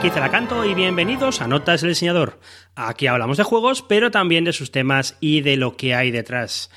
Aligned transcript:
Hola 0.00 0.06
a 0.06 0.12
todos, 0.12 0.22
aquí 0.22 0.30
Canto 0.30 0.64
y 0.64 0.74
bienvenidos 0.74 1.40
a 1.40 1.48
Notas 1.48 1.80
del 1.80 1.90
Diseñador. 1.90 2.38
Aquí 2.76 3.08
hablamos 3.08 3.36
de 3.36 3.42
juegos, 3.42 3.82
pero 3.82 4.12
también 4.12 4.44
de 4.44 4.52
sus 4.52 4.70
temas 4.70 5.16
y 5.18 5.40
de 5.40 5.56
lo 5.56 5.76
que 5.76 5.96
hay 5.96 6.12
detrás. 6.12 6.70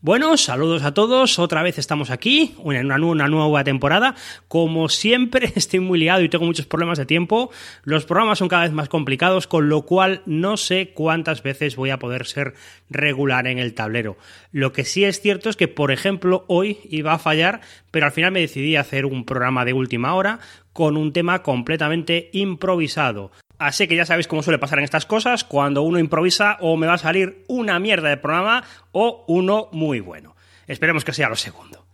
Bueno, 0.00 0.36
saludos 0.36 0.82
a 0.82 0.94
todos, 0.94 1.38
otra 1.38 1.62
vez 1.62 1.78
estamos 1.78 2.10
aquí, 2.10 2.56
en 2.64 2.86
una, 2.86 2.96
una, 2.96 3.28
nueva 3.28 3.62
temporada. 3.62 4.16
Como 4.48 4.88
siempre, 4.88 5.52
estoy 5.54 5.78
muy 5.78 5.98
liado 5.98 6.22
y 6.22 6.28
tengo 6.28 6.44
muchos 6.44 6.66
problemas 6.66 6.98
de 6.98 7.06
tiempo. 7.06 7.52
Los 7.84 8.04
programas 8.04 8.38
son 8.38 8.48
cada 8.48 8.64
vez 8.64 8.72
más 8.72 8.88
complicados, 8.88 9.46
con 9.46 9.68
lo 9.68 9.82
cual 9.82 10.22
no 10.26 10.56
sé 10.56 10.92
cuántas 10.92 11.44
veces 11.44 11.76
voy 11.76 11.90
a 11.90 12.00
poder 12.00 12.26
ser 12.26 12.54
regular 12.90 13.46
en 13.46 13.60
el 13.60 13.74
tablero. 13.74 14.16
Lo 14.50 14.72
que 14.72 14.84
sí 14.84 15.04
es 15.04 15.20
cierto 15.20 15.50
es 15.50 15.56
que, 15.56 15.68
por 15.68 15.92
ejemplo, 15.92 16.46
hoy 16.48 16.78
iba 16.90 17.12
a 17.12 17.20
fallar, 17.20 17.60
pero 17.92 18.06
al 18.06 18.12
final 18.12 18.32
me 18.32 18.40
decidí 18.40 18.74
a 18.74 18.80
hacer 18.80 19.06
un 19.06 19.24
programa 19.24 19.64
de 19.64 19.72
última 19.72 20.14
hora 20.14 20.40
con 20.72 20.96
un 20.96 21.12
tema 21.12 21.42
completamente 21.42 22.30
improvisado. 22.32 23.30
Así 23.58 23.86
que 23.86 23.96
ya 23.96 24.06
sabéis 24.06 24.26
cómo 24.26 24.42
suele 24.42 24.58
pasar 24.58 24.78
en 24.78 24.84
estas 24.84 25.06
cosas, 25.06 25.44
cuando 25.44 25.82
uno 25.82 25.98
improvisa 25.98 26.56
o 26.60 26.76
me 26.76 26.86
va 26.86 26.94
a 26.94 26.98
salir 26.98 27.44
una 27.46 27.78
mierda 27.78 28.08
de 28.08 28.16
programa 28.16 28.64
o 28.90 29.24
uno 29.28 29.68
muy 29.72 30.00
bueno. 30.00 30.34
Esperemos 30.66 31.04
que 31.04 31.12
sea 31.12 31.28
lo 31.28 31.36
segundo. 31.36 31.86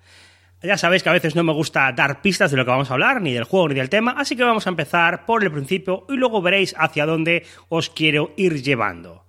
Ya 0.63 0.77
sabéis 0.77 1.03
que 1.03 1.09
a 1.09 1.13
veces 1.13 1.37
no 1.37 1.45
me 1.45 1.53
gusta 1.53 1.93
dar 1.93 2.21
pistas 2.21 2.51
de 2.51 2.57
lo 2.57 2.65
que 2.65 2.71
vamos 2.71 2.91
a 2.91 2.95
hablar, 2.95 3.21
ni 3.21 3.33
del 3.33 3.45
juego 3.45 3.69
ni 3.69 3.75
del 3.75 3.91
tema, 3.91 4.13
así 4.19 4.35
que 4.35 4.43
vamos 4.43 4.67
a 4.67 4.71
empezar 4.71 5.25
por 5.25 5.45
el 5.45 5.53
principio 5.53 6.05
y 6.09 6.15
luego 6.15 6.43
veréis 6.43 6.75
hacia 6.79 7.07
dónde 7.07 7.47
os 7.69 7.91
quiero 7.91 8.33
ir 8.37 8.63
llevando. 8.63 9.25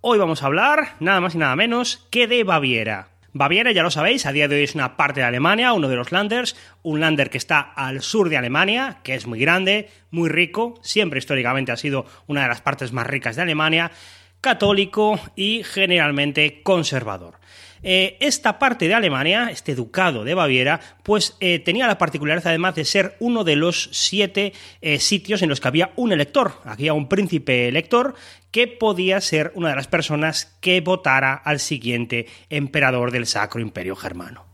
Hoy 0.00 0.18
vamos 0.18 0.42
a 0.42 0.46
hablar 0.46 0.96
nada 1.00 1.20
más 1.20 1.34
y 1.34 1.38
nada 1.38 1.56
menos 1.56 2.06
que 2.10 2.26
de 2.26 2.44
Baviera. 2.44 3.08
Baviera, 3.32 3.70
ya 3.70 3.84
lo 3.84 3.92
sabéis, 3.92 4.26
a 4.26 4.32
día 4.32 4.48
de 4.48 4.56
hoy 4.56 4.64
es 4.64 4.74
una 4.74 4.96
parte 4.96 5.20
de 5.20 5.26
Alemania, 5.26 5.72
uno 5.72 5.88
de 5.88 5.94
los 5.94 6.10
landers, 6.10 6.56
un 6.82 6.98
lander 6.98 7.30
que 7.30 7.38
está 7.38 7.60
al 7.60 8.02
sur 8.02 8.28
de 8.28 8.36
Alemania, 8.36 8.98
que 9.04 9.14
es 9.14 9.28
muy 9.28 9.38
grande, 9.38 9.88
muy 10.10 10.28
rico, 10.28 10.80
siempre 10.82 11.20
históricamente 11.20 11.70
ha 11.70 11.76
sido 11.76 12.06
una 12.26 12.42
de 12.42 12.48
las 12.48 12.60
partes 12.60 12.92
más 12.92 13.06
ricas 13.06 13.36
de 13.36 13.42
Alemania, 13.42 13.92
católico 14.40 15.18
y 15.36 15.62
generalmente 15.64 16.62
conservador. 16.62 17.40
Eh, 17.82 18.18
esta 18.20 18.58
parte 18.58 18.88
de 18.88 18.94
Alemania, 18.94 19.48
este 19.50 19.74
ducado 19.74 20.22
de 20.24 20.34
Baviera, 20.34 20.80
pues 21.02 21.36
eh, 21.40 21.58
tenía 21.60 21.86
la 21.86 21.96
particularidad 21.96 22.48
además 22.48 22.74
de 22.74 22.84
ser 22.84 23.16
uno 23.20 23.42
de 23.42 23.56
los 23.56 23.88
siete 23.92 24.52
eh, 24.82 24.98
sitios 24.98 25.40
en 25.42 25.48
los 25.48 25.60
que 25.60 25.68
había 25.68 25.92
un 25.96 26.12
elector. 26.12 26.60
Había 26.64 26.92
un 26.92 27.08
príncipe 27.08 27.68
elector 27.68 28.14
que 28.50 28.66
podía 28.66 29.20
ser 29.20 29.52
una 29.54 29.70
de 29.70 29.76
las 29.76 29.86
personas 29.86 30.56
que 30.60 30.80
votara 30.80 31.34
al 31.34 31.58
siguiente 31.58 32.26
emperador 32.50 33.12
del 33.12 33.26
Sacro 33.26 33.60
Imperio 33.60 33.96
Germano. 33.96 34.44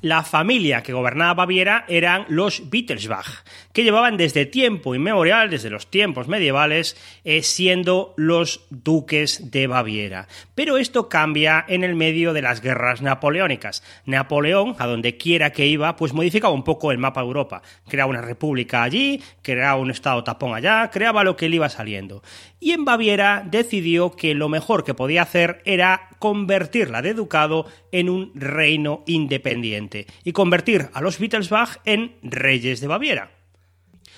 La 0.00 0.22
familia 0.22 0.82
que 0.82 0.92
gobernaba 0.92 1.34
Baviera 1.34 1.84
eran 1.88 2.24
los 2.28 2.62
Wittelsbach, 2.72 3.44
que 3.72 3.84
llevaban 3.84 4.16
desde 4.16 4.46
tiempo 4.46 4.94
inmemorial, 4.94 5.50
desde 5.50 5.70
los 5.70 5.90
tiempos 5.90 6.28
medievales, 6.28 6.96
eh, 7.24 7.42
siendo 7.42 8.14
los 8.16 8.66
duques 8.70 9.50
de 9.50 9.66
Baviera. 9.66 10.28
Pero 10.54 10.76
esto 10.76 11.08
cambia 11.08 11.64
en 11.68 11.84
el 11.84 11.94
medio 11.94 12.32
de 12.32 12.42
las 12.42 12.60
guerras 12.60 13.02
napoleónicas. 13.02 13.82
Napoleón, 14.06 14.76
a 14.78 14.86
donde 14.86 15.16
quiera 15.16 15.50
que 15.50 15.66
iba, 15.66 15.96
pues 15.96 16.12
modificaba 16.12 16.54
un 16.54 16.64
poco 16.64 16.92
el 16.92 16.98
mapa 16.98 17.20
de 17.20 17.26
Europa. 17.26 17.62
Creaba 17.88 18.10
una 18.10 18.20
república 18.20 18.82
allí, 18.82 19.22
creaba 19.42 19.76
un 19.76 19.90
estado 19.90 20.24
tapón 20.24 20.54
allá, 20.54 20.90
creaba 20.90 21.24
lo 21.24 21.36
que 21.36 21.48
le 21.48 21.56
iba 21.56 21.68
saliendo. 21.68 22.22
Y 22.60 22.72
en 22.72 22.84
Baviera 22.84 23.42
decidió 23.44 24.12
que 24.12 24.34
lo 24.34 24.48
mejor 24.48 24.84
que 24.84 24.94
podía 24.94 25.22
hacer 25.22 25.62
era 25.64 26.10
convertirla 26.18 27.02
de 27.02 27.14
ducado 27.14 27.66
en 27.90 28.08
un 28.08 28.32
reino 28.34 29.02
independiente 29.06 30.06
y 30.24 30.32
convertir 30.32 30.88
a 30.92 31.00
los 31.00 31.18
Wittelsbach 31.18 31.78
en 31.84 32.16
reyes 32.22 32.80
de 32.80 32.86
Baviera. 32.86 33.41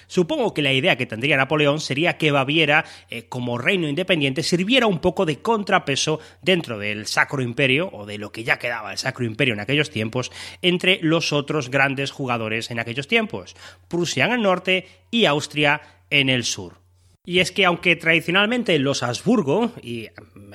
Supongo 0.06 0.54
que 0.54 0.62
la 0.62 0.72
idea 0.72 0.96
que 0.96 1.06
tendría 1.06 1.36
Napoleón 1.36 1.80
sería 1.80 2.18
que 2.18 2.30
Baviera, 2.30 2.84
eh, 3.10 3.24
como 3.28 3.58
reino 3.58 3.88
independiente, 3.88 4.42
sirviera 4.42 4.86
un 4.86 5.00
poco 5.00 5.26
de 5.26 5.40
contrapeso 5.40 6.20
dentro 6.42 6.78
del 6.78 7.06
Sacro 7.06 7.42
Imperio, 7.42 7.90
o 7.92 8.06
de 8.06 8.18
lo 8.18 8.32
que 8.32 8.44
ya 8.44 8.58
quedaba 8.58 8.90
del 8.90 8.98
Sacro 8.98 9.24
Imperio 9.24 9.54
en 9.54 9.60
aquellos 9.60 9.90
tiempos, 9.90 10.30
entre 10.62 10.98
los 11.02 11.32
otros 11.32 11.70
grandes 11.70 12.10
jugadores 12.10 12.70
en 12.70 12.78
aquellos 12.78 13.08
tiempos, 13.08 13.56
Prusia 13.88 14.26
en 14.26 14.32
el 14.32 14.42
norte 14.42 14.88
y 15.10 15.24
Austria 15.26 15.80
en 16.10 16.28
el 16.28 16.44
sur. 16.44 16.83
Y 17.26 17.38
es 17.38 17.52
que 17.52 17.64
aunque 17.64 17.96
tradicionalmente 17.96 18.78
los 18.78 19.02
Habsburgo 19.02 19.72
y 19.82 20.08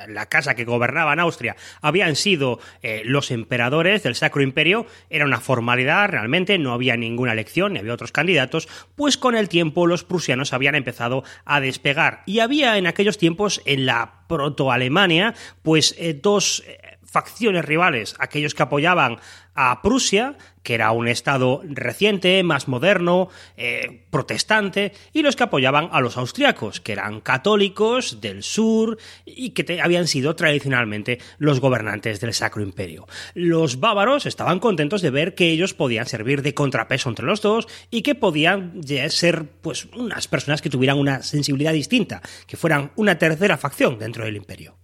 la 0.08 0.28
casa 0.28 0.54
que 0.54 0.66
gobernaba 0.66 1.14
en 1.14 1.20
Austria 1.20 1.56
habían 1.82 2.16
sido 2.16 2.60
eh, 2.84 3.02
los 3.06 3.32
emperadores 3.32 4.04
del 4.04 4.14
Sacro 4.14 4.44
Imperio, 4.44 4.86
era 5.10 5.26
una 5.26 5.40
formalidad 5.40 6.10
realmente, 6.10 6.60
no 6.60 6.72
había 6.74 6.96
ninguna 6.96 7.34
elección, 7.34 7.74
ni 7.74 7.80
había 7.80 7.94
otros 7.94 8.12
candidatos, 8.12 8.70
pues 8.96 9.18
con 9.18 9.36
el 9.36 9.50
tiempo 9.50 9.88
los 9.88 10.04
prusianos 10.04 10.54
habían 10.54 10.76
empezado 10.76 11.24
a 11.44 11.60
despegar. 11.60 12.22
Y 12.28 12.40
había 12.40 12.78
en 12.78 12.86
aquellos 12.86 13.18
tiempos 13.18 13.64
en 13.66 13.88
la 13.88 14.26
proto-Alemania, 14.28 15.34
pues 15.64 15.96
eh, 15.98 16.14
dos 16.14 16.64
eh, 16.68 17.00
facciones 17.04 17.66
rivales, 17.66 18.16
aquellos 18.20 18.54
que 18.54 18.64
apoyaban 18.64 19.18
a 19.62 19.82
Prusia, 19.82 20.38
que 20.64 20.74
era 20.74 20.94
un 20.94 21.10
estado 21.10 21.62
reciente, 21.66 22.42
más 22.44 22.70
moderno, 22.70 23.28
eh, 23.58 24.06
protestante, 24.10 24.94
y 25.12 25.22
los 25.22 25.36
que 25.36 25.44
apoyaban 25.44 25.90
a 25.92 26.00
los 26.00 26.16
austriacos, 26.16 26.80
que 26.80 26.94
eran 26.94 27.20
católicos 27.20 28.22
del 28.22 28.42
sur 28.42 28.98
y 29.26 29.50
que 29.50 29.82
habían 29.82 30.08
sido 30.08 30.34
tradicionalmente 30.38 31.20
los 31.40 31.60
gobernantes 31.60 32.22
del 32.22 32.34
Sacro 32.34 32.64
Imperio. 32.64 33.06
Los 33.34 33.82
bávaros 33.82 34.26
estaban 34.26 34.60
contentos 34.60 35.02
de 35.02 35.10
ver 35.10 35.36
que 35.36 35.50
ellos 35.50 35.74
podían 35.74 36.06
servir 36.06 36.42
de 36.42 36.54
contrapeso 36.54 37.10
entre 37.10 37.26
los 37.26 37.42
dos 37.42 37.68
y 37.92 38.02
que 38.02 38.16
podían 38.16 38.82
ser 39.10 39.44
pues 39.62 39.90
unas 39.94 40.30
personas 40.30 40.62
que 40.62 40.70
tuvieran 40.70 41.00
una 41.00 41.22
sensibilidad 41.22 41.74
distinta, 41.74 42.22
que 42.48 42.56
fueran 42.56 42.92
una 42.96 43.18
tercera 43.18 43.58
facción 43.58 44.00
dentro 44.00 44.24
del 44.24 44.38
imperio. 44.38 44.78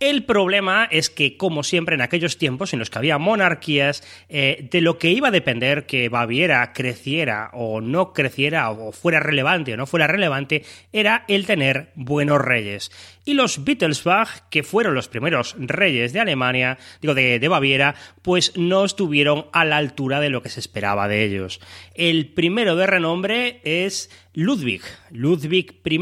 El 0.00 0.22
problema 0.22 0.84
es 0.84 1.10
que, 1.10 1.36
como 1.36 1.64
siempre 1.64 1.96
en 1.96 2.02
aquellos 2.02 2.38
tiempos 2.38 2.72
en 2.72 2.78
los 2.78 2.88
que 2.88 2.98
había 2.98 3.18
monarquías, 3.18 4.04
eh, 4.28 4.68
de 4.70 4.80
lo 4.80 4.96
que 4.96 5.10
iba 5.10 5.26
a 5.26 5.32
depender 5.32 5.86
que 5.86 6.08
Baviera 6.08 6.72
creciera 6.72 7.50
o 7.52 7.80
no 7.80 8.12
creciera, 8.12 8.70
o 8.70 8.92
fuera 8.92 9.18
relevante 9.18 9.74
o 9.74 9.76
no 9.76 9.88
fuera 9.88 10.06
relevante, 10.06 10.62
era 10.92 11.24
el 11.26 11.46
tener 11.46 11.90
buenos 11.96 12.40
reyes. 12.40 12.92
Y 13.24 13.34
los 13.34 13.58
Wittelsbach, 13.58 14.48
que 14.50 14.62
fueron 14.62 14.94
los 14.94 15.08
primeros 15.08 15.56
reyes 15.58 16.12
de 16.12 16.20
Alemania, 16.20 16.78
digo 17.00 17.14
de, 17.14 17.40
de 17.40 17.48
Baviera, 17.48 17.96
pues 18.22 18.56
no 18.56 18.84
estuvieron 18.84 19.46
a 19.52 19.64
la 19.64 19.78
altura 19.78 20.20
de 20.20 20.30
lo 20.30 20.42
que 20.42 20.48
se 20.48 20.60
esperaba 20.60 21.08
de 21.08 21.24
ellos. 21.24 21.60
El 21.94 22.32
primero 22.34 22.76
de 22.76 22.86
renombre 22.86 23.60
es 23.64 24.10
Ludwig, 24.32 24.82
Ludwig 25.10 25.80
I 25.84 25.98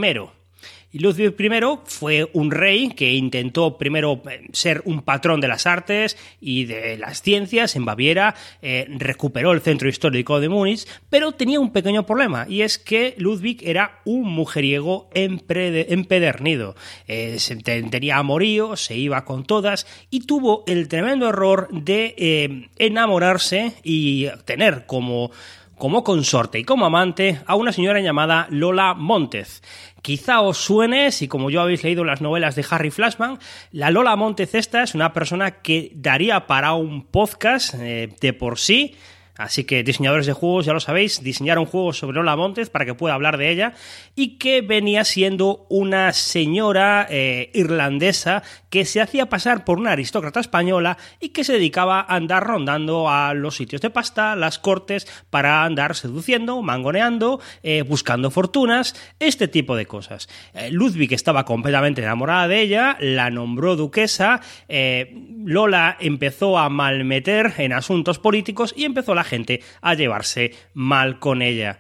Ludwig 0.99 1.35
I 1.39 1.61
fue 1.85 2.29
un 2.33 2.51
rey 2.51 2.91
que 2.91 3.13
intentó 3.13 3.79
primero 3.79 4.23
eh, 4.31 4.47
ser 4.53 4.83
un 4.85 5.03
patrón 5.03 5.41
de 5.41 5.49
las 5.49 5.67
artes 5.67 6.17
y 6.41 6.65
de 6.65 6.99
las 6.99 7.23
ciencias 7.23 7.77
en 7.77 7.85
Baviera, 7.85 8.35
eh, 8.63 8.87
recuperó 8.99 9.53
el 9.53 9.61
centro 9.61 9.89
histórico 9.89 10.41
de 10.41 10.49
Múnich, 10.49 10.87
pero 11.11 11.33
tenía 11.33 11.61
un 11.61 11.73
pequeño 11.73 12.07
problema 12.07 12.47
y 12.49 12.63
es 12.63 12.79
que 12.79 13.15
Ludwig 13.19 13.61
era 13.63 14.01
un 14.05 14.25
mujeriego 14.25 15.09
empedernido. 15.15 16.77
Eh, 17.07 17.39
tenía 17.91 18.19
amorío, 18.19 18.77
se 18.77 18.97
iba 18.97 19.25
con 19.25 19.45
todas 19.45 19.87
y 20.11 20.21
tuvo 20.21 20.65
el 20.67 20.89
tremendo 20.89 21.29
error 21.29 21.69
de 21.71 22.69
enamorarse 22.79 23.75
y 23.83 24.29
tener 24.45 24.87
como 24.87 25.31
como 25.77 26.05
consorte 26.05 26.59
y 26.59 26.65
como 26.65 26.87
amante 26.87 27.41
a 27.47 27.55
una 27.55 27.73
señora 27.73 28.01
llamada 28.01 28.47
Lola 28.51 28.95
Montez. 28.95 29.63
Quizá 30.03 30.41
os 30.41 30.59
suene, 30.59 31.13
si 31.13 31.29
como 31.29 31.51
yo 31.51 31.61
habéis 31.61 31.83
leído 31.85 32.05
las 32.05 32.21
novelas 32.21 32.55
de 32.55 32.65
Harry 32.71 32.91
Flashman, 32.91 33.39
la 33.73 33.91
Lola 33.91 34.17
Montez 34.17 34.55
esta 34.55 34.83
es 34.83 34.95
una 34.95 35.13
persona 35.13 35.63
que 35.63 35.93
daría 35.95 36.47
para 36.47 36.75
un 36.75 37.05
podcast 37.07 37.75
eh, 37.75 38.09
de 38.21 38.33
por 38.33 38.59
sí, 38.59 38.95
Así 39.37 39.65
que 39.65 39.83
diseñadores 39.83 40.27
de 40.27 40.33
juegos, 40.33 40.65
ya 40.65 40.73
lo 40.73 40.81
sabéis, 40.81 41.23
diseñaron 41.23 41.67
juegos 41.67 41.99
sobre 41.99 42.17
Lola 42.17 42.37
Montes 42.37 42.71
para 42.71 42.87
que 42.87 42.95
pueda 42.95 43.15
hablar 43.15 43.37
de 43.37 43.51
ella 43.51 43.75
y 44.15 44.39
que 44.39 44.63
venía 44.63 45.05
siendo 45.05 45.67
una 45.69 46.13
señora 46.15 47.07
eh, 47.11 47.51
irlandesa 47.53 48.43
que 48.71 48.87
se 48.87 49.01
hacía 49.01 49.27
pasar 49.27 49.65
por 49.65 49.79
una 49.79 49.93
aristócrata 49.93 50.41
española 50.41 50.97
y 51.21 51.31
que 51.31 51.45
se 51.45 51.53
dedicaba 51.53 52.01
a 52.01 52.17
andar 52.17 52.45
rondando 52.45 53.11
a 53.11 53.35
los 53.35 53.57
sitios 53.57 53.83
de 53.83 53.91
pasta, 53.91 54.37
las 54.37 54.59
cortes, 54.59 55.07
para 55.29 55.65
andar 55.65 55.95
seduciendo, 55.95 56.63
mangoneando, 56.63 57.41
eh, 57.63 57.83
buscando 57.83 58.31
fortunas, 58.31 58.95
este 59.21 59.49
tipo 59.49 59.77
de 59.77 59.87
cosas. 59.87 60.29
Eh, 60.55 60.71
Ludwig 60.71 61.13
estaba 61.13 61.45
completamente 61.45 62.01
enamorada 62.01 62.49
de 62.49 62.63
ella, 62.63 62.97
la 63.01 63.31
nombró 63.31 63.77
duquesa, 63.77 64.41
Lola 65.45 65.97
empezó 66.01 66.59
a 66.59 66.69
malmeter 66.69 67.55
en 67.59 67.73
asuntos 67.73 68.19
políticos 68.19 68.75
y 68.77 68.85
empezó 68.85 69.15
la 69.15 69.26
gente 69.27 69.61
a 69.83 69.93
llevarse 69.95 70.53
mal 70.73 71.19
con 71.19 71.43
ella. 71.43 71.79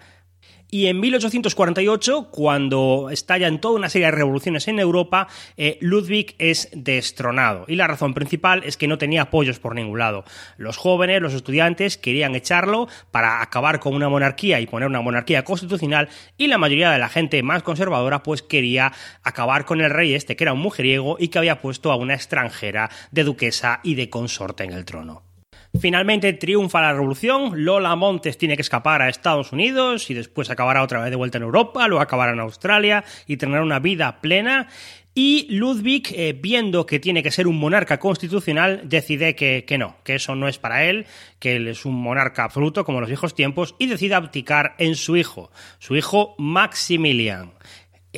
Y 0.68 0.88
en 0.88 0.98
1848, 0.98 2.28
cuando 2.32 3.08
estallan 3.12 3.60
toda 3.60 3.76
una 3.76 3.88
serie 3.88 4.06
de 4.06 4.12
revoluciones 4.12 4.66
en 4.66 4.80
Europa, 4.80 5.28
eh, 5.56 5.78
Ludwig 5.80 6.34
es 6.38 6.68
destronado. 6.72 7.66
Y 7.68 7.76
la 7.76 7.86
razón 7.86 8.14
principal 8.14 8.64
es 8.64 8.76
que 8.76 8.88
no 8.88 8.98
tenía 8.98 9.22
apoyos 9.22 9.60
por 9.60 9.76
ningún 9.76 10.00
lado. 10.00 10.24
Los 10.56 10.76
jóvenes, 10.76 11.22
los 11.22 11.34
estudiantes, 11.34 11.96
querían 11.96 12.34
echarlo 12.34 12.88
para 13.12 13.42
acabar 13.42 13.78
con 13.78 13.94
una 13.94 14.08
monarquía 14.08 14.58
y 14.58 14.66
poner 14.66 14.88
una 14.88 15.00
monarquía 15.00 15.44
constitucional, 15.44 16.08
y 16.36 16.48
la 16.48 16.58
mayoría 16.58 16.90
de 16.90 16.98
la 16.98 17.08
gente 17.08 17.42
más 17.44 17.62
conservadora 17.62 18.24
pues 18.24 18.42
quería 18.42 18.92
acabar 19.22 19.66
con 19.66 19.80
el 19.80 19.90
rey 19.90 20.14
este, 20.14 20.34
que 20.34 20.44
era 20.44 20.52
un 20.52 20.60
mujeriego 20.60 21.16
y 21.20 21.28
que 21.28 21.38
había 21.38 21.60
puesto 21.60 21.92
a 21.92 21.96
una 21.96 22.14
extranjera 22.14 22.90
de 23.12 23.22
duquesa 23.22 23.80
y 23.84 23.94
de 23.94 24.10
consorte 24.10 24.64
en 24.64 24.72
el 24.72 24.84
trono. 24.84 25.25
Finalmente 25.80 26.32
triunfa 26.32 26.80
la 26.80 26.92
revolución, 26.92 27.64
Lola 27.64 27.96
Montes 27.96 28.38
tiene 28.38 28.56
que 28.56 28.62
escapar 28.62 29.02
a 29.02 29.08
Estados 29.08 29.52
Unidos 29.52 30.10
y 30.10 30.14
después 30.14 30.50
acabará 30.50 30.82
otra 30.82 31.00
vez 31.00 31.10
de 31.10 31.16
vuelta 31.16 31.38
en 31.38 31.44
Europa, 31.44 31.86
luego 31.88 32.02
acabará 32.02 32.32
en 32.32 32.40
Australia 32.40 33.04
y 33.26 33.36
tener 33.36 33.60
una 33.60 33.78
vida 33.78 34.20
plena. 34.20 34.68
Y 35.18 35.46
Ludwig, 35.48 36.12
eh, 36.14 36.38
viendo 36.38 36.84
que 36.84 37.00
tiene 37.00 37.22
que 37.22 37.30
ser 37.30 37.46
un 37.46 37.58
monarca 37.58 37.98
constitucional, 37.98 38.82
decide 38.84 39.34
que, 39.34 39.64
que, 39.66 39.78
no, 39.78 39.96
que 40.04 40.16
eso 40.16 40.34
no 40.34 40.46
es 40.46 40.58
para 40.58 40.84
él, 40.84 41.06
que 41.38 41.56
él 41.56 41.68
es 41.68 41.86
un 41.86 41.94
monarca 41.94 42.44
absoluto 42.44 42.84
como 42.84 43.00
los 43.00 43.08
viejos 43.08 43.34
tiempos, 43.34 43.74
y 43.78 43.86
decide 43.86 44.14
abdicar 44.14 44.74
en 44.76 44.94
su 44.94 45.16
hijo, 45.16 45.50
su 45.78 45.96
hijo 45.96 46.34
Maximilian. 46.36 47.52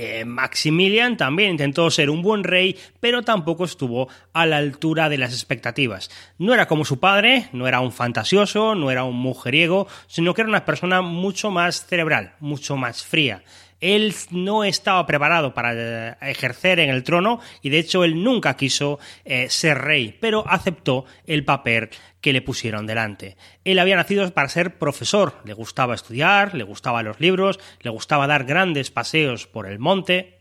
Eh, 0.01 0.25
Maximilian 0.25 1.17
también 1.17 1.51
intentó 1.51 1.91
ser 1.91 2.09
un 2.09 2.23
buen 2.23 2.45
rey, 2.45 2.79
pero 3.01 3.23
tampoco 3.23 3.65
estuvo 3.65 4.09
a 4.33 4.47
la 4.47 4.59
altura 4.59 5.09
de 5.09 5.19
las 5.19 5.33
expectativas. 5.33 6.09
No 6.39 6.55
era 6.55 6.69
como 6.69 6.85
su 6.85 7.01
padre, 7.01 7.49
no 7.53 7.67
era 7.67 7.81
un 7.81 7.91
fantasioso, 7.91 8.77
no 8.77 8.93
era 8.93 9.03
un 9.03 9.17
mujeriego, 9.17 9.89
sino 10.07 10.35
que 10.35 10.43
era 10.43 10.49
una 10.49 10.65
persona 10.65 11.03
mucho 11.03 11.51
más 11.51 11.85
cerebral, 11.85 12.35
mucho 12.39 12.77
más 12.77 13.03
fría. 13.03 13.43
Él 13.81 14.15
no 14.31 14.65
estaba 14.65 15.07
preparado 15.07 15.55
para 15.55 15.73
eh, 15.75 16.17
ejercer 16.23 16.81
en 16.81 16.91
el 16.91 17.05
trono 17.05 17.41
y 17.63 17.71
de 17.71 17.79
hecho 17.79 18.05
él 18.05 18.23
nunca 18.23 18.57
quiso 18.57 18.99
eh, 19.25 19.49
ser 19.49 19.79
rey, 19.79 20.17
pero 20.21 20.45
aceptó 20.49 21.05
el 21.27 21.45
papel 21.45 21.91
que 22.21 22.33
le 22.33 22.43
pusieron 22.43 22.87
delante. 22.87 23.37
Él 23.65 23.79
había 23.79 23.97
nacido 23.97 24.29
para 24.33 24.49
ser 24.49 24.79
profesor, 24.79 25.41
le 25.45 25.53
gustaba 25.53 25.95
estudiar, 25.95 26.55
le 26.55 26.65
gustaban 26.65 27.05
los 27.05 27.21
libros, 27.21 27.61
le 27.81 27.91
gustaba 27.91 28.27
dar 28.27 28.45
grandes 28.45 28.91
paseos 28.91 29.47
por 29.47 29.67
el 29.67 29.79
monte, 29.79 30.38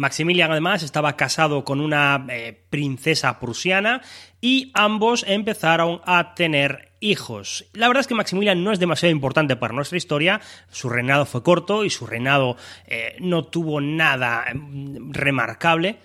Maximilian 0.00 0.50
además 0.50 0.82
estaba 0.82 1.14
casado 1.14 1.62
con 1.62 1.78
una 1.78 2.24
eh, 2.30 2.58
princesa 2.70 3.38
prusiana 3.38 4.00
y 4.40 4.70
ambos 4.72 5.26
empezaron 5.28 6.00
a 6.06 6.34
tener 6.34 6.92
hijos. 7.00 7.66
La 7.74 7.86
verdad 7.86 8.00
es 8.00 8.06
que 8.06 8.14
Maximilian 8.14 8.64
no 8.64 8.72
es 8.72 8.78
demasiado 8.78 9.12
importante 9.12 9.56
para 9.56 9.74
nuestra 9.74 9.98
historia, 9.98 10.40
su 10.70 10.88
reinado 10.88 11.26
fue 11.26 11.42
corto 11.42 11.84
y 11.84 11.90
su 11.90 12.06
reinado 12.06 12.56
eh, 12.86 13.14
no 13.20 13.44
tuvo 13.44 13.82
nada 13.82 14.46
mm, 14.54 15.12
remarcable, 15.12 15.98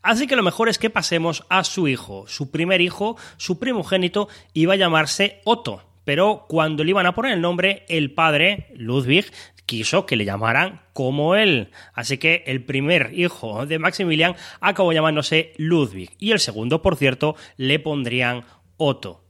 Así 0.00 0.26
que 0.26 0.36
lo 0.36 0.42
mejor 0.42 0.68
es 0.68 0.78
que 0.78 0.90
pasemos 0.90 1.46
a 1.48 1.64
su 1.64 1.88
hijo. 1.88 2.26
Su 2.28 2.50
primer 2.50 2.82
hijo, 2.82 3.16
su 3.38 3.58
primogénito, 3.58 4.28
iba 4.52 4.74
a 4.74 4.76
llamarse 4.76 5.40
Otto. 5.44 5.82
Pero 6.04 6.44
cuando 6.46 6.84
le 6.84 6.90
iban 6.90 7.06
a 7.06 7.14
poner 7.14 7.32
el 7.32 7.40
nombre, 7.40 7.86
el 7.88 8.12
padre, 8.12 8.68
Ludwig, 8.76 9.32
quiso 9.66 10.06
que 10.06 10.16
le 10.16 10.24
llamaran 10.24 10.80
como 10.92 11.34
él. 11.34 11.70
Así 11.92 12.18
que 12.18 12.44
el 12.46 12.64
primer 12.64 13.12
hijo 13.14 13.66
de 13.66 13.78
Maximilian 13.78 14.36
acabó 14.60 14.92
llamándose 14.92 15.52
Ludwig 15.56 16.10
y 16.18 16.32
el 16.32 16.40
segundo, 16.40 16.82
por 16.82 16.96
cierto, 16.96 17.36
le 17.56 17.78
pondrían 17.78 18.44
Otto. 18.76 19.24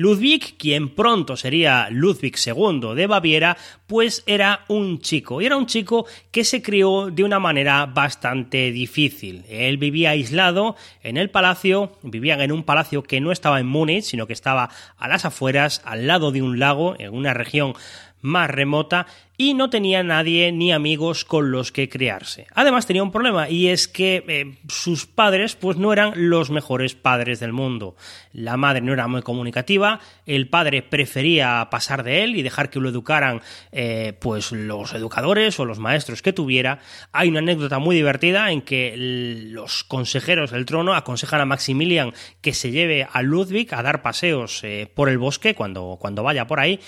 Ludwig, 0.00 0.56
quien 0.56 0.94
pronto 0.94 1.36
sería 1.36 1.88
Ludwig 1.90 2.34
II 2.42 2.94
de 2.94 3.06
Baviera, 3.06 3.58
pues 3.86 4.22
era 4.26 4.64
un 4.68 4.98
chico, 5.00 5.42
y 5.42 5.44
era 5.44 5.58
un 5.58 5.66
chico 5.66 6.06
que 6.30 6.42
se 6.44 6.62
crió 6.62 7.10
de 7.10 7.22
una 7.22 7.38
manera 7.38 7.84
bastante 7.84 8.72
difícil. 8.72 9.44
Él 9.50 9.76
vivía 9.76 10.10
aislado 10.10 10.74
en 11.02 11.18
el 11.18 11.28
palacio, 11.28 11.98
vivían 12.02 12.40
en 12.40 12.50
un 12.50 12.64
palacio 12.64 13.02
que 13.02 13.20
no 13.20 13.30
estaba 13.30 13.60
en 13.60 13.66
Múnich, 13.66 14.04
sino 14.04 14.26
que 14.26 14.32
estaba 14.32 14.70
a 14.96 15.06
las 15.06 15.26
afueras, 15.26 15.82
al 15.84 16.06
lado 16.06 16.32
de 16.32 16.40
un 16.40 16.58
lago, 16.58 16.96
en 16.98 17.12
una 17.12 17.34
región 17.34 17.74
más 18.22 18.48
remota 18.48 19.06
y 19.40 19.54
no 19.54 19.70
tenía 19.70 20.02
nadie 20.02 20.52
ni 20.52 20.70
amigos 20.70 21.24
con 21.24 21.50
los 21.50 21.72
que 21.72 21.88
criarse. 21.88 22.46
Además 22.54 22.84
tenía 22.84 23.02
un 23.02 23.10
problema 23.10 23.48
y 23.48 23.68
es 23.68 23.88
que 23.88 24.22
eh, 24.28 24.58
sus 24.68 25.06
padres 25.06 25.56
pues 25.56 25.78
no 25.78 25.94
eran 25.94 26.12
los 26.14 26.50
mejores 26.50 26.94
padres 26.94 27.40
del 27.40 27.54
mundo. 27.54 27.96
La 28.34 28.58
madre 28.58 28.82
no 28.82 28.92
era 28.92 29.08
muy 29.08 29.22
comunicativa, 29.22 29.98
el 30.26 30.50
padre 30.50 30.82
prefería 30.82 31.66
pasar 31.70 32.02
de 32.02 32.22
él 32.22 32.36
y 32.36 32.42
dejar 32.42 32.68
que 32.68 32.80
lo 32.80 32.90
educaran 32.90 33.40
eh, 33.72 34.12
pues 34.20 34.52
los 34.52 34.92
educadores 34.92 35.58
o 35.58 35.64
los 35.64 35.78
maestros 35.78 36.20
que 36.20 36.34
tuviera. 36.34 36.80
Hay 37.10 37.30
una 37.30 37.38
anécdota 37.38 37.78
muy 37.78 37.96
divertida 37.96 38.52
en 38.52 38.60
que 38.60 38.92
los 38.98 39.84
consejeros 39.84 40.50
del 40.50 40.66
trono 40.66 40.92
aconsejan 40.92 41.40
a 41.40 41.46
Maximilian 41.46 42.12
que 42.42 42.52
se 42.52 42.72
lleve 42.72 43.08
a 43.10 43.22
Ludwig 43.22 43.74
a 43.74 43.82
dar 43.82 44.02
paseos 44.02 44.60
eh, 44.64 44.86
por 44.94 45.08
el 45.08 45.16
bosque 45.16 45.54
cuando, 45.54 45.96
cuando 45.98 46.22
vaya 46.22 46.46
por 46.46 46.60
ahí 46.60 46.78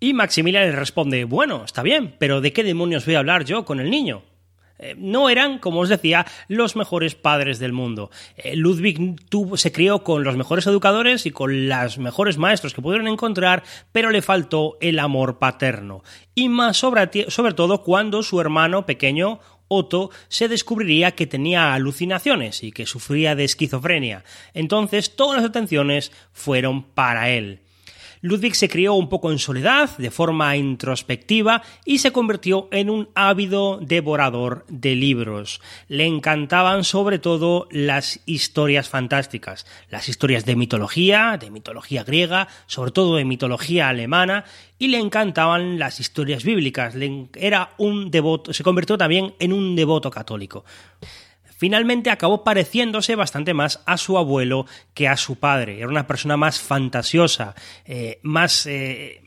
y 0.00 0.14
Maximilian 0.14 0.64
le 0.64 0.76
responde, 0.76 1.24
bueno, 1.24 1.64
está 1.64 1.82
bien, 1.82 2.14
pero 2.18 2.40
¿de 2.40 2.52
qué 2.52 2.62
demonios 2.64 3.06
voy 3.06 3.16
a 3.16 3.18
hablar 3.20 3.44
yo 3.44 3.64
con 3.64 3.80
el 3.80 3.90
niño? 3.90 4.22
Eh, 4.78 4.94
no 4.96 5.28
eran, 5.28 5.58
como 5.58 5.80
os 5.80 5.88
decía, 5.88 6.24
los 6.46 6.76
mejores 6.76 7.14
padres 7.16 7.58
del 7.58 7.72
mundo. 7.72 8.10
Eh, 8.36 8.54
Ludwig 8.54 9.16
se 9.56 9.72
crió 9.72 10.04
con 10.04 10.22
los 10.22 10.36
mejores 10.36 10.66
educadores 10.66 11.26
y 11.26 11.32
con 11.32 11.68
los 11.68 11.98
mejores 11.98 12.38
maestros 12.38 12.74
que 12.74 12.82
pudieron 12.82 13.08
encontrar, 13.08 13.64
pero 13.90 14.10
le 14.10 14.22
faltó 14.22 14.78
el 14.80 15.00
amor 15.00 15.38
paterno. 15.38 16.02
Y 16.34 16.48
más 16.48 16.76
sobre 16.76 17.52
todo 17.54 17.82
cuando 17.82 18.22
su 18.22 18.40
hermano 18.40 18.86
pequeño, 18.86 19.40
Otto 19.66 20.10
se 20.28 20.48
descubriría 20.48 21.10
que 21.12 21.26
tenía 21.26 21.74
alucinaciones 21.74 22.62
y 22.62 22.72
que 22.72 22.86
sufría 22.86 23.34
de 23.34 23.44
esquizofrenia. 23.44 24.24
Entonces 24.54 25.14
todas 25.14 25.42
las 25.42 25.50
atenciones 25.50 26.12
fueron 26.32 26.84
para 26.84 27.30
él. 27.30 27.60
Ludwig 28.20 28.54
se 28.54 28.68
crió 28.68 28.94
un 28.94 29.08
poco 29.08 29.30
en 29.30 29.38
soledad, 29.38 29.96
de 29.98 30.10
forma 30.10 30.56
introspectiva, 30.56 31.62
y 31.84 31.98
se 31.98 32.12
convirtió 32.12 32.68
en 32.70 32.90
un 32.90 33.08
ávido 33.14 33.78
devorador 33.80 34.64
de 34.68 34.94
libros. 34.94 35.60
Le 35.88 36.06
encantaban 36.06 36.84
sobre 36.84 37.18
todo 37.18 37.68
las 37.70 38.20
historias 38.26 38.88
fantásticas, 38.88 39.66
las 39.90 40.08
historias 40.08 40.44
de 40.44 40.56
mitología, 40.56 41.36
de 41.40 41.50
mitología 41.50 42.04
griega, 42.04 42.48
sobre 42.66 42.90
todo 42.90 43.16
de 43.16 43.24
mitología 43.24 43.88
alemana, 43.88 44.44
y 44.78 44.88
le 44.88 44.98
encantaban 44.98 45.78
las 45.78 46.00
historias 46.00 46.44
bíblicas. 46.44 46.94
Era 47.34 47.70
un 47.78 48.10
devoto, 48.10 48.52
se 48.52 48.64
convirtió 48.64 48.98
también 48.98 49.34
en 49.38 49.52
un 49.52 49.76
devoto 49.76 50.10
católico 50.10 50.64
finalmente 51.58 52.08
acabó 52.10 52.44
pareciéndose 52.44 53.16
bastante 53.16 53.52
más 53.52 53.82
a 53.84 53.98
su 53.98 54.16
abuelo 54.16 54.64
que 54.94 55.08
a 55.08 55.18
su 55.18 55.36
padre. 55.36 55.78
Era 55.78 55.88
una 55.88 56.06
persona 56.06 56.38
más 56.38 56.58
fantasiosa, 56.58 57.54
eh, 57.84 58.20
más... 58.22 58.64
Eh, 58.66 59.24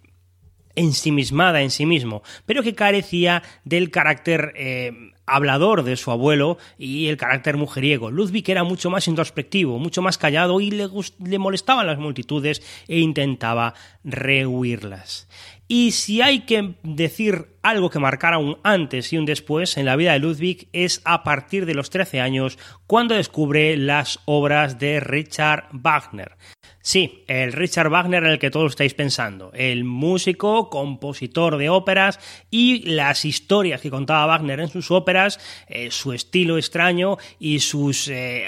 ensimismada 0.75 1.61
en 1.61 1.71
sí 1.71 1.85
mismo, 1.85 2.23
pero 2.45 2.63
que 2.63 2.75
carecía 2.75 3.43
del 3.63 3.91
carácter 3.91 4.53
eh, 4.55 4.91
hablador 5.25 5.83
de 5.83 5.97
su 5.97 6.11
abuelo 6.11 6.57
y 6.77 7.07
el 7.07 7.17
carácter 7.17 7.57
mujeriego. 7.57 8.11
Ludwig 8.11 8.49
era 8.49 8.63
mucho 8.63 8.89
más 8.89 9.07
introspectivo, 9.07 9.79
mucho 9.79 10.01
más 10.01 10.17
callado 10.17 10.59
y 10.61 10.71
le, 10.71 10.87
le 11.23 11.39
molestaban 11.39 11.87
las 11.87 11.99
multitudes 11.99 12.61
e 12.87 12.99
intentaba 12.99 13.73
rehuirlas. 14.03 15.27
Y 15.67 15.91
si 15.91 16.21
hay 16.21 16.41
que 16.41 16.75
decir 16.83 17.47
algo 17.61 17.89
que 17.89 17.99
marcara 17.99 18.37
un 18.37 18.57
antes 18.61 19.13
y 19.13 19.17
un 19.17 19.25
después 19.25 19.77
en 19.77 19.85
la 19.85 19.95
vida 19.95 20.11
de 20.11 20.19
Ludwig 20.19 20.67
es 20.73 21.01
a 21.05 21.23
partir 21.23 21.65
de 21.65 21.75
los 21.75 21.89
13 21.89 22.19
años 22.19 22.59
cuando 22.87 23.15
descubre 23.15 23.77
las 23.77 24.19
obras 24.25 24.79
de 24.79 24.99
Richard 24.99 25.69
Wagner. 25.71 26.35
Sí, 26.81 27.23
el 27.27 27.53
Richard 27.53 27.89
Wagner 27.89 28.23
en 28.23 28.31
el 28.31 28.39
que 28.39 28.49
todos 28.49 28.71
estáis 28.71 28.93
pensando, 28.95 29.51
el 29.53 29.83
músico, 29.83 30.69
compositor 30.69 31.57
de 31.57 31.69
óperas 31.69 32.19
y 32.49 32.89
las 32.89 33.23
historias 33.23 33.81
que 33.81 33.91
contaba 33.91 34.25
Wagner 34.25 34.59
en 34.59 34.67
sus 34.67 34.89
óperas, 34.89 35.39
eh, 35.67 35.91
su 35.91 36.11
estilo 36.11 36.57
extraño 36.57 37.17
y 37.39 37.59
sus 37.59 38.07
eh, 38.07 38.47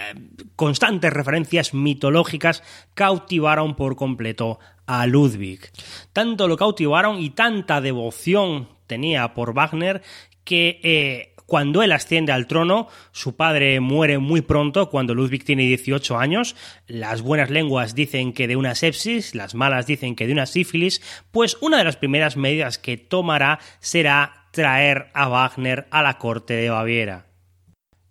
constantes 0.55 1.13
referencias 1.13 1.73
mitológicas 1.73 2.63
cautivaron 2.95 3.75
por 3.75 3.95
completo 3.95 4.59
a 4.87 5.05
Ludwig. 5.05 5.71
Tanto 6.11 6.47
lo 6.47 6.57
cautivaron 6.57 7.21
y 7.21 7.29
tanta 7.29 7.81
devoción 7.81 8.67
tenía 8.87 9.33
por 9.33 9.53
Wagner 9.53 10.01
que 10.43 10.79
eh, 10.83 11.32
cuando 11.53 11.83
él 11.83 11.91
asciende 11.91 12.31
al 12.31 12.47
trono, 12.47 12.87
su 13.11 13.35
padre 13.35 13.79
muere 13.79 14.17
muy 14.17 14.41
pronto, 14.41 14.89
cuando 14.89 15.13
Ludwig 15.13 15.45
tiene 15.45 15.61
18 15.67 16.17
años. 16.17 16.55
Las 16.87 17.21
buenas 17.21 17.51
lenguas 17.51 17.93
dicen 17.93 18.33
que 18.33 18.47
de 18.47 18.55
una 18.55 18.73
sepsis, 18.73 19.35
las 19.35 19.53
malas 19.53 19.85
dicen 19.85 20.15
que 20.15 20.25
de 20.25 20.33
una 20.33 20.47
sífilis, 20.47 21.03
pues 21.29 21.55
una 21.61 21.77
de 21.77 21.83
las 21.83 21.95
primeras 21.95 22.37
medidas 22.37 22.79
que 22.79 22.97
tomará 22.97 23.59
será 23.81 24.47
traer 24.49 25.11
a 25.13 25.27
Wagner 25.27 25.85
a 25.91 26.01
la 26.01 26.17
corte 26.17 26.55
de 26.55 26.71
Baviera. 26.71 27.27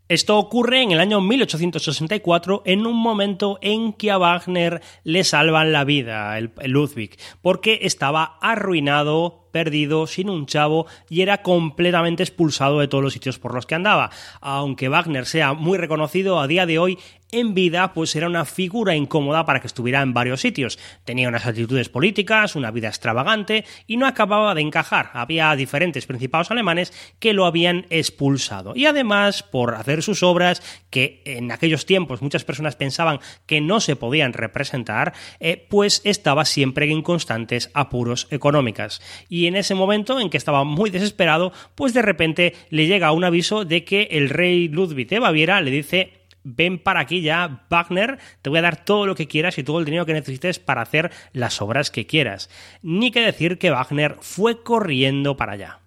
Esto 0.06 0.38
ocurre 0.38 0.80
en 0.82 0.92
el 0.92 1.00
año 1.00 1.20
1864, 1.20 2.62
en 2.64 2.87
un 2.87 2.96
momento 2.96 3.58
en 3.61 3.92
que 3.92 4.12
a 4.12 4.18
Wagner 4.18 4.82
le 5.02 5.25
salvan 5.25 5.72
la 5.72 5.82
vida, 5.82 6.38
el, 6.38 6.52
Ludwig, 6.66 7.18
porque 7.40 7.80
estaba 7.82 8.38
arruinado 8.40 9.41
perdido, 9.52 10.06
sin 10.06 10.28
un 10.28 10.47
chavo 10.47 10.87
y 11.09 11.21
era 11.21 11.42
completamente 11.42 12.23
expulsado 12.23 12.80
de 12.80 12.88
todos 12.88 13.04
los 13.04 13.12
sitios 13.12 13.38
por 13.38 13.54
los 13.54 13.66
que 13.66 13.75
andaba. 13.75 14.11
Aunque 14.40 14.88
Wagner 14.88 15.26
sea 15.26 15.52
muy 15.52 15.78
reconocido 15.78 16.40
a 16.40 16.47
día 16.47 16.66
de 16.66 16.78
hoy, 16.78 16.99
en 17.32 17.54
vida 17.54 17.94
pues 17.94 18.14
era 18.14 18.26
una 18.26 18.44
figura 18.44 18.94
incómoda 18.94 19.44
para 19.44 19.61
que 19.61 19.66
estuviera 19.66 20.02
en 20.02 20.12
varios 20.12 20.42
sitios. 20.42 20.78
Tenía 21.04 21.28
unas 21.28 21.47
actitudes 21.47 21.88
políticas, 21.88 22.54
una 22.54 22.71
vida 22.71 22.88
extravagante 22.88 23.64
y 23.87 23.97
no 23.97 24.06
acababa 24.06 24.54
de 24.54 24.61
encajar. 24.61 25.11
Había 25.14 25.56
diferentes 25.56 26.06
principados 26.06 26.50
alemanes 26.50 26.92
que 27.18 27.32
lo 27.32 27.47
habían 27.47 27.87
expulsado. 27.88 28.75
Y 28.76 28.87
además, 28.87 29.42
por 29.42 29.75
hacer 29.75 30.02
sus 30.02 30.23
obras, 30.23 30.62
que 30.90 31.23
en 31.25 31.50
aquellos 31.50 31.87
tiempos 31.87 32.21
muchas 32.21 32.44
personas 32.44 32.76
pensaban 32.76 33.21
que 33.47 33.62
no 33.62 33.80
se 33.80 33.97
podían 33.97 34.35
representar, 34.35 35.14
eh, 35.40 35.66
pues 35.71 36.02
estaba 36.04 36.44
siempre 36.44 36.90
en 36.90 37.02
constantes 37.02 37.71
apuros 37.73 38.28
económicas. 38.30 39.00
Y 39.30 39.41
en 39.46 39.56
ese 39.56 39.75
momento 39.75 40.20
en 40.20 40.30
que 40.30 40.37
estaba 40.37 40.64
muy 40.64 40.90
desesperado, 40.90 41.52
pues 41.75 41.94
de 41.94 42.02
repente 42.02 42.54
le 42.70 42.87
llega 42.87 43.12
un 43.12 43.25
aviso 43.25 43.64
de 43.64 43.84
que 43.84 44.08
el 44.11 44.28
rey 44.28 44.68
Ludwig 44.68 45.08
de 45.08 45.18
Baviera 45.18 45.61
le 45.61 45.70
dice 45.70 46.22
ven 46.44 46.78
para 46.78 47.00
aquí 47.00 47.22
ya, 47.22 47.64
Wagner, 47.70 48.18
te 48.42 48.50
voy 48.50 48.58
a 48.58 48.62
dar 48.62 48.84
todo 48.84 49.06
lo 49.06 49.14
que 49.14 49.28
quieras 49.28 49.58
y 49.58 49.62
todo 49.62 49.78
el 49.78 49.84
dinero 49.84 50.06
que 50.06 50.12
necesites 50.12 50.58
para 50.58 50.82
hacer 50.82 51.11
las 51.32 51.62
obras 51.62 51.90
que 51.90 52.06
quieras. 52.06 52.50
Ni 52.82 53.11
que 53.11 53.20
decir 53.20 53.58
que 53.58 53.70
Wagner 53.70 54.16
fue 54.20 54.62
corriendo 54.62 55.37
para 55.37 55.52
allá. 55.52 55.81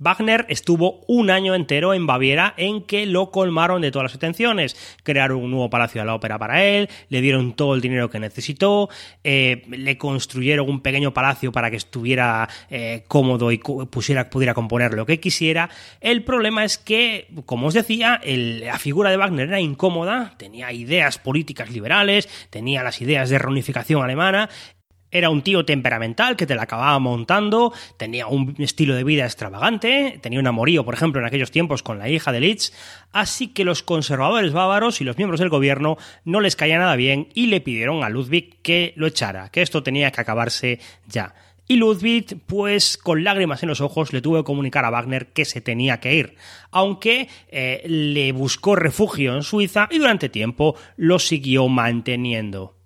Wagner 0.00 0.46
estuvo 0.48 1.04
un 1.06 1.30
año 1.30 1.54
entero 1.54 1.92
en 1.92 2.06
Baviera 2.06 2.54
en 2.56 2.82
que 2.82 3.04
lo 3.04 3.30
colmaron 3.30 3.82
de 3.82 3.90
todas 3.90 4.04
las 4.04 4.14
atenciones. 4.14 4.74
Crearon 5.02 5.42
un 5.42 5.50
nuevo 5.50 5.68
palacio 5.68 6.00
de 6.00 6.06
la 6.06 6.14
ópera 6.14 6.38
para 6.38 6.64
él, 6.64 6.88
le 7.10 7.20
dieron 7.20 7.52
todo 7.52 7.74
el 7.74 7.82
dinero 7.82 8.08
que 8.08 8.18
necesitó, 8.18 8.88
eh, 9.22 9.62
le 9.68 9.98
construyeron 9.98 10.68
un 10.68 10.80
pequeño 10.80 11.12
palacio 11.12 11.52
para 11.52 11.70
que 11.70 11.76
estuviera 11.76 12.48
eh, 12.70 13.04
cómodo 13.08 13.52
y 13.52 13.58
pusiera, 13.58 14.30
pudiera 14.30 14.54
componer 14.54 14.94
lo 14.94 15.04
que 15.04 15.20
quisiera. 15.20 15.68
El 16.00 16.24
problema 16.24 16.64
es 16.64 16.78
que, 16.78 17.28
como 17.44 17.66
os 17.66 17.74
decía, 17.74 18.22
la 18.24 18.78
figura 18.78 19.10
de 19.10 19.18
Wagner 19.18 19.48
era 19.48 19.60
incómoda, 19.60 20.34
tenía 20.38 20.72
ideas 20.72 21.18
políticas 21.18 21.70
liberales, 21.70 22.26
tenía 22.48 22.82
las 22.82 23.02
ideas 23.02 23.28
de 23.28 23.38
reunificación 23.38 24.02
alemana 24.02 24.48
era 25.10 25.30
un 25.30 25.42
tío 25.42 25.64
temperamental 25.64 26.36
que 26.36 26.46
te 26.46 26.54
la 26.54 26.62
acababa 26.62 26.98
montando, 26.98 27.72
tenía 27.96 28.26
un 28.26 28.54
estilo 28.58 28.94
de 28.94 29.04
vida 29.04 29.24
extravagante, 29.24 30.18
tenía 30.22 30.40
un 30.40 30.46
amorío, 30.46 30.84
por 30.84 30.94
ejemplo, 30.94 31.20
en 31.20 31.26
aquellos 31.26 31.50
tiempos 31.50 31.82
con 31.82 31.98
la 31.98 32.08
hija 32.08 32.32
de 32.32 32.40
Litz, 32.40 32.72
así 33.12 33.48
que 33.48 33.64
los 33.64 33.82
conservadores 33.82 34.52
bávaros 34.52 35.00
y 35.00 35.04
los 35.04 35.16
miembros 35.16 35.40
del 35.40 35.48
gobierno 35.48 35.96
no 36.24 36.40
les 36.40 36.56
caía 36.56 36.78
nada 36.78 36.96
bien 36.96 37.28
y 37.34 37.46
le 37.46 37.60
pidieron 37.60 38.04
a 38.04 38.08
Ludwig 38.08 38.60
que 38.62 38.92
lo 38.96 39.06
echara, 39.06 39.50
que 39.50 39.62
esto 39.62 39.82
tenía 39.82 40.10
que 40.10 40.20
acabarse 40.20 40.80
ya. 41.06 41.34
Y 41.70 41.76
Ludwig, 41.76 42.36
pues 42.48 42.98
con 42.98 43.22
lágrimas 43.22 43.62
en 43.62 43.68
los 43.68 43.80
ojos, 43.80 44.12
le 44.12 44.20
tuvo 44.20 44.38
que 44.38 44.44
comunicar 44.44 44.84
a 44.84 44.90
Wagner 44.90 45.28
que 45.28 45.44
se 45.44 45.60
tenía 45.60 46.00
que 46.00 46.16
ir, 46.16 46.34
aunque 46.72 47.28
eh, 47.48 47.84
le 47.86 48.32
buscó 48.32 48.74
refugio 48.74 49.36
en 49.36 49.44
Suiza 49.44 49.86
y 49.88 49.98
durante 49.98 50.28
tiempo 50.28 50.74
lo 50.96 51.20
siguió 51.20 51.68
manteniendo. 51.68 52.79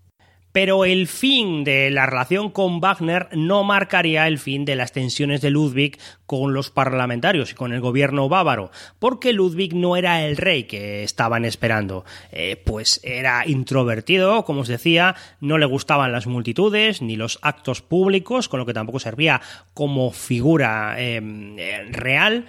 Pero 0.54 0.84
el 0.84 1.08
fin 1.08 1.64
de 1.64 1.90
la 1.90 2.06
relación 2.06 2.48
con 2.48 2.78
Wagner 2.78 3.26
no 3.32 3.64
marcaría 3.64 4.28
el 4.28 4.38
fin 4.38 4.64
de 4.64 4.76
las 4.76 4.92
tensiones 4.92 5.40
de 5.40 5.50
Ludwig 5.50 5.98
con 6.26 6.54
los 6.54 6.70
parlamentarios 6.70 7.50
y 7.50 7.54
con 7.56 7.72
el 7.72 7.80
gobierno 7.80 8.28
bávaro, 8.28 8.70
porque 9.00 9.32
Ludwig 9.32 9.74
no 9.74 9.96
era 9.96 10.24
el 10.24 10.36
rey 10.36 10.62
que 10.62 11.02
estaban 11.02 11.44
esperando, 11.44 12.04
eh, 12.30 12.54
pues 12.64 13.00
era 13.02 13.42
introvertido, 13.48 14.44
como 14.44 14.60
os 14.60 14.68
decía, 14.68 15.16
no 15.40 15.58
le 15.58 15.66
gustaban 15.66 16.12
las 16.12 16.28
multitudes 16.28 17.02
ni 17.02 17.16
los 17.16 17.40
actos 17.42 17.82
públicos, 17.82 18.48
con 18.48 18.60
lo 18.60 18.66
que 18.66 18.74
tampoco 18.74 19.00
servía 19.00 19.40
como 19.74 20.12
figura 20.12 20.94
em, 20.98 21.58
eh, 21.58 21.88
real. 21.90 22.46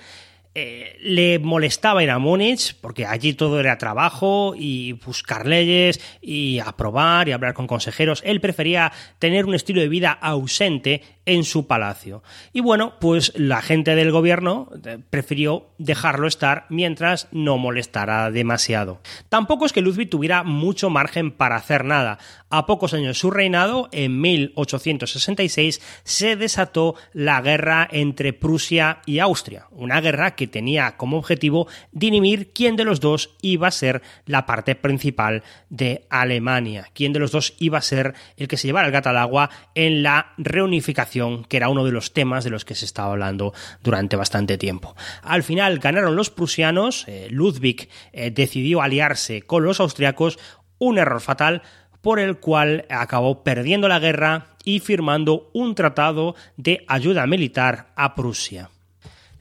Eh, 0.58 0.98
le 1.02 1.38
molestaba 1.40 2.02
ir 2.02 2.10
a 2.10 2.18
Múnich 2.18 2.78
porque 2.80 3.06
allí 3.06 3.34
todo 3.34 3.60
era 3.60 3.78
trabajo 3.78 4.54
y 4.58 4.94
buscar 4.94 5.46
leyes 5.46 6.00
y 6.22 6.60
aprobar 6.60 7.28
y 7.28 7.34
hablar 7.34 7.54
con 7.54 7.68
consejeros. 7.68 8.22
Él 8.26 8.40
prefería 8.40 8.94
tener 9.20 9.48
un 9.48 9.54
estilo 9.54 9.82
de 9.82 9.90
vida 9.90 10.12
ausente 10.12 11.02
en 11.26 11.44
su 11.44 11.68
palacio. 11.68 12.24
Y 12.54 12.62
bueno, 12.62 12.94
pues 13.00 13.34
la 13.36 13.62
gente 13.62 13.96
del 13.96 14.12
gobierno 14.12 14.70
eh, 14.86 15.00
prefirió 15.10 15.68
dejarlo 15.78 16.28
estar 16.28 16.66
mientras 16.70 17.28
no 17.32 17.58
molestara 17.58 18.32
demasiado. 18.32 19.02
Tampoco 19.30 19.66
es 19.66 19.74
que 19.74 19.82
Ludwig 19.82 20.10
tuviera 20.10 20.44
mucho 20.44 20.90
margen 20.90 21.32
para 21.32 21.56
hacer 21.56 21.86
nada. 21.86 22.20
A 22.50 22.66
pocos 22.66 22.94
años 22.94 23.08
de 23.08 23.14
su 23.16 23.32
reinado, 23.32 23.90
en 23.92 24.22
1866, 24.22 25.82
se 26.04 26.36
desató 26.36 26.96
la 27.14 27.42
guerra 27.42 27.88
entre 27.92 28.34
Prusia 28.34 29.00
y 29.06 29.20
Austria, 29.20 29.68
una 29.72 30.00
guerra 30.02 30.36
que 30.36 30.48
tenía 30.48 30.96
como 30.96 31.18
objetivo 31.18 31.68
dirimir 31.92 32.52
quién 32.54 32.76
de 32.76 32.86
los 32.86 33.00
dos 33.00 33.36
iba 33.42 33.68
a 33.68 33.72
ser 33.72 34.02
la 34.26 34.46
parte 34.46 34.76
principal 34.76 35.44
de 35.70 36.06
Alemania, 36.10 36.88
quién 36.94 37.14
de 37.14 37.20
los 37.20 37.32
dos 37.32 37.56
iba 37.60 37.78
a 37.78 37.82
ser 37.82 38.14
el 38.38 38.48
que 38.48 38.58
se 38.58 38.68
llevara 38.68 38.88
el 38.88 38.94
gato 38.94 39.10
al 39.10 39.18
agua 39.18 39.50
en 39.74 40.04
la 40.04 40.34
reunificación 40.38 41.15
que 41.48 41.58
era 41.58 41.70
uno 41.70 41.86
de 41.86 41.92
los 41.92 42.14
temas 42.14 42.44
de 42.44 42.50
los 42.50 42.66
que 42.66 42.76
se 42.76 42.86
estaba 42.86 43.12
hablando 43.12 43.54
durante 43.84 44.16
bastante 44.16 44.58
tiempo. 44.58 44.96
Al 45.22 45.44
final 45.44 45.80
ganaron 45.80 46.16
los 46.16 46.30
prusianos, 46.30 47.06
eh, 47.08 47.28
Ludwig 47.30 47.90
eh, 48.14 48.32
decidió 48.32 48.82
aliarse 48.82 49.42
con 49.42 49.64
los 49.64 49.80
austriacos, 49.80 50.38
un 50.78 50.98
error 50.98 51.22
fatal 51.22 51.62
por 52.02 52.20
el 52.20 52.38
cual 52.38 52.86
acabó 52.90 53.44
perdiendo 53.44 53.88
la 53.88 54.00
guerra 54.00 54.48
y 54.64 54.80
firmando 54.80 55.50
un 55.54 55.74
tratado 55.74 56.36
de 56.58 56.84
ayuda 56.88 57.26
militar 57.26 57.88
a 57.96 58.14
Prusia. 58.14 58.70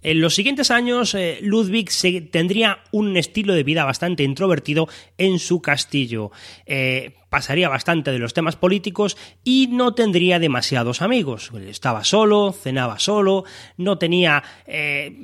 En 0.04 0.20
los 0.20 0.34
siguientes 0.34 0.70
años, 0.70 1.14
eh, 1.14 1.38
Ludwig 1.40 1.90
tendría 2.30 2.80
un 2.92 3.16
estilo 3.16 3.54
de 3.54 3.64
vida 3.64 3.87
bastante 3.87 4.23
introvertido 4.23 4.87
en 5.16 5.38
su 5.38 5.62
castillo. 5.62 6.30
Eh, 6.66 7.14
pasaría 7.30 7.70
bastante 7.70 8.12
de 8.12 8.18
los 8.18 8.34
temas 8.34 8.54
políticos 8.54 9.16
y 9.44 9.68
no 9.73 9.94
tendría 9.94 10.38
demasiados 10.38 11.00
amigos. 11.00 11.50
Estaba 11.66 12.04
solo, 12.04 12.52
cenaba 12.52 12.99
solo, 12.99 13.44
no 13.78 13.96
tenía 13.96 14.44
eh, 14.66 15.16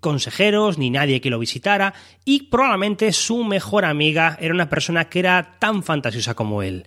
consejeros 0.00 0.78
ni 0.78 0.88
nadie 0.88 1.20
que 1.20 1.28
lo 1.28 1.38
visitara 1.38 1.92
y 2.24 2.44
probablemente 2.44 3.12
su 3.12 3.44
mejor 3.44 3.84
amiga 3.84 4.38
era 4.40 4.54
una 4.54 4.70
persona 4.70 5.10
que 5.10 5.18
era 5.18 5.56
tan 5.58 5.82
fantasiosa 5.82 6.32
como 6.32 6.62
él. 6.62 6.86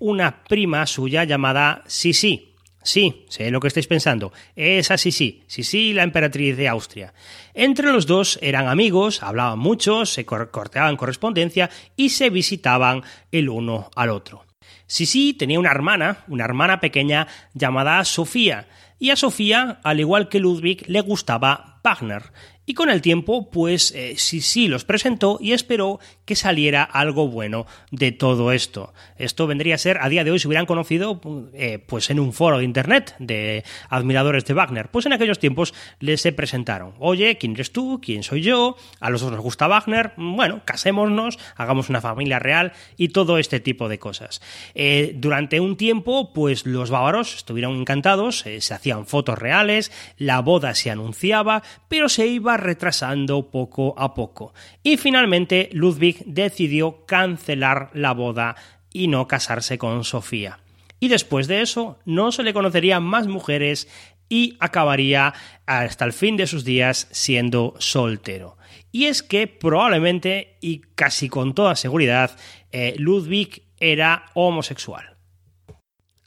una 0.00 0.42
prima 0.42 0.86
suya 0.86 1.22
llamada 1.22 1.84
Sisi. 1.86 2.53
Sí, 2.84 3.24
sé 3.30 3.50
lo 3.50 3.60
que 3.60 3.68
estáis 3.68 3.86
pensando. 3.86 4.32
Es 4.54 4.90
así, 4.90 5.10
sí. 5.10 5.42
Sí, 5.46 5.64
sí, 5.64 5.94
la 5.94 6.02
emperatriz 6.02 6.54
de 6.56 6.68
Austria. 6.68 7.14
Entre 7.54 7.90
los 7.90 8.06
dos 8.06 8.38
eran 8.42 8.68
amigos, 8.68 9.22
hablaban 9.22 9.58
mucho, 9.58 10.04
se 10.04 10.26
corteaban 10.26 10.96
correspondencia 10.96 11.70
y 11.96 12.10
se 12.10 12.28
visitaban 12.28 13.02
el 13.32 13.48
uno 13.48 13.90
al 13.96 14.10
otro. 14.10 14.44
Sisi 14.86 15.32
tenía 15.32 15.58
una 15.58 15.70
hermana, 15.70 16.24
una 16.28 16.44
hermana 16.44 16.78
pequeña 16.78 17.26
llamada 17.54 18.04
Sofía, 18.04 18.68
y 18.98 19.10
a 19.10 19.16
Sofía, 19.16 19.80
al 19.82 20.00
igual 20.00 20.28
que 20.28 20.38
Ludwig, 20.38 20.84
le 20.86 21.00
gustaba 21.00 21.80
Wagner, 21.82 22.32
y 22.66 22.74
con 22.74 22.90
el 22.90 23.02
tiempo, 23.02 23.50
pues 23.50 23.92
eh, 23.94 24.14
sí, 24.16 24.40
sí 24.40 24.68
los 24.68 24.84
presentó 24.84 25.38
y 25.40 25.52
esperó 25.52 26.00
que 26.24 26.36
saliera 26.36 26.82
algo 26.82 27.28
bueno 27.28 27.66
de 27.90 28.12
todo 28.12 28.52
esto. 28.52 28.94
Esto 29.16 29.46
vendría 29.46 29.74
a 29.74 29.78
ser, 29.78 29.98
a 30.00 30.08
día 30.08 30.24
de 30.24 30.30
hoy, 30.30 30.38
si 30.38 30.48
hubieran 30.48 30.66
conocido, 30.66 31.20
eh, 31.52 31.78
pues 31.78 32.08
en 32.10 32.20
un 32.20 32.32
foro 32.32 32.58
de 32.58 32.64
internet 32.64 33.14
de 33.18 33.64
admiradores 33.90 34.44
de 34.46 34.54
Wagner. 34.54 34.90
Pues 34.90 35.04
en 35.06 35.12
aquellos 35.12 35.38
tiempos 35.38 35.74
les 36.00 36.22
se 36.22 36.32
presentaron. 36.32 36.94
Oye, 36.98 37.36
¿quién 37.36 37.52
eres 37.52 37.72
tú? 37.72 38.00
¿Quién 38.02 38.22
soy 38.22 38.40
yo? 38.40 38.76
A 39.00 39.10
los 39.10 39.20
dos 39.20 39.30
nos 39.30 39.40
gusta 39.40 39.68
Wagner. 39.68 40.12
Bueno, 40.16 40.62
casémonos, 40.64 41.38
hagamos 41.56 41.90
una 41.90 42.00
familia 42.00 42.38
real 42.38 42.72
y 42.96 43.08
todo 43.08 43.38
este 43.38 43.60
tipo 43.60 43.88
de 43.88 43.98
cosas. 43.98 44.40
Eh, 44.74 45.12
durante 45.16 45.60
un 45.60 45.76
tiempo, 45.76 46.32
pues 46.32 46.64
los 46.64 46.90
bávaros 46.90 47.36
estuvieron 47.36 47.76
encantados, 47.76 48.44
se 48.58 48.74
hacían 48.74 49.06
fotos 49.06 49.38
reales, 49.38 49.92
la 50.16 50.40
boda 50.40 50.74
se 50.74 50.90
anunciaba, 50.90 51.62
pero 51.88 52.08
se 52.08 52.26
iba 52.26 52.53
retrasando 52.56 53.50
poco 53.50 53.94
a 53.98 54.14
poco. 54.14 54.54
Y 54.82 54.96
finalmente 54.96 55.68
Ludwig 55.72 56.24
decidió 56.26 57.04
cancelar 57.06 57.90
la 57.94 58.12
boda 58.12 58.56
y 58.92 59.08
no 59.08 59.26
casarse 59.28 59.78
con 59.78 60.04
Sofía. 60.04 60.60
Y 61.00 61.08
después 61.08 61.48
de 61.48 61.60
eso 61.60 61.98
no 62.04 62.32
se 62.32 62.42
le 62.42 62.54
conocerían 62.54 63.02
más 63.02 63.26
mujeres 63.26 63.88
y 64.28 64.56
acabaría 64.60 65.34
hasta 65.66 66.04
el 66.04 66.12
fin 66.12 66.36
de 66.36 66.46
sus 66.46 66.64
días 66.64 67.08
siendo 67.10 67.74
soltero. 67.78 68.56
Y 68.90 69.06
es 69.06 69.22
que 69.22 69.46
probablemente 69.46 70.56
y 70.60 70.82
casi 70.94 71.28
con 71.28 71.54
toda 71.54 71.76
seguridad 71.76 72.36
eh, 72.72 72.94
Ludwig 72.96 73.62
era 73.78 74.26
homosexual. 74.34 75.13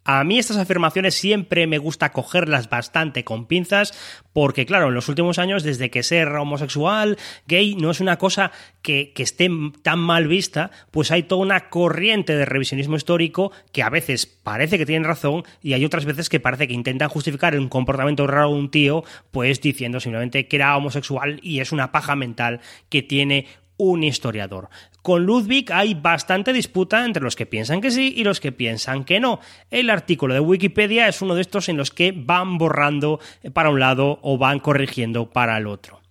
A 0.09 0.23
mí 0.23 0.39
estas 0.39 0.55
afirmaciones 0.55 1.15
siempre 1.15 1.67
me 1.67 1.79
gusta 1.79 2.13
cogerlas 2.13 2.69
bastante 2.69 3.25
con 3.25 3.45
pinzas 3.45 3.91
porque, 4.31 4.65
claro, 4.65 4.87
en 4.87 4.93
los 4.93 5.09
últimos 5.09 5.37
años, 5.37 5.63
desde 5.63 5.89
que 5.89 6.01
ser 6.01 6.29
homosexual, 6.29 7.17
gay, 7.45 7.75
no 7.75 7.91
es 7.91 7.99
una 7.99 8.17
cosa 8.17 8.53
que, 8.81 9.11
esté 9.17 9.49
tan 9.81 9.99
mal 9.99 10.29
vista, 10.29 10.71
pues 10.91 11.11
hay 11.11 11.23
toda 11.23 11.41
una 11.41 11.69
corriente 11.69 12.37
de 12.37 12.45
revisionismo 12.45 12.95
histórico 12.95 13.51
que 13.73 13.83
a 13.83 13.89
veces 13.89 14.25
parece 14.27 14.77
que 14.77 14.85
tienen 14.85 15.03
razón 15.03 15.43
y 15.61 15.73
hay 15.73 15.83
otras 15.83 16.05
veces 16.05 16.29
que 16.29 16.39
parece 16.39 16.69
que 16.69 16.73
intentan 16.73 17.09
justificar 17.09 17.59
un 17.59 17.67
comportamiento 17.67 18.25
raro 18.27 18.51
de 18.51 18.55
un 18.55 18.71
tío, 18.71 19.03
pues 19.31 19.59
diciendo 19.59 19.99
simplemente 19.99 20.47
que 20.47 20.55
era 20.55 20.77
homosexual 20.77 21.41
y 21.43 21.59
es 21.59 21.73
una 21.73 21.91
paja 21.91 22.15
mental 22.15 22.61
que 22.87 23.03
tiene 23.03 23.47
un 23.75 24.03
historiador. 24.03 24.69
Con 25.07 25.25
Ludwig 25.25 25.71
hay 25.71 25.93
bastante 25.93 26.51
disputa 26.51 27.05
entre 27.05 27.23
los 27.23 27.37
que 27.37 27.45
piensan 27.45 27.79
que 27.79 27.91
sí 27.91 28.13
y 28.17 28.25
los 28.25 28.41
que 28.41 28.51
piensan 28.51 29.05
que 29.05 29.21
no. 29.21 29.39
El 29.71 29.89
artículo 29.89 30.33
de 30.33 30.41
Wikipedia 30.41 31.07
es 31.07 31.21
uno 31.21 31.33
de 31.33 31.39
estos 31.39 31.69
en 31.69 31.77
los 31.77 31.91
que 31.91 32.11
van 32.13 32.57
borrando 32.57 33.21
para 33.53 33.69
un 33.69 33.79
lado 33.79 34.19
o 34.21 34.37
van 34.37 34.59
corrigiendo 34.59 35.29
para 35.29 35.57
el 35.57 35.67
otro. 35.67 36.01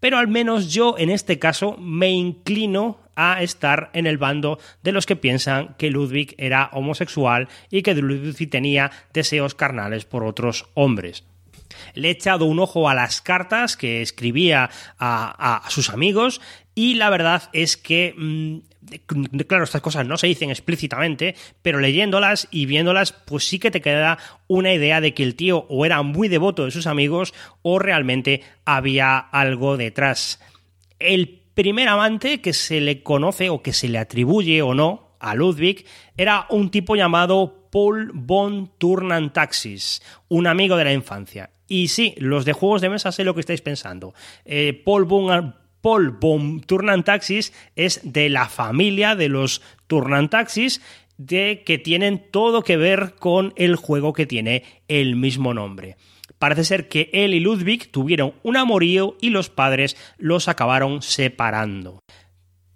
Pero 0.00 0.18
al 0.18 0.26
menos 0.26 0.72
yo 0.72 0.96
en 0.98 1.10
este 1.10 1.38
caso 1.38 1.76
me 1.78 2.10
inclino 2.10 2.98
a 3.14 3.40
estar 3.40 3.88
en 3.92 4.08
el 4.08 4.18
bando 4.18 4.58
de 4.82 4.90
los 4.90 5.06
que 5.06 5.14
piensan 5.14 5.76
que 5.78 5.90
Ludwig 5.90 6.34
era 6.36 6.70
homosexual 6.72 7.46
y 7.70 7.82
que 7.82 7.94
Ludwig 7.94 8.50
tenía 8.50 8.90
deseos 9.12 9.54
carnales 9.54 10.06
por 10.06 10.24
otros 10.24 10.66
hombres. 10.74 11.22
Le 11.94 12.08
he 12.08 12.10
echado 12.12 12.44
un 12.46 12.58
ojo 12.58 12.88
a 12.88 12.94
las 12.94 13.20
cartas 13.20 13.76
que 13.76 14.02
escribía 14.02 14.70
a, 14.98 15.62
sus 15.68 15.90
amigos 15.90 16.40
y 16.80 16.94
la 16.94 17.10
verdad 17.10 17.42
es 17.52 17.76
que 17.76 18.14
mm, 18.16 18.60
claro, 19.46 19.64
estas 19.64 19.82
cosas 19.82 20.06
no 20.06 20.16
se 20.16 20.28
dicen 20.28 20.48
explícitamente, 20.48 21.34
pero 21.60 21.78
leyéndolas 21.78 22.48
y 22.50 22.64
viéndolas, 22.64 23.12
pues 23.12 23.44
sí 23.44 23.58
que 23.58 23.70
te 23.70 23.82
queda 23.82 24.16
una 24.48 24.72
idea 24.72 25.02
de 25.02 25.12
que 25.12 25.22
el 25.22 25.34
tío 25.34 25.66
o 25.68 25.84
era 25.84 26.00
muy 26.00 26.28
devoto 26.28 26.64
de 26.64 26.70
sus 26.70 26.86
amigos 26.86 27.34
o 27.60 27.78
realmente 27.78 28.42
había 28.64 29.18
algo 29.18 29.76
detrás. 29.76 30.40
El 30.98 31.42
primer 31.52 31.86
amante 31.86 32.40
que 32.40 32.54
se 32.54 32.80
le 32.80 33.02
conoce 33.02 33.50
o 33.50 33.60
que 33.60 33.74
se 33.74 33.90
le 33.90 33.98
atribuye 33.98 34.62
o 34.62 34.72
no 34.72 35.16
a 35.20 35.34
Ludwig 35.34 35.84
era 36.16 36.46
un 36.48 36.70
tipo 36.70 36.96
llamado 36.96 37.68
Paul 37.70 38.10
von 38.14 38.70
Turnantaxis, 38.78 40.00
un 40.28 40.46
amigo 40.46 40.78
de 40.78 40.84
la 40.84 40.94
infancia. 40.94 41.50
Y 41.68 41.86
sí, 41.86 42.14
los 42.18 42.44
de 42.44 42.52
juegos 42.52 42.80
de 42.80 42.88
mesa 42.88 43.12
sé 43.12 43.22
lo 43.22 43.32
que 43.32 43.40
estáis 43.40 43.60
pensando. 43.60 44.12
Eh, 44.44 44.82
Paul 44.84 45.04
von, 45.04 45.54
Paul 45.80 46.10
von 46.20 46.60
Turnantaxis 46.60 47.52
es 47.76 48.00
de 48.02 48.28
la 48.28 48.48
familia 48.48 49.16
de 49.16 49.28
los 49.28 49.62
Turnantaxis 49.86 50.80
de 51.16 51.62
que 51.66 51.78
tienen 51.78 52.30
todo 52.30 52.62
que 52.62 52.76
ver 52.76 53.14
con 53.18 53.52
el 53.56 53.76
juego 53.76 54.12
que 54.12 54.26
tiene 54.26 54.64
el 54.88 55.16
mismo 55.16 55.52
nombre. 55.52 55.96
Parece 56.38 56.64
ser 56.64 56.88
que 56.88 57.10
él 57.12 57.34
y 57.34 57.40
Ludwig 57.40 57.90
tuvieron 57.90 58.32
un 58.42 58.56
amorío 58.56 59.16
y 59.20 59.28
los 59.28 59.50
padres 59.50 59.96
los 60.16 60.48
acabaron 60.48 61.02
separando. 61.02 62.00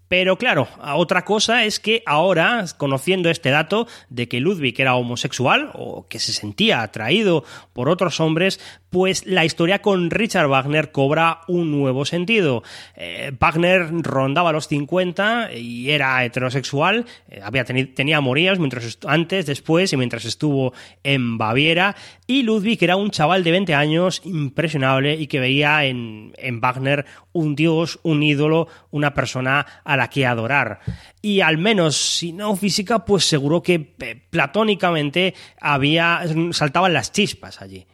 Pero 0.08 0.37
claro, 0.37 0.68
otra 0.94 1.25
cosa 1.25 1.64
es 1.64 1.80
que 1.80 2.02
ahora, 2.04 2.64
conociendo 2.76 3.30
este 3.30 3.50
dato 3.50 3.88
de 4.11 4.28
que 4.28 4.38
Ludwig 4.38 4.78
era 4.78 4.94
homosexual 4.94 5.70
o 5.73 6.06
que 6.06 6.18
se 6.18 6.32
sentía 6.32 6.82
atraído 6.82 7.42
por 7.73 7.88
otros 7.88 8.20
hombres, 8.20 8.61
pues 8.95 9.27
la 9.27 9.45
historia 9.45 9.83
con 9.83 10.09
Richard 10.09 10.47
Wagner 10.47 10.93
cobra 10.93 11.41
un 11.49 11.73
nuevo 11.73 12.05
sentido. 12.05 12.63
Eh, 12.95 13.33
Wagner 13.41 13.89
rondaba 13.91 14.53
los 14.53 14.69
50 14.69 15.53
y 15.53 15.91
era 15.91 16.25
heterosexual, 16.25 17.05
eh, 17.29 17.41
había 17.43 17.65
tenía 17.65 18.19
amorías 18.19 18.61
mientras 18.61 19.01
antes, 19.05 19.47
después 19.47 19.93
y 19.93 19.97
mientras 19.97 20.25
estuvo 20.27 20.75
en 21.03 21.39
Baviera, 21.39 21.97
y 22.29 22.45
Ludwig 22.45 22.85
era 22.85 22.95
un 22.95 23.11
chaval 23.11 23.43
de 23.43 23.51
20 23.51 23.75
años 23.75 24.23
impresionable 24.25 25.17
y 25.17 25.27
que 25.27 25.41
veía 25.41 25.87
en, 25.87 26.33
en 26.37 26.61
Wagner 26.61 27.05
un 27.33 27.57
dios, 27.57 27.99
un 28.05 28.23
ídolo, 28.23 28.69
una 28.93 29.13
persona 29.13 29.67
a 29.83 29.97
la 29.97 30.09
que 30.09 30.25
adorar. 30.25 30.79
Y 31.21 31.41
al 31.41 31.59
menos, 31.59 31.97
si 31.97 32.33
no 32.33 32.55
física, 32.55 33.05
pues 33.05 33.25
seguro 33.25 33.61
que 33.61 33.97
eh, 33.99 34.23
platónicamente 34.31 35.35
había 35.61 36.23
saltaban 36.53 36.93
las 36.93 37.11
chispas 37.11 37.61
allí. 37.61 37.85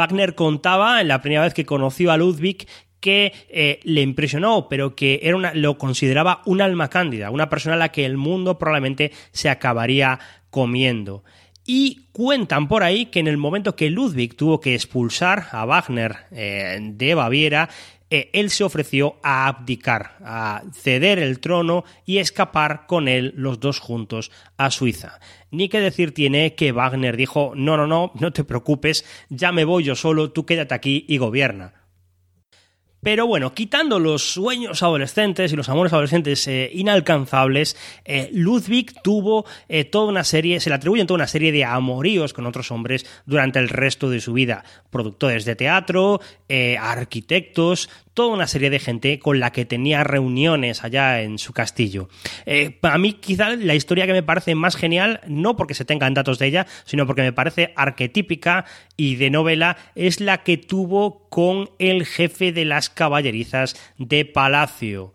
Wagner 0.00 0.34
contaba 0.34 1.02
en 1.02 1.08
la 1.08 1.20
primera 1.20 1.42
vez 1.42 1.52
que 1.52 1.66
conoció 1.66 2.10
a 2.10 2.16
Ludwig 2.16 2.66
que 3.00 3.34
eh, 3.50 3.80
le 3.84 4.00
impresionó, 4.00 4.66
pero 4.66 4.96
que 4.96 5.20
era 5.22 5.52
lo 5.52 5.76
consideraba 5.76 6.40
un 6.46 6.62
alma 6.62 6.88
cándida, 6.88 7.30
una 7.30 7.50
persona 7.50 7.74
a 7.74 7.78
la 7.78 7.90
que 7.90 8.06
el 8.06 8.16
mundo 8.16 8.58
probablemente 8.58 9.12
se 9.32 9.50
acabaría 9.50 10.18
comiendo. 10.48 11.22
Y 11.66 12.06
cuentan 12.12 12.66
por 12.66 12.82
ahí 12.82 13.06
que 13.06 13.20
en 13.20 13.28
el 13.28 13.36
momento 13.36 13.76
que 13.76 13.90
Ludwig 13.90 14.36
tuvo 14.36 14.58
que 14.58 14.74
expulsar 14.74 15.48
a 15.52 15.66
Wagner 15.66 16.16
eh, 16.30 16.78
de 16.80 17.14
Baviera, 17.14 17.68
eh, 18.10 18.28
él 18.32 18.50
se 18.50 18.64
ofreció 18.64 19.16
a 19.22 19.46
abdicar, 19.46 20.16
a 20.24 20.62
ceder 20.72 21.18
el 21.18 21.40
trono 21.40 21.84
y 22.04 22.18
escapar 22.18 22.86
con 22.86 23.08
él 23.08 23.32
los 23.36 23.60
dos 23.60 23.78
juntos 23.78 24.32
a 24.56 24.70
Suiza. 24.70 25.20
Ni 25.50 25.68
que 25.68 25.80
decir 25.80 26.12
tiene 26.12 26.54
que 26.54 26.72
Wagner 26.72 27.16
dijo, 27.16 27.52
no, 27.54 27.76
no, 27.76 27.86
no, 27.86 28.12
no 28.18 28.32
te 28.32 28.44
preocupes, 28.44 29.04
ya 29.28 29.52
me 29.52 29.64
voy 29.64 29.84
yo 29.84 29.94
solo, 29.94 30.32
tú 30.32 30.44
quédate 30.44 30.74
aquí 30.74 31.04
y 31.08 31.18
gobierna. 31.18 31.79
Pero 33.02 33.26
bueno, 33.26 33.54
quitando 33.54 33.98
los 33.98 34.34
sueños 34.34 34.82
adolescentes 34.82 35.52
y 35.52 35.56
los 35.56 35.70
amores 35.70 35.92
adolescentes 35.92 36.46
eh, 36.46 36.70
inalcanzables, 36.74 37.76
eh, 38.04 38.28
Ludwig 38.32 39.00
tuvo 39.02 39.46
eh, 39.68 39.84
toda 39.84 40.06
una 40.06 40.22
serie, 40.22 40.60
se 40.60 40.68
le 40.68 40.76
atribuyen 40.76 41.06
toda 41.06 41.16
una 41.16 41.26
serie 41.26 41.50
de 41.50 41.64
amoríos 41.64 42.34
con 42.34 42.46
otros 42.46 42.70
hombres 42.70 43.06
durante 43.24 43.58
el 43.58 43.70
resto 43.70 44.10
de 44.10 44.20
su 44.20 44.34
vida. 44.34 44.64
Productores 44.90 45.46
de 45.46 45.56
teatro, 45.56 46.20
arquitectos, 46.78 47.88
toda 48.20 48.34
una 48.34 48.46
serie 48.46 48.68
de 48.68 48.78
gente 48.78 49.18
con 49.18 49.40
la 49.40 49.50
que 49.50 49.64
tenía 49.64 50.04
reuniones 50.04 50.84
allá 50.84 51.22
en 51.22 51.38
su 51.38 51.54
castillo. 51.54 52.10
Eh, 52.44 52.78
a 52.82 52.98
mí 52.98 53.14
quizá 53.14 53.56
la 53.56 53.74
historia 53.74 54.06
que 54.06 54.12
me 54.12 54.22
parece 54.22 54.54
más 54.54 54.76
genial, 54.76 55.22
no 55.26 55.56
porque 55.56 55.72
se 55.72 55.86
tengan 55.86 56.12
datos 56.12 56.38
de 56.38 56.48
ella, 56.48 56.66
sino 56.84 57.06
porque 57.06 57.22
me 57.22 57.32
parece 57.32 57.72
arquetípica 57.76 58.66
y 58.94 59.14
de 59.14 59.30
novela, 59.30 59.78
es 59.94 60.20
la 60.20 60.42
que 60.42 60.58
tuvo 60.58 61.30
con 61.30 61.70
el 61.78 62.04
jefe 62.04 62.52
de 62.52 62.66
las 62.66 62.90
caballerizas 62.90 63.74
de 63.96 64.26
Palacio 64.26 65.14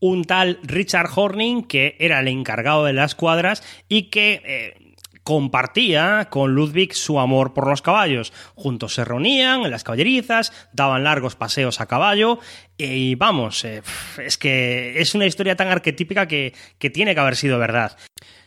un 0.00 0.24
tal 0.24 0.58
Richard 0.62 1.10
Horning, 1.14 1.62
que 1.62 1.94
era 2.00 2.18
el 2.20 2.28
encargado 2.28 2.86
de 2.86 2.94
las 2.94 3.14
cuadras 3.14 3.62
y 3.86 4.04
que 4.04 4.42
eh, 4.44 4.89
compartía 5.30 6.26
con 6.28 6.56
Ludwig 6.56 6.92
su 6.92 7.20
amor 7.20 7.54
por 7.54 7.68
los 7.68 7.82
caballos. 7.82 8.32
Juntos 8.56 8.94
se 8.94 9.04
reunían 9.04 9.62
en 9.62 9.70
las 9.70 9.84
caballerizas, 9.84 10.52
daban 10.72 11.04
largos 11.04 11.36
paseos 11.36 11.80
a 11.80 11.86
caballo 11.86 12.40
y 12.76 13.14
vamos, 13.14 13.64
eh, 13.64 13.80
es 14.18 14.36
que 14.36 15.00
es 15.00 15.14
una 15.14 15.26
historia 15.26 15.54
tan 15.54 15.68
arquetípica 15.68 16.26
que, 16.26 16.52
tiene 16.92 17.14
que 17.14 17.20
haber 17.20 17.36
sido 17.36 17.60
verdad. 17.60 17.96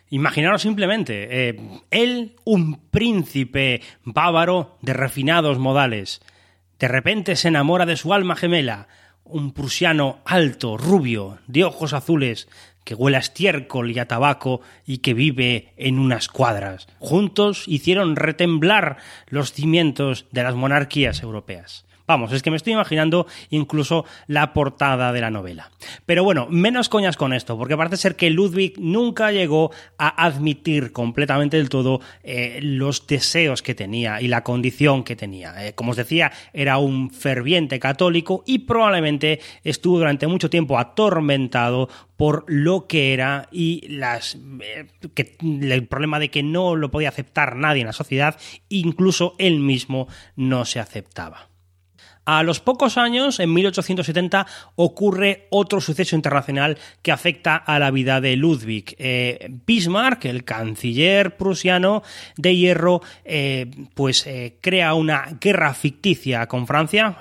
Imaginaros 0.10 0.62
simplemente, 0.62 1.48
eh, 1.48 1.58
él, 1.90 2.36
un 2.44 2.90
príncipe 2.90 3.82
bávaro 4.04 4.78
de 4.82 4.92
refinados 4.92 5.60
modales, 5.60 6.20
de 6.80 6.90
repente 6.90 7.38
se 7.38 7.48
enamora 7.48 7.86
de 7.86 7.96
su 7.96 8.14
alma 8.14 8.36
gemela, 8.36 8.90
un 9.24 9.54
prusiano 9.54 10.20
alto, 10.26 10.78
rubio, 10.78 11.40
de 11.48 11.64
ojos 11.64 11.94
azules, 11.94 12.50
que 12.84 12.96
huele 12.96 13.18
a 13.18 13.22
estiércol 13.22 13.92
y 13.92 14.00
a 14.00 14.08
tabaco 14.08 14.62
y 14.86 15.00
que 15.00 15.14
vive 15.14 15.74
en 15.78 16.00
unas 16.00 16.28
cuadras. 16.28 16.88
Juntos 17.00 17.64
hicieron 17.68 18.16
retemblar 18.16 18.98
los 19.28 19.54
cimientos 19.54 20.26
de 20.32 20.44
las 20.44 20.56
monarquías 20.56 21.22
europeas. 21.22 21.86
Vamos, 22.06 22.34
es 22.34 22.44
que 22.44 22.52
me 22.52 22.58
estoy 22.58 22.74
imaginando 22.74 23.28
incluso 23.50 24.06
la 24.28 24.54
portada 24.54 25.14
de 25.14 25.22
la 25.22 25.32
novela. 25.32 25.72
Pero 26.06 26.24
bueno, 26.24 26.48
menos 26.50 26.90
coñas 26.90 27.16
con 27.16 27.32
esto, 27.32 27.58
porque 27.58 27.78
parece 27.78 27.96
ser 27.96 28.16
que 28.18 28.30
Ludwig 28.30 28.74
nunca 28.78 29.32
llegó 29.32 29.72
a 29.98 30.26
admitir 30.26 30.92
completamente 30.92 31.58
del 31.58 31.70
todo 31.70 32.02
eh, 32.24 32.60
los 32.62 33.08
deseos 33.08 33.62
que 33.62 33.74
tenía 33.74 34.22
y 34.22 34.28
la 34.28 34.44
condición 34.44 35.04
que 35.04 35.16
tenía. 35.16 35.66
Eh, 35.66 35.74
como 35.74 35.92
os 35.92 35.98
decía, 35.98 36.32
era 36.52 36.78
un 36.78 37.10
ferviente 37.10 37.80
católico 37.80 38.44
y 38.46 38.60
probablemente 38.60 39.40
estuvo 39.64 39.98
durante 39.98 40.28
mucho 40.28 40.50
tiempo 40.50 40.78
atormentado 40.78 41.88
por 42.18 42.44
lo 42.48 42.88
que 42.88 43.14
era 43.14 43.48
y 43.52 43.88
las, 43.88 44.38
eh, 44.62 44.88
el 45.42 45.88
problema 45.88 46.20
de 46.20 46.30
que 46.30 46.44
no 46.44 46.76
lo 46.76 46.92
podía 46.92 47.10
aceptar 47.10 47.56
nadie 47.56 47.82
en 47.82 47.88
la 47.88 47.94
sociedad, 47.94 48.38
incluso 48.68 49.36
él 49.40 49.60
mismo 49.60 50.08
no 50.36 50.66
se 50.66 50.80
aceptaba. 50.80 51.53
A 52.26 52.44
los 52.44 52.62
pocos 52.62 52.98
años, 52.98 53.42
en 53.42 53.54
1870, 53.54 54.48
ocurre 54.76 55.48
otro 55.50 55.82
suceso 55.82 56.16
internacional 56.16 56.78
que 57.02 57.12
afecta 57.12 57.58
a 57.58 57.80
la 57.80 57.92
vida 57.92 58.22
de 58.22 58.38
Ludwig. 58.38 58.96
Eh, 58.98 59.50
Bismarck, 59.66 60.24
el 60.26 60.46
canciller 60.46 61.36
prusiano 61.36 62.02
de 62.38 62.56
hierro, 62.56 63.02
eh, 63.26 63.70
pues 63.94 64.26
eh, 64.26 64.58
crea 64.62 64.94
una 64.94 65.38
guerra 65.42 65.74
ficticia 65.74 66.48
con 66.48 66.66
Francia, 66.66 67.18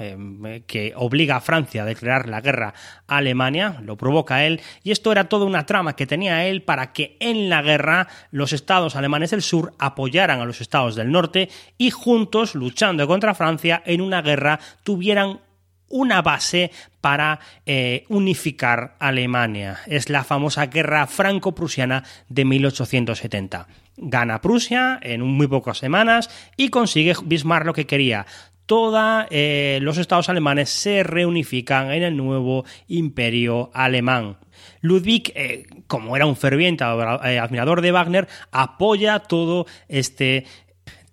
que 0.67 0.93
obliga 0.95 1.37
a 1.37 1.41
Francia 1.41 1.83
a 1.83 1.87
declarar 1.87 2.29
la 2.29 2.41
guerra 2.41 2.75
a 3.09 3.17
Alemania, 3.17 3.79
lo 3.83 3.97
provoca 3.97 4.45
él, 4.45 4.61
y 4.85 4.93
esto 4.93 5.11
era 5.11 5.29
toda 5.29 5.47
una 5.47 5.67
trama 5.67 5.97
que 5.97 6.07
tenía 6.07 6.47
él 6.47 6.63
para 6.63 6.93
que 6.93 7.17
en 7.19 7.49
la 7.49 7.63
guerra 7.63 8.07
los 8.31 8.53
estados 8.53 8.95
alemanes 8.95 9.31
del 9.31 9.43
sur 9.43 9.75
apoyaran 9.79 10.41
a 10.41 10.45
los 10.45 10.61
estados 10.61 10.95
del 10.95 11.11
norte 11.11 11.49
y 11.77 11.91
juntos, 11.91 12.55
luchando 12.55 13.07
contra 13.09 13.35
Francia 13.35 13.83
en 13.85 14.01
una 14.01 14.23
guerra, 14.23 14.61
tuvieran 14.93 15.41
una 15.89 16.21
base 16.21 16.71
para 17.01 17.41
eh, 17.65 18.05
unificar 18.11 18.97
Alemania. 18.99 19.79
Es 19.87 20.11
la 20.11 20.23
famosa 20.23 20.67
guerra 20.67 21.07
franco-prusiana 21.07 22.05
de 22.29 22.45
1870. 22.45 23.69
Gana 23.97 24.43
Prusia 24.43 25.01
en 25.03 25.23
muy 25.23 25.47
pocas 25.47 25.79
semanas 25.79 26.29
y 26.59 26.69
consigue 26.69 27.15
Bismarck 27.25 27.65
lo 27.65 27.73
que 27.73 27.87
quería. 27.87 28.27
Todos 28.67 29.25
eh, 29.31 29.79
los 29.81 29.97
estados 29.97 30.29
alemanes 30.29 30.69
se 30.69 31.03
reunifican 31.03 31.91
en 31.91 32.03
el 32.03 32.15
nuevo 32.15 32.67
imperio 32.87 33.71
alemán. 33.73 34.37
Ludwig, 34.83 35.33
eh, 35.35 35.67
como 35.87 36.17
era 36.17 36.27
un 36.27 36.37
ferviente 36.37 36.85
admirador 36.85 37.81
de 37.81 37.93
Wagner, 37.93 38.29
apoya 38.51 39.21
todo 39.21 39.67
este 39.89 40.45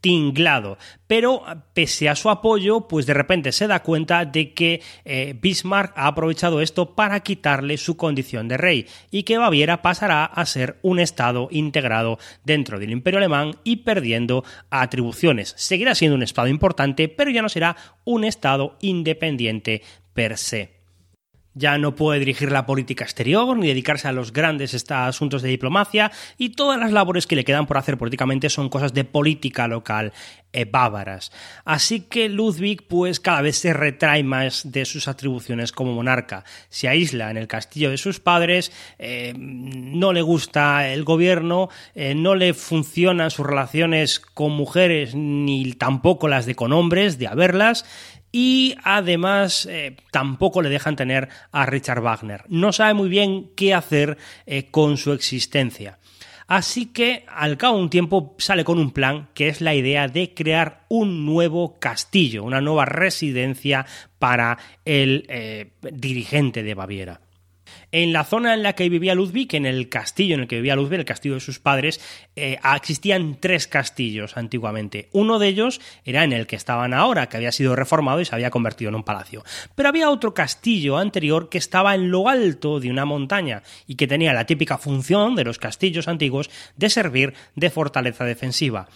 tinglado. 0.01 0.77
Pero 1.07 1.43
pese 1.73 2.09
a 2.09 2.15
su 2.15 2.29
apoyo, 2.29 2.88
pues 2.88 3.05
de 3.05 3.13
repente 3.13 3.51
se 3.51 3.67
da 3.67 3.81
cuenta 3.81 4.25
de 4.25 4.53
que 4.53 4.81
eh, 5.05 5.35
Bismarck 5.39 5.93
ha 5.95 6.07
aprovechado 6.07 6.62
esto 6.62 6.95
para 6.95 7.19
quitarle 7.21 7.77
su 7.77 7.97
condición 7.97 8.47
de 8.47 8.57
rey 8.57 8.88
y 9.12 9.23
que 9.23 9.38
Baviera 9.38 9.81
pasará 9.81 10.25
a 10.25 10.45
ser 10.45 10.79
un 10.81 10.99
estado 10.99 11.47
integrado 11.51 12.19
dentro 12.43 12.79
del 12.79 12.91
imperio 12.91 13.17
alemán 13.17 13.55
y 13.63 13.77
perdiendo 13.77 14.43
atribuciones. 14.69 15.53
Seguirá 15.57 15.95
siendo 15.95 16.15
un 16.15 16.23
estado 16.23 16.47
importante, 16.47 17.09
pero 17.09 17.31
ya 17.31 17.41
no 17.41 17.49
será 17.49 17.75
un 18.05 18.23
estado 18.23 18.77
independiente 18.81 19.81
per 20.13 20.38
se 20.38 20.78
ya 21.60 21.78
no 21.78 21.93
puede 21.93 22.19
dirigir 22.19 22.52
la 22.52 22.65
política 22.65 23.04
exterior 23.04 23.56
ni 23.58 23.67
dedicarse 23.67 24.08
a 24.08 24.13
los 24.13 24.34
grandes 24.34 24.74
asuntos 24.89 25.41
de 25.41 25.50
diplomacia 25.50 26.12
y 26.38 26.50
todas 26.50 26.80
las 26.80 26.91
labores 26.91 27.28
que 27.28 27.36
le 27.36 27.43
quedan 27.43 27.67
por 27.67 27.78
hacer 27.78 27.98
políticamente 27.98 28.50
son 28.50 28.69
cosas 28.69 28.93
de 28.93 29.04
política 29.04 29.67
local 29.67 30.13
bávaras. 30.71 31.31
Así 31.63 32.01
que 32.01 32.27
Ludwig 32.27 32.88
pues 32.88 33.19
cada 33.19 33.41
vez 33.41 33.57
se 33.57 33.73
retrae 33.73 34.23
más 34.23 34.71
de 34.71 34.85
sus 34.85 35.07
atribuciones 35.07 35.71
como 35.71 35.93
monarca. 35.93 36.43
Se 36.69 36.88
aísla 36.88 37.29
en 37.31 37.38
el 37.38 37.47
castillo 37.47 37.91
de 37.91 37.97
sus 37.97 38.19
padres, 38.19 38.71
eh, 38.97 39.33
no 39.38 40.12
le 40.12 40.21
gusta 40.21 40.88
el 40.89 41.03
gobierno, 41.03 41.69
eh, 41.95 42.15
no 42.15 42.35
le 42.35 42.53
funcionan 42.53 43.31
sus 43.31 43.45
relaciones 43.45 44.19
con 44.19 44.51
mujeres 44.51 45.15
ni 45.15 45.73
tampoco 45.73 46.27
las 46.27 46.45
de 46.45 46.55
con 46.55 46.73
hombres, 46.73 47.19
de 47.19 47.27
haberlas, 47.27 47.85
y 48.31 48.75
además 48.83 49.65
eh, 49.65 49.97
tampoco 50.12 50.62
le 50.62 50.69
dejan 50.69 50.95
tener 50.95 51.29
a 51.51 51.65
Richard 51.65 52.01
Wagner. 52.01 52.43
No 52.47 52.71
sabe 52.71 52.93
muy 52.93 53.09
bien 53.09 53.51
qué 53.55 53.73
hacer 53.73 54.17
eh, 54.45 54.69
con 54.69 54.97
su 54.97 55.13
existencia. 55.13 55.97
Así 56.49 56.88
que 56.88 57.25
al 57.27 57.57
cabo 57.57 57.77
de 57.77 57.83
un 57.83 57.89
tiempo 57.91 58.33
sale 58.39 58.63
con 58.63 58.79
un 58.79 58.89
plan 58.89 59.29
que 59.35 59.49
es 59.49 59.62
la 59.62 59.75
idea 59.75 60.07
de 60.07 60.33
crear 60.33 60.83
un 60.89 61.23
nuevo 61.23 61.77
castillo, 61.77 62.43
una 62.43 62.59
nueva 62.59 62.85
residencia 62.85 63.85
para 64.17 64.57
el 64.83 65.27
eh, 65.29 65.73
dirigente 65.93 66.63
de 66.63 66.73
Baviera. 66.73 67.21
En 67.91 68.13
la 68.13 68.23
zona 68.23 68.54
en 68.54 68.62
la 68.62 68.73
que 68.73 68.88
vivía 68.88 69.15
Ludwig, 69.15 69.56
en 69.56 69.65
el 69.65 69.89
castillo 69.89 70.36
en 70.36 70.41
el 70.41 70.47
que 70.47 70.58
vivía 70.58 70.75
Ludwig, 70.75 70.99
el 70.99 71.06
castillo 71.06 71.36
de 71.36 71.41
sus 71.41 71.60
padres, 71.60 71.99
eh, 72.36 72.60
existían 72.75 73.38
tres 73.39 73.67
castillos 73.67 74.38
antiguamente. 74.38 75.10
Uno 75.12 75.39
de 75.39 75.47
ellos 75.47 75.82
era 76.06 76.23
en 76.23 76.34
el 76.34 76.45
que 76.45 76.56
estaban 76.56 76.93
ahora, 76.93 77.30
que 77.30 77.38
había 77.38 77.52
sido 77.52 77.75
reformado 77.75 78.21
y 78.21 78.25
se 78.25 78.36
había 78.36 78.52
convertido 78.52 78.89
en 78.89 78.95
un 78.95 79.04
palacio. 79.04 79.43
Pero 79.75 79.89
había 79.89 80.12
otro 80.12 80.34
castillo 80.34 80.97
anterior 80.97 81.49
que 81.49 81.58
estaba 81.58 81.95
en 81.95 82.12
lo 82.12 82.30
alto 82.30 82.80
de 82.80 82.91
una 82.91 83.06
montaña 83.06 83.63
y 83.88 83.95
que 83.95 84.08
tenía 84.08 84.34
la 84.34 84.45
típica 84.45 84.78
función 84.78 85.36
de 85.36 85.45
los 85.45 85.58
castillos 85.58 86.08
antiguos 86.08 86.49
de 86.75 86.89
servir 86.89 87.34
de 87.56 87.69
fortaleza 87.69 88.23
defensiva. 88.23 88.88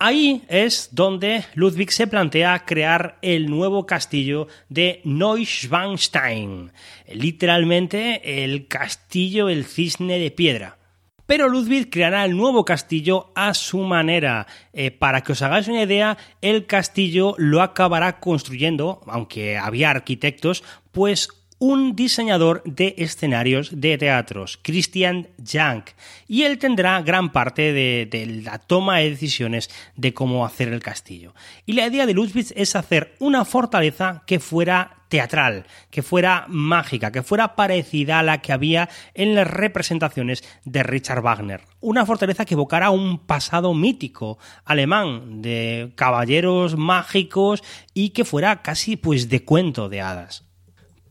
Ahí 0.00 0.44
es 0.46 0.90
donde 0.92 1.44
Ludwig 1.54 1.90
se 1.90 2.06
plantea 2.06 2.64
crear 2.64 3.18
el 3.20 3.50
nuevo 3.50 3.84
castillo 3.84 4.46
de 4.68 5.00
Neuschwanstein, 5.02 6.70
literalmente 7.12 8.44
el 8.44 8.68
castillo 8.68 9.48
el 9.48 9.64
cisne 9.64 10.20
de 10.20 10.30
piedra. 10.30 10.78
Pero 11.26 11.48
Ludwig 11.48 11.90
creará 11.90 12.24
el 12.24 12.36
nuevo 12.36 12.64
castillo 12.64 13.32
a 13.34 13.54
su 13.54 13.80
manera. 13.80 14.46
Eh, 14.72 14.92
para 14.92 15.22
que 15.22 15.32
os 15.32 15.42
hagáis 15.42 15.66
una 15.66 15.82
idea, 15.82 16.16
el 16.42 16.66
castillo 16.66 17.34
lo 17.36 17.60
acabará 17.60 18.20
construyendo, 18.20 19.02
aunque 19.08 19.58
había 19.58 19.90
arquitectos, 19.90 20.62
pues 20.92 21.28
un 21.58 21.96
diseñador 21.96 22.62
de 22.64 22.94
escenarios 22.98 23.80
de 23.80 23.98
teatros, 23.98 24.58
Christian 24.62 25.28
Jank, 25.44 25.90
y 26.28 26.44
él 26.44 26.58
tendrá 26.58 27.02
gran 27.02 27.32
parte 27.32 27.72
de, 27.72 28.42
la 28.44 28.58
toma 28.58 28.98
de 28.98 29.10
decisiones 29.10 29.70
de 29.96 30.14
cómo 30.14 30.46
hacer 30.46 30.68
el 30.68 30.82
castillo. 30.82 31.34
Y 31.66 31.72
la 31.72 31.86
idea 31.86 32.06
de 32.06 32.14
Ludwig 32.14 32.52
es 32.54 32.76
hacer 32.76 33.14
una 33.18 33.44
fortaleza 33.44 34.22
que 34.26 34.38
fuera 34.38 34.98
teatral, 35.08 35.66
que 35.90 36.02
fuera 36.02 36.44
mágica, 36.48 37.10
que 37.10 37.22
fuera 37.22 37.56
parecida 37.56 38.18
a 38.18 38.22
la 38.22 38.42
que 38.42 38.52
había 38.52 38.88
en 39.14 39.34
las 39.34 39.48
representaciones 39.48 40.44
de 40.64 40.82
Richard 40.82 41.22
Wagner. 41.22 41.62
Una 41.80 42.04
fortaleza 42.04 42.44
que 42.44 42.54
evocara 42.54 42.90
un 42.90 43.18
pasado 43.18 43.72
mítico 43.74 44.38
alemán 44.64 45.40
de 45.40 45.92
caballeros 45.96 46.76
mágicos 46.76 47.62
y 47.94 48.10
que 48.10 48.24
fuera 48.24 48.62
casi 48.62 48.96
pues 48.96 49.28
de 49.28 49.44
cuento 49.44 49.88
de 49.88 50.02
hadas. 50.02 50.47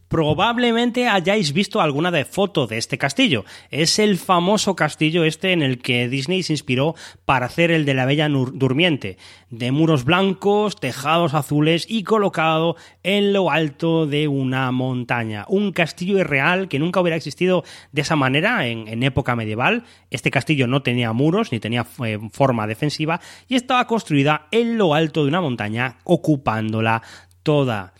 Probablemente 0.07 1.09
hayáis 1.09 1.51
visto 1.51 1.81
alguna 1.81 2.11
de 2.11 2.23
foto 2.23 2.65
de 2.65 2.77
este 2.77 2.97
castillo. 2.97 3.43
Es 3.71 3.99
el 3.99 4.17
famoso 4.17 4.75
castillo 4.75 5.25
este 5.25 5.51
en 5.51 5.61
el 5.61 5.79
que 5.79 6.07
Disney 6.07 6.43
se 6.43 6.53
inspiró 6.53 6.95
para 7.25 7.47
hacer 7.47 7.71
el 7.71 7.83
de 7.83 7.93
la 7.93 8.05
Bella 8.05 8.29
Durmiente, 8.29 9.17
de 9.49 9.71
muros 9.71 10.05
blancos, 10.05 10.77
tejados 10.77 11.33
azules 11.33 11.85
y 11.89 12.03
colocado 12.03 12.77
en 13.03 13.33
lo 13.33 13.51
alto 13.51 14.05
de 14.05 14.29
una 14.29 14.71
montaña. 14.71 15.45
Un 15.49 15.73
castillo 15.73 16.17
irreal 16.19 16.69
que 16.69 16.79
nunca 16.79 17.01
hubiera 17.01 17.17
existido 17.17 17.65
de 17.91 18.01
esa 18.01 18.15
manera 18.15 18.65
en, 18.67 19.03
época 19.03 19.35
medieval. 19.35 19.83
Este 20.09 20.31
castillo 20.31 20.67
no 20.67 20.83
tenía 20.83 21.11
muros 21.11 21.51
ni 21.51 21.59
tenía 21.59 21.85
eh, 22.05 22.17
forma 22.31 22.65
defensiva 22.65 23.19
y 23.47 23.55
estaba 23.55 23.87
construida 23.87 24.47
en 24.51 24.77
lo 24.77 24.93
alto 24.93 25.23
de 25.23 25.29
una 25.29 25.41
montaña 25.41 25.97
ocupándola 26.05 27.01
toda. 27.47 27.93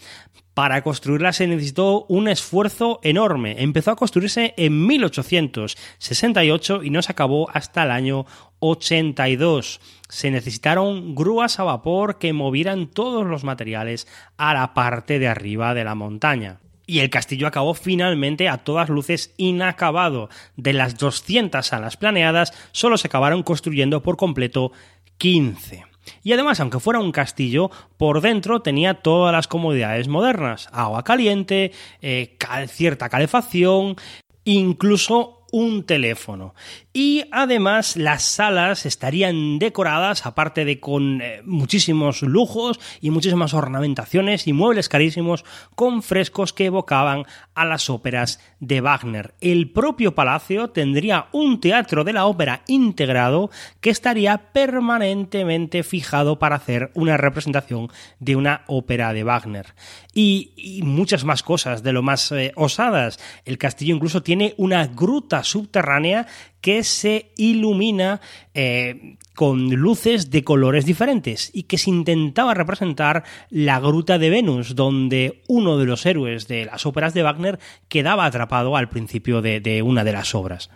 Para 0.58 0.82
construirla 0.82 1.34
se 1.34 1.46
necesitó 1.46 2.08
un 2.10 2.28
esfuerzo 2.28 3.00
enorme. 3.04 3.58
Empezó 3.60 3.92
a 3.92 3.96
construirse 3.96 4.56
en 4.58 4.88
1868 4.88 6.82
y 6.82 6.90
no 6.90 7.04
se 7.04 7.12
acabó 7.12 7.48
hasta 7.54 7.84
el 7.84 7.92
año 7.92 8.26
82. 8.58 9.80
Se 10.10 10.32
necesitaron 10.32 11.14
grúas 11.14 11.60
a 11.60 11.64
vapor 11.64 12.18
que 12.18 12.34
movieran 12.34 12.88
todos 12.88 13.24
los 13.28 13.44
materiales 13.44 14.08
a 14.38 14.56
la 14.56 14.74
parte 14.74 15.20
de 15.20 15.28
arriba 15.28 15.76
de 15.76 15.84
la 15.84 15.94
montaña. 15.94 16.58
Y 16.88 17.02
el 17.02 17.12
castillo 17.12 17.46
acabó 17.46 17.76
finalmente 17.76 18.50
a 18.50 18.58
todas 18.58 18.90
luces 18.90 19.36
inacabado. 19.38 20.30
De 20.56 20.74
las 20.74 20.98
200 20.98 21.68
salas 21.68 21.98
planeadas, 21.98 22.52
solo 22.72 22.98
se 22.98 23.10
acabaron 23.10 23.44
construyendo 23.44 24.02
por 24.02 24.18
completo 24.18 24.72
15. 25.20 25.87
Y 26.24 26.34
además, 26.34 26.60
aunque 26.60 26.80
fuera 26.80 27.00
un 27.00 27.12
castillo, 27.12 27.70
por 27.98 28.22
dentro 28.22 28.62
tenía 28.62 28.96
todas 28.96 29.34
las 29.34 29.48
comodidades 29.48 30.08
modernas. 30.08 30.70
Agua 30.72 31.04
caliente, 31.04 31.72
eh, 32.02 32.38
cierta 32.68 33.10
calefacción, 33.10 33.96
incluso 34.44 35.37
un 35.58 35.84
teléfono. 35.84 36.54
Y 36.94 37.24
además 37.32 37.98
las 37.98 38.24
salas 38.24 38.86
estarían 38.86 39.58
decoradas, 39.58 40.28
aparte 40.28 40.66
de 40.66 40.80
con 40.80 41.20
eh, 41.20 41.42
muchísimos 41.46 42.22
lujos 42.22 42.80
y 43.02 43.10
muchísimas 43.10 43.56
ornamentaciones 43.56 44.46
y 44.46 44.54
muebles 44.54 44.88
carísimos, 44.88 45.46
con 45.74 46.04
frescos 46.04 46.54
que 46.54 46.66
evocaban 46.66 47.26
a 47.56 47.66
las 47.66 47.90
óperas 47.90 48.40
de 48.60 48.82
Wagner. 48.82 49.34
El 49.42 49.72
propio 49.72 50.14
palacio 50.14 50.70
tendría 50.70 51.28
un 51.32 51.60
teatro 51.60 52.04
de 52.04 52.14
la 52.14 52.28
ópera 52.28 52.62
integrado 52.68 53.50
que 53.82 53.90
estaría 53.90 54.52
permanentemente 54.52 55.82
fijado 55.82 56.38
para 56.38 56.58
hacer 56.58 56.92
una 56.94 57.18
representación 57.18 57.90
de 58.20 58.36
una 58.36 58.62
ópera 58.68 59.12
de 59.14 59.24
Wagner. 59.24 59.74
Y, 60.14 60.82
muchas 60.84 61.24
más 61.24 61.44
cosas 61.44 61.84
de 61.84 61.94
lo 61.94 62.04
más 62.04 62.32
eh, 62.32 62.52
osadas. 62.56 63.20
El 63.46 63.58
castillo 63.58 63.96
incluso 63.96 64.24
tiene 64.24 64.54
una 64.58 64.86
gruta 64.88 65.44
subterránea 65.50 66.28
que 66.62 66.84
se 66.84 67.32
ilumina 67.38 68.20
eh, 68.54 69.18
con 69.36 69.70
luces 69.70 70.32
de 70.32 70.44
colores 70.44 70.86
diferentes 70.86 71.52
y 71.54 71.64
que 71.64 71.78
se 71.78 71.92
intentaba 71.92 72.54
representar 72.54 73.24
la 73.50 73.80
gruta 73.80 74.18
de 74.18 74.30
Venus, 74.30 74.76
donde 74.76 75.44
uno 75.48 75.78
de 75.78 75.86
los 75.86 76.06
héroes 76.06 76.48
de 76.48 76.66
las 76.66 76.86
óperas 76.86 77.14
de 77.14 77.24
Wagner 77.24 77.60
quedaba 77.88 78.26
atrapado 78.26 78.76
al 78.76 78.90
principio 78.90 79.42
de, 79.42 79.60
de 79.60 79.82
una 79.82 80.04
de 80.04 80.14
las 80.14 80.34
obras. 80.34 80.70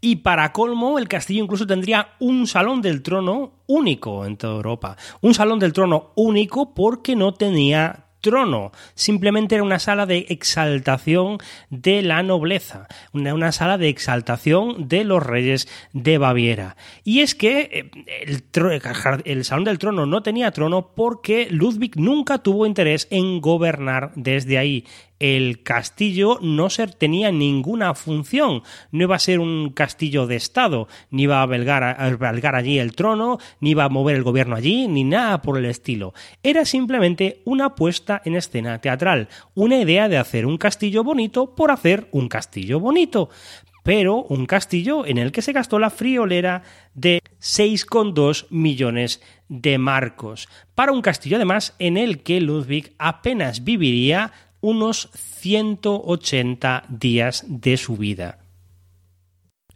Y 0.00 0.16
para 0.16 0.52
colmo, 0.52 0.98
el 0.98 1.08
castillo 1.08 1.42
incluso 1.42 1.66
tendría 1.66 2.10
un 2.20 2.46
salón 2.46 2.82
del 2.82 3.02
trono 3.02 3.64
único 3.66 4.26
en 4.26 4.36
toda 4.36 4.56
Europa. 4.56 4.96
Un 5.22 5.32
salón 5.32 5.58
del 5.58 5.72
trono 5.72 6.12
único 6.14 6.74
porque 6.74 7.16
no 7.16 7.32
tenía 7.32 8.03
trono, 8.24 8.72
simplemente 8.94 9.54
era 9.54 9.62
una 9.62 9.78
sala 9.78 10.06
de 10.06 10.24
exaltación 10.30 11.36
de 11.68 12.00
la 12.00 12.22
nobleza, 12.22 12.88
una, 13.12 13.52
sala 13.52 13.76
de 13.76 13.90
exaltación 13.90 14.88
de 14.88 15.04
los 15.04 15.22
reyes 15.22 15.68
de 15.92 16.16
Baviera. 16.16 16.76
Y 17.04 17.20
es 17.20 17.34
que 17.34 17.92
eh, 17.94 18.14
el, 18.26 18.42
el 19.26 19.44
Salón 19.44 19.64
del 19.64 19.78
Trono 19.78 20.06
no 20.06 20.22
tenía 20.22 20.50
trono 20.52 20.94
porque 20.96 21.48
Ludwig 21.50 21.96
nunca 21.96 22.38
tuvo 22.38 22.64
interés 22.64 23.06
en 23.10 23.42
gobernar 23.42 24.12
desde 24.16 24.56
ahí 24.56 24.86
el 25.24 25.62
castillo 25.62 26.38
no 26.42 26.68
tenía 26.98 27.32
ninguna 27.32 27.94
función, 27.94 28.62
no 28.92 29.04
iba 29.04 29.16
a 29.16 29.18
ser 29.18 29.40
un 29.40 29.70
castillo 29.70 30.26
de 30.26 30.36
Estado, 30.36 30.86
ni 31.10 31.22
iba 31.22 31.38
a 31.38 31.42
albergar, 31.42 32.54
allí 32.54 32.78
el 32.78 32.94
trono, 32.94 33.38
ni 33.58 33.70
iba 33.70 33.84
a 33.84 33.88
mover 33.88 34.16
el 34.16 34.22
gobierno 34.22 34.54
allí, 34.54 34.86
ni 34.86 35.02
nada 35.02 35.40
por 35.40 35.56
el 35.56 35.64
estilo. 35.64 36.12
Era 36.42 36.66
simplemente 36.66 37.40
una 37.46 37.74
puesta 37.74 38.20
en 38.26 38.36
escena 38.36 38.82
teatral, 38.82 39.28
una 39.54 39.78
idea 39.78 40.10
de 40.10 40.18
hacer 40.18 40.44
un 40.44 40.58
castillo 40.58 41.02
bonito 41.02 41.54
por 41.54 41.70
hacer 41.70 42.06
un 42.12 42.28
castillo 42.28 42.78
bonito. 42.78 43.30
Pero 43.82 44.24
un 44.24 44.44
castillo 44.44 45.06
en 45.06 45.16
el 45.16 45.32
que 45.32 45.42
se 45.42 45.52
gastó 45.52 45.78
la 45.78 45.90
friolera 45.90 46.62
de 46.94 47.20
6,2 47.40 48.46
millones 48.50 49.22
de 49.48 49.76
marcos, 49.78 50.48
para 50.74 50.92
un 50.92 51.02
castillo 51.02 51.36
además 51.36 51.74
en 51.78 51.96
el 51.96 52.22
que 52.22 52.40
Ludwig 52.40 52.94
apenas 52.98 53.62
viviría 53.62 54.32
unos 54.64 55.10
180 55.12 56.84
días 56.88 57.44
de 57.46 57.76
su 57.76 57.98
vida. 57.98 58.38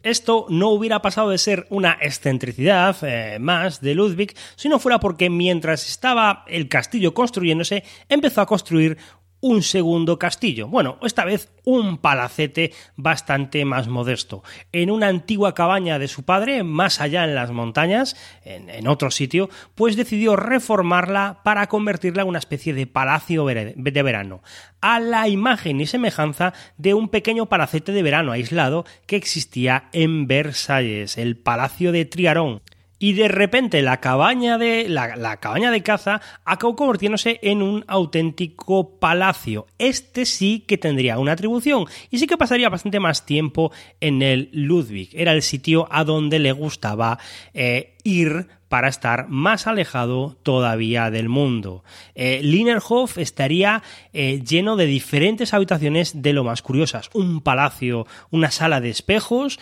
Esto 0.02 0.46
no 0.48 0.70
hubiera 0.70 1.02
pasado 1.02 1.28
de 1.28 1.36
ser 1.36 1.66
una 1.68 1.98
excentricidad 2.00 2.96
eh, 3.02 3.38
más 3.38 3.82
de 3.82 3.94
Ludwig 3.94 4.34
si 4.56 4.70
no 4.70 4.78
fuera 4.78 4.98
porque 4.98 5.28
mientras 5.28 5.86
estaba 5.86 6.44
el 6.46 6.68
castillo 6.68 7.12
construyéndose 7.12 7.84
empezó 8.08 8.40
a 8.40 8.46
construir 8.46 8.96
un 9.40 9.62
segundo 9.62 10.18
castillo. 10.18 10.68
Bueno, 10.68 10.98
esta 11.02 11.24
vez 11.24 11.52
un 11.64 11.98
palacete 11.98 12.72
bastante 12.96 13.64
más 13.64 13.88
modesto. 13.88 14.42
En 14.72 14.90
una 14.90 15.08
antigua 15.08 15.54
cabaña 15.54 15.98
de 15.98 16.08
su 16.08 16.24
padre, 16.24 16.62
más 16.62 17.00
allá 17.00 17.24
en 17.24 17.34
las 17.34 17.50
montañas, 17.50 18.16
en, 18.44 18.86
otro 18.88 19.10
sitio, 19.10 19.50
pues 19.74 19.96
decidió 19.96 20.34
reformarla 20.36 21.40
para 21.44 21.66
convertirla 21.68 22.22
en 22.22 22.28
una 22.28 22.38
especie 22.38 22.74
de 22.74 22.86
palacio 22.86 23.44
de 23.46 24.02
verano, 24.02 24.42
a 24.80 25.00
la 25.00 25.28
imagen 25.28 25.80
y 25.80 25.86
semejanza 25.86 26.54
de 26.76 26.94
un 26.94 27.08
pequeño 27.08 27.46
palacete 27.46 27.92
de 27.92 28.02
verano 28.02 28.32
aislado 28.32 28.84
que 29.06 29.16
existía 29.16 29.88
en 29.92 30.26
Versalles, 30.26 31.18
el 31.18 31.36
Palacio 31.36 31.92
de 31.92 32.04
Triarón 32.04 32.62
y 32.98 33.12
de 33.12 33.28
repente 33.28 33.82
la 33.82 34.00
cabaña 34.00 34.58
de 34.58 34.88
la, 34.88 35.36
cabaña 35.38 35.70
de 35.70 35.82
caza 35.82 36.20
acabó 36.44 36.76
convirtiéndose 36.76 37.38
en 37.42 37.62
un 37.62 37.84
auténtico 37.86 38.98
palacio. 38.98 39.66
Este 39.78 40.26
sí 40.26 40.64
que 40.66 40.78
tendría 40.78 41.18
una 41.18 41.32
atribución 41.32 41.86
y 42.10 42.18
sí 42.18 42.26
que 42.26 42.36
pasaría 42.36 42.68
bastante 42.68 43.00
más 43.00 43.24
tiempo 43.24 43.72
en 44.00 44.22
el 44.22 44.50
Ludwig. 44.52 45.10
Era 45.12 45.32
el 45.32 45.42
sitio 45.42 45.88
a 45.90 46.04
donde 46.04 46.38
le 46.38 46.52
gustaba 46.52 47.18
eh, 47.54 47.96
ir 48.04 48.48
para 48.68 48.88
estar 48.88 49.28
más 49.28 49.66
alejado 49.66 50.36
todavía 50.42 51.10
del 51.10 51.30
mundo. 51.30 51.84
Eh, 52.14 52.40
Linerhof 52.42 53.16
estaría 53.16 53.82
eh, 54.12 54.42
lleno 54.46 54.76
de 54.76 54.84
diferentes 54.84 55.54
habitaciones 55.54 56.20
de 56.20 56.34
lo 56.34 56.44
más 56.44 56.60
curiosas. 56.60 57.08
Un 57.14 57.40
palacio, 57.40 58.06
una 58.30 58.50
sala 58.50 58.82
de 58.82 58.90
espejos, 58.90 59.58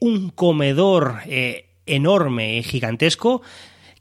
un 0.00 0.30
comedor 0.30 1.20
enorme 1.86 2.58
y 2.58 2.62
gigantesco 2.62 3.42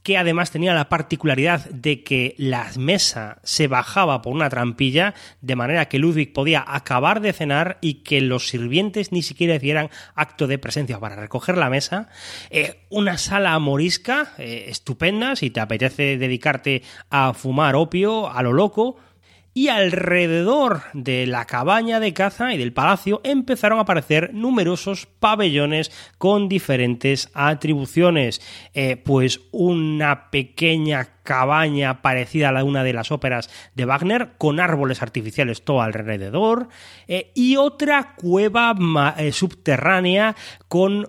que 0.04 0.18
además 0.18 0.52
tenía 0.52 0.74
la 0.74 0.90
particularidad 0.90 1.66
de 1.70 2.04
que 2.04 2.34
la 2.38 2.70
mesa 2.78 3.40
se 3.44 3.68
bajaba 3.68 4.22
por 4.22 4.34
una 4.34 4.50
trampilla, 4.50 5.14
de 5.42 5.56
manera 5.56 5.88
que 5.88 6.00
Ludwig 6.00 6.34
podía 6.34 6.64
acabar 6.68 7.22
de 7.22 7.34
cenar 7.34 7.78
y 7.82 7.96
que 7.96 8.22
los 8.22 8.48
sirvientes 8.48 9.12
ni 9.12 9.22
siquiera 9.22 9.56
hicieran 9.56 9.90
acto 10.16 10.48
de 10.48 10.58
presencia 10.58 11.00
para 11.00 11.16
recoger 11.16 11.58
la 11.58 11.70
mesa. 11.70 12.10
Eh, 12.50 12.82
una 12.90 13.18
sala 13.18 13.58
morisca 13.60 14.34
eh, 14.38 14.66
estupenda, 14.70 15.36
si 15.36 15.52
te 15.52 15.60
apetece 15.60 16.18
dedicarte 16.18 16.82
a 17.10 17.34
fumar 17.34 17.76
opio 17.76 18.32
a 18.32 18.42
lo 18.42 18.54
loco, 18.54 18.98
y 19.54 19.68
alrededor 19.68 20.84
de 20.94 21.28
la 21.28 21.46
cabaña 21.46 22.00
de 22.00 22.14
caza 22.14 22.54
y 22.54 22.58
del 22.58 22.74
palacio 22.74 23.22
empezaron 23.24 23.80
a 23.80 23.84
aparecer 23.84 24.34
numerosos 24.34 25.08
pabellones 25.20 25.92
con 26.18 26.48
diferentes 26.48 27.30
atribuciones, 27.34 28.42
eh, 28.74 28.98
pues 28.98 29.42
una 29.52 30.30
pequeña 30.32 31.21
cabaña 31.24 32.02
parecida 32.02 32.50
a 32.50 32.52
la 32.52 32.64
una 32.64 32.84
de 32.84 32.94
las 32.94 33.12
óperas 33.12 33.50
de 33.76 33.86
Wagner, 33.86 34.34
con 34.38 34.60
árboles 34.60 35.02
artificiales 35.02 35.64
todo 35.64 35.82
alrededor, 35.82 36.70
eh, 37.08 37.32
y 37.36 37.58
otra 37.58 38.16
cueva 38.16 38.76
eh, 39.18 39.32
subterránea 39.32 40.36
con, 40.68 41.08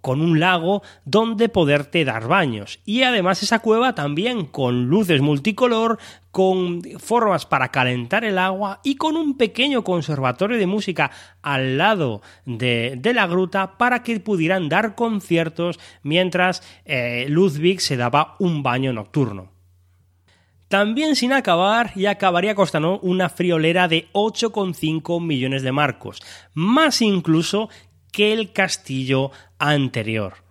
con 0.00 0.20
un 0.20 0.38
lago 0.38 0.82
donde 1.04 1.48
poderte 1.48 2.04
dar 2.04 2.28
baños. 2.28 2.80
Y 2.84 3.02
además 3.02 3.42
esa 3.42 3.60
cueva 3.60 3.94
también 3.94 4.46
con 4.46 4.86
luces 4.86 5.20
multicolor, 5.22 5.98
con 6.36 6.82
formas 6.98 7.46
para 7.46 7.70
calentar 7.70 8.22
el 8.22 8.36
agua 8.36 8.80
y 8.84 8.96
con 8.96 9.16
un 9.16 9.38
pequeño 9.38 9.82
conservatorio 9.82 10.58
de 10.58 10.66
música 10.66 11.10
al 11.40 11.78
lado 11.78 12.20
de, 12.44 13.00
la 13.14 13.26
gruta 13.26 13.78
para 13.78 14.02
que 14.02 14.20
pudieran 14.20 14.68
dar 14.68 14.94
conciertos 14.94 15.80
mientras 16.02 16.62
eh, 16.84 17.24
Ludwig 17.30 17.80
se 17.80 17.96
daba 17.96 18.36
un 18.38 18.62
baño 18.62 18.92
nocturno. 18.92 19.15
También 20.68 21.14
sin 21.14 21.32
acabar, 21.32 21.92
y 21.94 22.06
acabaría 22.06 22.54
costando 22.54 22.98
una 23.00 23.28
friolera 23.28 23.86
de 23.88 24.08
8,5 24.12 25.24
millones 25.24 25.62
de 25.62 25.72
marcos, 25.72 26.20
más 26.54 27.00
incluso 27.02 27.68
que 28.10 28.32
el 28.32 28.52
castillo 28.52 29.30
anterior. 29.58 30.45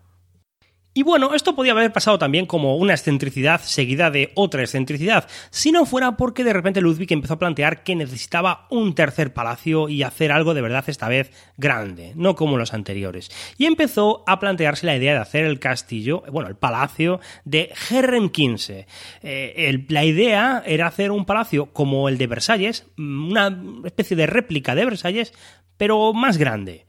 Y 0.97 1.03
bueno, 1.03 1.33
esto 1.33 1.55
podía 1.55 1.73
haber 1.73 1.91
pasado 1.91 2.17
también 2.17 2.45
como 2.45 2.77
una 2.77 2.93
excentricidad 2.93 3.59
seguida 3.59 4.11
de 4.11 4.31
otra 4.33 4.61
excentricidad, 4.61 5.27
si 5.49 5.73
no 5.73 5.85
fuera 5.85 6.15
porque 6.15 6.45
de 6.45 6.53
repente 6.53 6.79
Ludwig 6.79 7.11
empezó 7.11 7.33
a 7.33 7.39
plantear 7.39 7.83
que 7.83 7.97
necesitaba 7.97 8.65
un 8.69 8.95
tercer 8.95 9.33
palacio 9.33 9.89
y 9.89 10.03
hacer 10.03 10.31
algo 10.31 10.53
de 10.53 10.61
verdad 10.61 10.85
esta 10.87 11.09
vez 11.09 11.31
grande, 11.57 12.13
no 12.15 12.37
como 12.37 12.57
los 12.57 12.73
anteriores. 12.73 13.29
Y 13.57 13.65
empezó 13.65 14.23
a 14.25 14.39
plantearse 14.39 14.85
la 14.85 14.95
idea 14.95 15.11
de 15.15 15.19
hacer 15.19 15.43
el 15.43 15.59
castillo, 15.59 16.23
bueno, 16.31 16.47
el 16.47 16.55
palacio 16.55 17.19
de 17.43 17.73
Herren 17.91 18.29
15. 18.29 18.87
Eh, 19.21 19.85
la 19.89 20.05
idea 20.05 20.63
era 20.65 20.87
hacer 20.87 21.11
un 21.11 21.25
palacio 21.25 21.73
como 21.73 22.07
el 22.07 22.17
de 22.17 22.27
Versalles, 22.27 22.87
una 22.97 23.61
especie 23.83 24.15
de 24.15 24.27
réplica 24.27 24.75
de 24.75 24.85
Versalles, 24.85 25.33
pero 25.75 26.13
más 26.13 26.37
grande. 26.37 26.85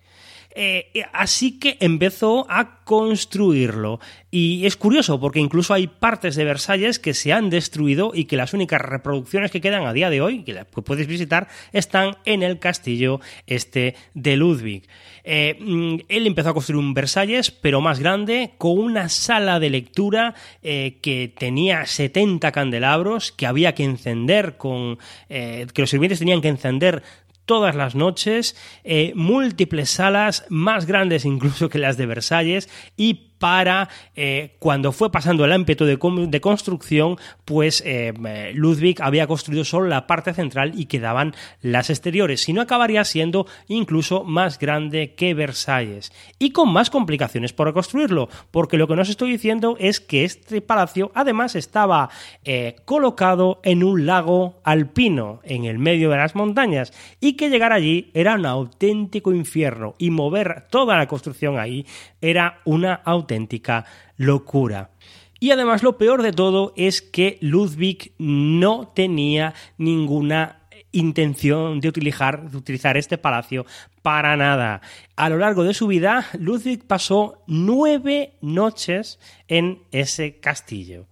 Eh, 0.58 1.04
así 1.12 1.58
que 1.58 1.76
empezó 1.80 2.46
a 2.48 2.82
construirlo. 2.84 4.00
Y 4.30 4.64
es 4.64 4.78
curioso 4.78 5.20
porque 5.20 5.38
incluso 5.38 5.74
hay 5.74 5.86
partes 5.86 6.34
de 6.34 6.46
Versalles 6.46 6.98
que 6.98 7.12
se 7.12 7.34
han 7.34 7.50
destruido 7.50 8.12
y 8.14 8.24
que 8.24 8.38
las 8.38 8.54
únicas 8.54 8.80
reproducciones 8.80 9.50
que 9.50 9.60
quedan 9.60 9.84
a 9.84 9.92
día 9.92 10.08
de 10.08 10.22
hoy, 10.22 10.44
que 10.44 10.64
puedes 10.64 11.06
visitar, 11.06 11.48
están 11.72 12.16
en 12.24 12.42
el 12.42 12.58
castillo 12.58 13.20
este 13.46 13.96
de 14.14 14.36
Ludwig. 14.38 14.88
Eh, 15.24 15.58
mm, 15.60 15.96
él 16.08 16.26
empezó 16.26 16.50
a 16.50 16.54
construir 16.54 16.78
un 16.78 16.94
Versalles, 16.94 17.50
pero 17.50 17.82
más 17.82 18.00
grande, 18.00 18.52
con 18.56 18.78
una 18.78 19.10
sala 19.10 19.60
de 19.60 19.68
lectura 19.68 20.34
eh, 20.62 20.96
que 21.02 21.34
tenía 21.36 21.84
70 21.84 22.50
candelabros 22.52 23.30
que 23.30 23.46
había 23.46 23.74
que 23.74 23.84
encender 23.84 24.56
con. 24.56 24.98
que 25.28 25.66
los 25.76 25.90
sirvientes 25.90 26.18
tenían 26.18 26.40
que 26.40 26.48
encender 26.48 27.02
todas 27.46 27.74
las 27.74 27.94
noches, 27.94 28.56
eh, 28.84 29.12
múltiples 29.14 29.88
salas, 29.90 30.44
más 30.48 30.86
grandes 30.86 31.24
incluso 31.24 31.68
que 31.68 31.78
las 31.78 31.96
de 31.96 32.06
Versalles, 32.06 32.68
y 32.96 33.25
para 33.38 33.88
eh, 34.14 34.56
cuando 34.58 34.92
fue 34.92 35.12
pasando 35.12 35.44
el 35.44 35.52
ámbito 35.52 35.84
de, 35.84 35.98
construcción, 36.40 37.18
pues 37.44 37.82
eh, 37.84 38.12
Ludwig 38.54 39.02
había 39.02 39.26
construido 39.26 39.64
solo 39.64 39.88
la 39.88 40.06
parte 40.06 40.32
central 40.32 40.72
y 40.74 40.86
quedaban 40.86 41.34
las 41.60 41.90
exteriores, 41.90 42.42
si 42.42 42.52
no 42.52 42.60
acabaría 42.60 43.04
siendo 43.04 43.46
incluso 43.68 44.24
más 44.24 44.58
grande 44.58 45.14
que 45.14 45.34
Versalles 45.34 46.12
y 46.38 46.50
con 46.50 46.72
más 46.72 46.90
complicaciones 46.90 47.52
para 47.52 47.72
construirlo, 47.72 48.28
porque 48.50 48.78
lo 48.78 48.88
que 48.88 48.96
nos 48.96 49.08
estoy 49.08 49.30
diciendo 49.30 49.76
es 49.78 50.00
que 50.00 50.24
este 50.24 50.60
palacio 50.60 51.10
además 51.14 51.56
estaba 51.56 52.10
eh, 52.44 52.76
colocado 52.84 53.60
en 53.62 53.82
un 53.82 54.06
lago 54.06 54.60
alpino 54.64 55.40
en 55.44 55.64
el 55.64 55.78
medio 55.78 56.10
de 56.10 56.16
las 56.16 56.34
montañas 56.34 56.92
y 57.20 57.34
que 57.34 57.50
llegar 57.50 57.72
allí 57.72 58.10
era 58.14 58.34
un 58.34 58.46
auténtico 58.46 59.32
infierno 59.32 59.94
y 59.98 60.10
mover 60.10 60.66
toda 60.70 60.96
la 60.96 61.06
construcción 61.06 61.58
ahí 61.58 61.86
era 62.20 62.60
una 62.64 62.94
auténtica 62.94 63.25
locura. 64.16 64.90
Y 65.38 65.50
además 65.50 65.82
lo 65.82 65.98
peor 65.98 66.22
de 66.22 66.32
todo 66.32 66.72
es 66.76 67.02
que 67.02 67.38
Ludwig 67.40 68.12
no 68.18 68.88
tenía 68.94 69.54
ninguna 69.76 70.62
intención 70.92 71.80
de 71.80 71.88
utilizar, 71.88 72.50
de 72.50 72.56
utilizar 72.56 72.96
este 72.96 73.18
palacio 73.18 73.66
para 74.02 74.36
nada. 74.36 74.80
A 75.14 75.28
lo 75.28 75.36
largo 75.36 75.62
de 75.64 75.74
su 75.74 75.86
vida, 75.86 76.26
Ludwig 76.38 76.86
pasó 76.86 77.42
nueve 77.46 78.32
noches 78.40 79.18
en 79.48 79.82
ese 79.92 80.40
castillo. 80.40 81.06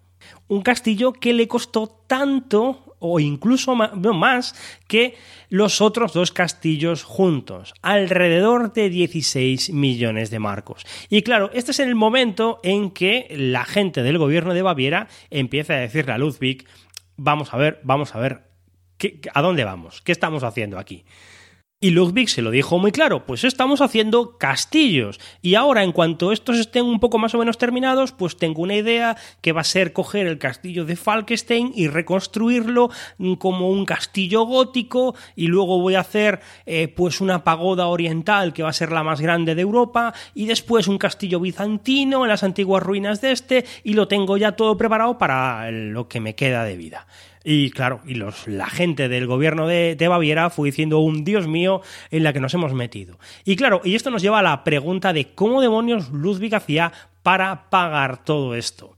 Un 0.49 0.63
castillo 0.63 1.13
que 1.13 1.35
le 1.35 1.49
costó 1.49 1.87
tanto 2.07 2.94
o 3.07 3.21
incluso 3.21 3.75
más 3.75 4.55
que 4.89 5.15
los 5.51 5.83
otros 5.83 6.15
dos 6.15 6.33
castillos 6.33 7.03
juntos, 7.03 7.75
alrededor 7.83 8.73
de 8.73 8.89
16 8.89 9.75
millones 9.75 10.31
de 10.31 10.39
marcos. 10.39 10.87
Y 11.11 11.21
claro, 11.21 11.51
este 11.53 11.73
es 11.73 11.81
el 11.81 11.95
momento 11.95 12.61
en 12.63 12.91
que 12.91 13.27
la 13.31 13.67
gente 13.67 14.03
del 14.03 14.17
gobierno 14.17 14.55
de 14.55 14.63
Baviera 14.63 15.09
empieza 15.29 15.75
a 15.75 15.81
decirle 15.81 16.13
a 16.13 16.19
Ludwig, 16.19 16.67
vamos 17.17 17.53
a 17.53 17.59
ver, 17.59 17.79
vamos 17.83 18.15
a 18.15 18.21
ver, 18.21 18.45
¿a 19.35 19.43
dónde 19.43 19.65
vamos? 19.65 20.01
¿Qué 20.01 20.13
estamos 20.13 20.43
haciendo 20.43 20.79
aquí? 20.79 21.05
Y 21.81 21.91
Ludwig 21.91 22.31
se 22.31 22.41
lo 22.41 22.51
dijo 22.51 22.79
muy 22.79 22.93
claro, 22.93 23.27
pues 23.27 23.45
estamos 23.45 23.83
haciendo 23.83 24.39
castillos. 24.39 25.21
Y 25.43 25.55
ahora, 25.55 25.83
en 25.83 25.93
cuanto 25.93 26.33
estos 26.33 26.59
estén 26.59 26.87
un 26.87 26.99
poco 26.99 27.19
más 27.19 27.35
o 27.35 27.39
menos 27.39 27.59
terminados, 27.59 28.13
pues 28.13 28.39
tengo 28.39 28.63
una 28.63 28.77
idea 28.77 29.19
que 29.43 29.53
va 29.53 29.61
a 29.61 29.65
ser 29.65 29.93
coger 29.93 30.27
el 30.27 30.39
castillo 30.39 30.87
de 30.87 30.97
Falkenstein 30.97 31.73
y 31.75 31.89
reconstruirlo 31.89 32.89
como 33.39 33.69
un 33.69 33.85
castillo 33.85 34.45
gótico 34.47 35.15
y 35.37 35.49
luego 35.49 35.79
voy 35.79 35.97
a 35.97 36.01
hacer 36.01 36.41
eh, 36.65 36.89
pues 36.89 37.21
una 37.21 37.45
pagoda 37.45 37.89
oriental 37.89 38.55
que 38.55 38.63
va 38.63 38.71
a 38.71 38.73
ser 38.73 38.91
la 38.91 39.03
más 39.03 39.21
grande 39.21 39.55
de 39.55 39.61
Europa 39.61 40.15
y 40.33 40.47
después 40.47 40.89
un 40.89 40.97
castillo 40.97 41.39
bizantino 41.39 42.25
en 42.25 42.31
las 42.31 42.45
antiguas 42.45 42.83
ruinas 42.83 43.21
de 43.21 43.33
este 43.33 43.67
y 43.83 43.93
lo 43.93 44.09
tengo 44.09 44.39
ya 44.39 44.53
todo 44.53 44.79
preparado 44.79 45.19
para 45.19 45.71
lo 45.71 46.09
que 46.09 46.21
me 46.21 46.35
queda 46.35 46.65
de 46.65 46.77
vida. 46.77 47.07
Y 47.45 47.71
claro, 47.71 48.01
y 48.07 48.15
los, 48.15 48.49
la 48.49 48.67
gente 48.67 49.09
del 49.09 49.27
gobierno 49.27 49.67
de, 49.67 49.97
de, 49.97 50.09
Baviera 50.09 50.49
fue 50.49 50.69
diciendo 50.69 50.99
un 51.01 51.25
Dios 51.25 51.47
mío 51.47 51.83
en 52.11 52.25
la 52.25 52.33
que 52.33 52.41
nos 52.41 52.55
hemos 52.55 52.73
metido. 52.73 53.19
Y 53.45 53.57
claro, 53.57 53.83
y 53.85 53.95
esto 53.95 54.11
nos 54.11 54.23
lleva 54.23 54.39
a 54.39 54.43
la 54.43 54.65
pregunta 54.65 55.13
de 55.13 55.35
cómo 55.35 55.61
demonios 55.61 56.11
Ludwig 56.11 56.55
hacía 56.55 56.93
para 57.23 57.69
pagar 57.71 58.25
todo 58.25 58.55
esto. 58.55 58.94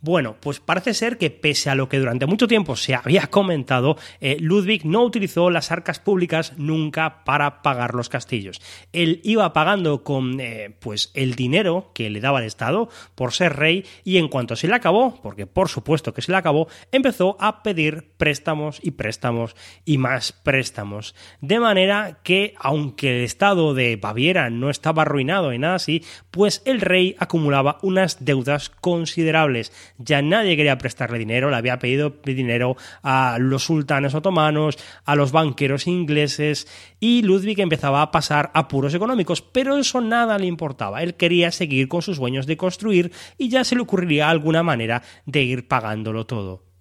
Bueno, 0.00 0.36
pues 0.40 0.60
parece 0.60 0.92
ser 0.92 1.16
que 1.16 1.30
pese 1.30 1.70
a 1.70 1.74
lo 1.74 1.88
que 1.88 1.98
durante 1.98 2.26
mucho 2.26 2.46
tiempo 2.46 2.76
se 2.76 2.94
había 2.94 3.26
comentado, 3.30 3.96
eh, 4.20 4.36
Ludwig 4.40 4.84
no 4.84 5.02
utilizó 5.02 5.50
las 5.50 5.72
arcas 5.72 6.00
públicas 6.00 6.52
nunca 6.58 7.24
para 7.24 7.62
pagar 7.62 7.94
los 7.94 8.08
castillos. 8.08 8.60
Él 8.92 9.20
iba 9.24 9.52
pagando 9.52 10.04
con 10.04 10.38
eh, 10.38 10.76
pues 10.80 11.10
el 11.14 11.34
dinero 11.34 11.90
que 11.94 12.10
le 12.10 12.20
daba 12.20 12.40
el 12.40 12.46
Estado 12.46 12.90
por 13.14 13.32
ser 13.32 13.56
rey 13.56 13.84
y 14.04 14.18
en 14.18 14.28
cuanto 14.28 14.54
se 14.54 14.68
le 14.68 14.74
acabó, 14.74 15.18
porque 15.22 15.46
por 15.46 15.68
supuesto 15.68 16.12
que 16.12 16.22
se 16.22 16.30
le 16.30 16.38
acabó, 16.38 16.68
empezó 16.92 17.36
a 17.40 17.62
pedir 17.62 18.12
préstamos 18.18 18.80
y 18.82 18.92
préstamos 18.92 19.56
y 19.84 19.98
más 19.98 20.32
préstamos. 20.32 21.14
De 21.40 21.58
manera 21.58 22.20
que, 22.22 22.54
aunque 22.58 23.18
el 23.18 23.24
Estado 23.24 23.72
de 23.72 23.96
Baviera 23.96 24.50
no 24.50 24.68
estaba 24.68 25.02
arruinado 25.02 25.52
y 25.52 25.58
nada 25.58 25.76
así, 25.76 26.04
pues 26.30 26.62
el 26.66 26.80
rey 26.82 27.16
acumulaba 27.18 27.78
unas 27.82 28.24
deudas 28.24 28.68
considerables 28.68 29.72
ya 29.98 30.22
nadie 30.22 30.56
quería 30.56 30.78
prestarle 30.78 31.18
dinero, 31.18 31.50
le 31.50 31.56
había 31.56 31.78
pedido 31.78 32.14
dinero 32.24 32.76
a 33.02 33.38
los 33.40 33.64
sultanes 33.64 34.14
otomanos, 34.14 34.78
a 35.04 35.16
los 35.16 35.32
banqueros 35.32 35.86
ingleses 35.86 36.66
y 37.00 37.22
Ludwig 37.22 37.60
empezaba 37.60 38.02
a 38.02 38.10
pasar 38.10 38.50
apuros 38.54 38.94
económicos, 38.94 39.42
pero 39.42 39.76
eso 39.76 40.00
nada 40.00 40.38
le 40.38 40.46
importaba, 40.46 41.02
él 41.02 41.14
quería 41.14 41.50
seguir 41.50 41.88
con 41.88 42.02
sus 42.02 42.16
sueños 42.16 42.46
de 42.46 42.56
construir 42.56 43.12
y 43.38 43.48
ya 43.48 43.64
se 43.64 43.74
le 43.74 43.82
ocurriría 43.82 44.30
alguna 44.30 44.62
manera 44.62 45.02
de 45.24 45.42
ir 45.42 45.68
pagándolo 45.68 46.26
todo. 46.26 46.75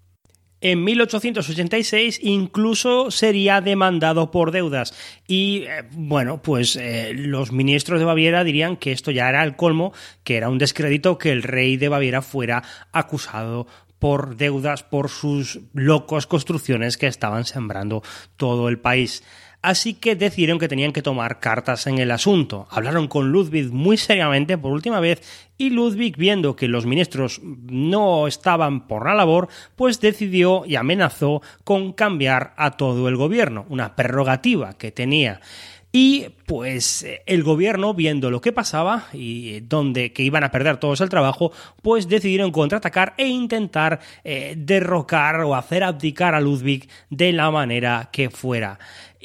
En 0.67 0.83
1886 0.83 2.21
incluso 2.23 3.11
sería 3.11 3.61
demandado 3.61 4.31
por 4.31 4.49
deudas. 4.49 4.95
Y 5.27 5.65
eh, 5.67 5.83
bueno, 5.91 6.41
pues 6.41 6.75
eh, 6.75 7.13
los 7.13 7.51
ministros 7.51 7.99
de 7.99 8.05
Baviera 8.07 8.43
dirían 8.43 8.75
que 8.75 8.91
esto 8.91 9.11
ya 9.11 9.29
era 9.29 9.43
el 9.43 9.55
colmo, 9.55 9.93
que 10.23 10.37
era 10.37 10.49
un 10.49 10.57
descrédito 10.57 11.19
que 11.19 11.31
el 11.31 11.43
rey 11.43 11.77
de 11.77 11.87
Baviera 11.87 12.23
fuera 12.23 12.63
acusado 12.91 13.67
por 13.99 14.37
deudas 14.37 14.81
por 14.81 15.09
sus 15.09 15.59
locos 15.75 16.25
construcciones 16.25 16.97
que 16.97 17.05
estaban 17.05 17.45
sembrando 17.45 18.01
todo 18.35 18.67
el 18.67 18.79
país 18.79 19.21
así 19.65 19.95
que 19.95 20.15
decidieron 20.15 20.59
que 20.59 20.67
tenían 20.67 20.93
que 20.93 21.01
tomar 21.01 21.39
cartas 21.39 21.87
en 21.87 21.97
el 21.97 22.11
asunto. 22.11 22.67
Hablaron 22.69 23.07
con 23.07 23.31
Ludwig 23.31 23.71
muy 23.71 23.97
seriamente 23.97 24.57
por 24.57 24.71
última 24.71 24.99
vez 24.99 25.21
y 25.57 25.71
Ludwig, 25.71 26.17
viendo 26.17 26.55
que 26.55 26.67
los 26.67 26.85
ministros 26.85 27.41
no 27.43 28.27
estaban 28.27 28.87
por 28.87 29.05
la 29.05 29.15
labor, 29.15 29.47
pues 29.75 29.99
decidió 29.99 30.65
y 30.65 30.75
amenazó 30.75 31.41
con 31.63 31.93
cambiar 31.93 32.53
a 32.57 32.71
todo 32.71 33.07
el 33.07 33.15
gobierno, 33.15 33.65
una 33.69 33.95
prerrogativa 33.95 34.77
que 34.77 34.91
tenía. 34.91 35.41
Y 35.97 36.25
pues 36.45 37.07
el 37.25 37.41
gobierno, 37.43 37.93
viendo 37.93 38.29
lo 38.29 38.41
que 38.41 38.51
pasaba 38.51 39.05
y 39.13 39.61
donde 39.61 40.11
que 40.11 40.23
iban 40.23 40.43
a 40.43 40.51
perder 40.51 40.75
todos 40.75 40.99
el 40.99 41.07
trabajo, 41.07 41.53
pues 41.81 42.09
decidieron 42.09 42.51
contraatacar 42.51 43.13
e 43.17 43.27
intentar 43.27 44.01
eh, 44.25 44.55
derrocar 44.57 45.39
o 45.39 45.55
hacer 45.55 45.85
abdicar 45.85 46.35
a 46.35 46.41
Ludwig 46.41 46.89
de 47.09 47.31
la 47.31 47.49
manera 47.49 48.09
que 48.11 48.29
fuera. 48.29 48.77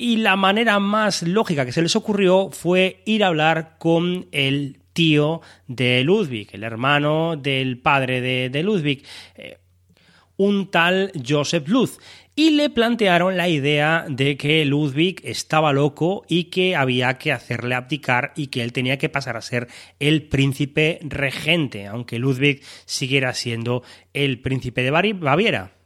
Y 0.02 0.16
la 0.16 0.34
manera 0.34 0.78
más 0.78 1.22
lógica 1.22 1.66
que 1.66 1.72
se 1.72 1.82
les 1.82 1.94
ocurrió 1.94 2.48
fue 2.52 3.02
ir 3.04 3.22
a 3.22 3.26
hablar 3.26 3.76
con 3.78 4.28
el 4.32 4.78
tío 4.94 5.42
de 5.66 6.02
Ludwig, 6.04 6.48
el 6.52 6.64
hermano 6.64 7.36
del 7.36 7.76
padre 7.76 8.22
de, 8.48 8.62
Ludwig, 8.62 9.04
eh, 9.34 9.58
un 10.38 10.70
tal 10.70 11.12
Joseph 11.22 11.68
Luz 11.68 11.98
y 12.34 12.52
le 12.52 12.70
plantearon 12.70 13.36
la 13.36 13.50
idea 13.50 14.06
de 14.08 14.38
que 14.38 14.64
Ludwig 14.64 15.20
estaba 15.22 15.74
loco 15.74 16.24
y 16.30 16.44
que 16.44 16.76
había 16.76 17.18
que 17.18 17.32
hacerle 17.32 17.74
abdicar 17.74 18.32
y 18.36 18.46
que 18.46 18.62
él 18.62 18.72
tenía 18.72 18.96
que 18.96 19.10
pasar 19.10 19.36
a 19.36 19.42
ser 19.42 19.68
el 19.98 20.22
príncipe 20.22 21.00
regente, 21.02 21.86
aunque 21.86 22.18
Ludwig 22.18 22.62
siguiera 22.86 23.34
siendo 23.34 23.82
el 24.14 24.40
príncipe 24.40 24.82
de 24.82 25.12
Baviera. 25.12 25.79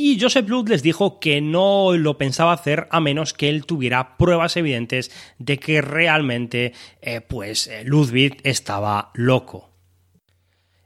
Y 0.00 0.16
Joseph 0.20 0.48
Luz 0.48 0.68
les 0.68 0.84
dijo 0.84 1.18
que 1.18 1.40
no 1.40 1.96
lo 1.96 2.18
pensaba 2.18 2.52
hacer 2.52 2.86
a 2.92 3.00
menos 3.00 3.34
que 3.34 3.48
él 3.48 3.66
tuviera 3.66 4.16
pruebas 4.16 4.56
evidentes 4.56 5.10
de 5.40 5.58
que 5.58 5.82
realmente 5.82 6.72
eh, 7.02 7.20
pues 7.20 7.66
eh, 7.66 7.82
Ludwig 7.84 8.36
estaba 8.44 9.10
loco. 9.14 9.72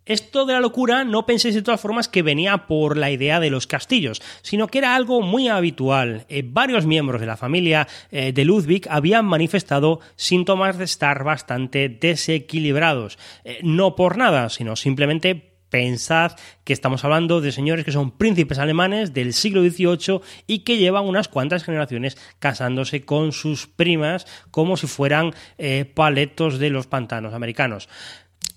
Esto 0.07 0.46
de 0.46 0.55
la 0.55 0.61
locura 0.61 1.05
no 1.05 1.27
penséis 1.27 1.55
de 1.55 1.61
todas 1.61 1.83
formas 1.83 2.09
que 2.09 2.22
venía 2.22 2.66
por 2.66 2.96
la 2.96 3.11
idea 3.11 3.38
de 3.38 3.51
los 3.51 3.66
castillos, 3.66 4.22
sino 4.40 4.68
que 4.68 4.79
era 4.79 4.96
algo 4.96 5.20
muy 5.20 5.48
habitual. 5.48 6.25
Eh, 6.31 6.42
varios 6.46 6.87
miembros 6.87 7.20
de 7.20 7.27
la 7.27 7.37
familia 7.37 7.88
de 8.11 8.44
Ludwig 8.46 8.87
habían 8.88 9.27
manifestado 9.27 10.01
síntomas 10.16 10.79
de 10.79 10.85
estar 10.85 11.22
bastante 11.22 11.90
desequilibrados. 11.90 13.18
No 13.62 13.94
por 13.94 14.16
nada, 14.16 14.48
sino 14.48 14.75
simplemente 14.75 15.52
Pensad 15.73 16.33
que 16.65 16.75
estamos 16.75 17.03
hablando 17.03 17.41
de 17.41 17.51
señores 17.51 17.87
que 17.87 17.93
son 17.93 18.11
príncipes 18.11 18.59
alemanes 18.59 19.15
del 19.15 19.33
siglo 19.33 19.63
XVIII 19.63 20.21
y 20.47 20.59
que 20.61 20.77
llevan 20.77 21.07
unas 21.07 21.29
cuantas 21.29 21.65
generaciones 21.65 22.19
casándose 22.39 23.07
con 23.07 23.33
sus 23.33 23.69
primas 23.69 24.27
como 24.51 24.77
si 24.77 24.87
fueran 24.87 25.33
paletos 25.95 26.59
de 26.59 26.69
los 26.69 26.87
pantanos 26.87 27.33
americanos 27.33 27.89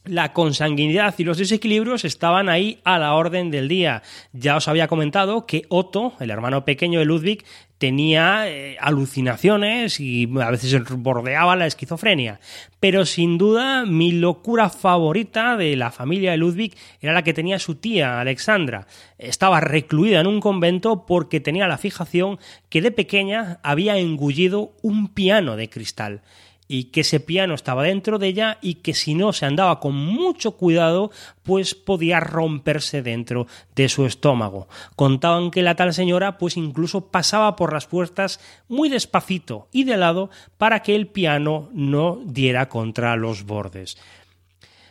la 0.06 0.34
consanguinidad 0.34 1.16
y 1.18 1.24
los 1.24 1.38
desequilibrios 1.38 2.06
estaban 2.06 2.50
ahí 2.50 2.80
a 2.84 3.00
la 3.00 3.14
orden 3.14 3.52
del 3.52 3.68
día. 3.68 4.04
Ya 4.34 4.56
os 4.56 4.68
había 4.68 4.88
comentado 4.88 5.46
que 5.46 5.66
Otto, 5.70 6.14
el 6.20 6.32
hermano 6.32 6.66
pequeño 6.66 7.00
de 7.00 7.06
Ludwig, 7.06 7.44
tenía 7.78 8.48
eh, 8.48 8.78
alucinaciones 8.80 10.00
y 10.00 10.30
a 10.42 10.50
veces 10.50 10.82
bordeaba 10.98 11.56
la 11.56 11.68
esquizofrenia. 11.68 12.40
Pero 12.80 13.06
sin 13.06 13.38
duda 13.38 13.86
mi 13.86 14.12
locura 14.12 14.70
favorita 14.70 15.58
de 15.58 15.76
la 15.76 15.92
familia 15.92 16.32
de 16.32 16.38
Ludwig 16.38 16.76
era 17.02 17.14
la 17.14 17.24
que 17.24 17.34
tenía 17.34 17.60
su 17.60 17.76
tía, 17.76 18.20
Alexandra. 18.20 18.88
Estaba 19.18 19.60
recluida 19.60 20.22
en 20.22 20.28
un 20.28 20.40
convento 20.40 21.06
porque 21.06 21.40
tenía 21.40 21.68
la 21.68 21.78
fijación 21.78 22.40
que 22.70 22.82
de 22.82 22.92
pequeña 22.92 23.60
había 23.64 23.98
engullido 23.98 24.74
un 24.82 25.10
piano 25.10 25.58
de 25.58 25.70
cristal 25.70 26.22
y 26.68 26.86
que 26.86 27.02
ese 27.02 27.20
piano 27.20 27.54
estaba 27.54 27.84
dentro 27.84 28.20
de 28.20 28.28
ella 28.28 28.58
y 28.62 28.76
que 28.76 28.94
si 28.94 29.14
no 29.16 29.34
se 29.34 29.46
andaba 29.46 29.80
con 29.80 29.96
mucho 29.96 30.52
cuidado, 30.58 31.12
pues 31.44 31.76
podía 31.76 32.20
romperse 32.20 33.02
dentro 33.02 33.48
de 33.76 33.90
su 33.90 34.06
estómago. 34.06 34.68
Contaban 34.96 35.52
que 35.52 35.62
la 35.62 35.76
tal 35.76 35.94
señora 35.94 36.38
pues 36.38 36.58
incluso 36.58 37.08
pasaba 37.12 37.56
por 37.56 37.74
las 37.74 37.88
puertas 37.88 38.40
muy 38.68 38.90
despacito 38.90 39.68
y 39.72 39.84
de 39.84 39.98
lado 39.98 40.30
para 40.58 40.82
que 40.82 40.96
el 40.96 41.08
piano 41.08 41.70
no 41.74 42.20
diera 42.26 42.70
contra 42.70 43.16
los 43.16 43.46
bordes. 43.46 43.98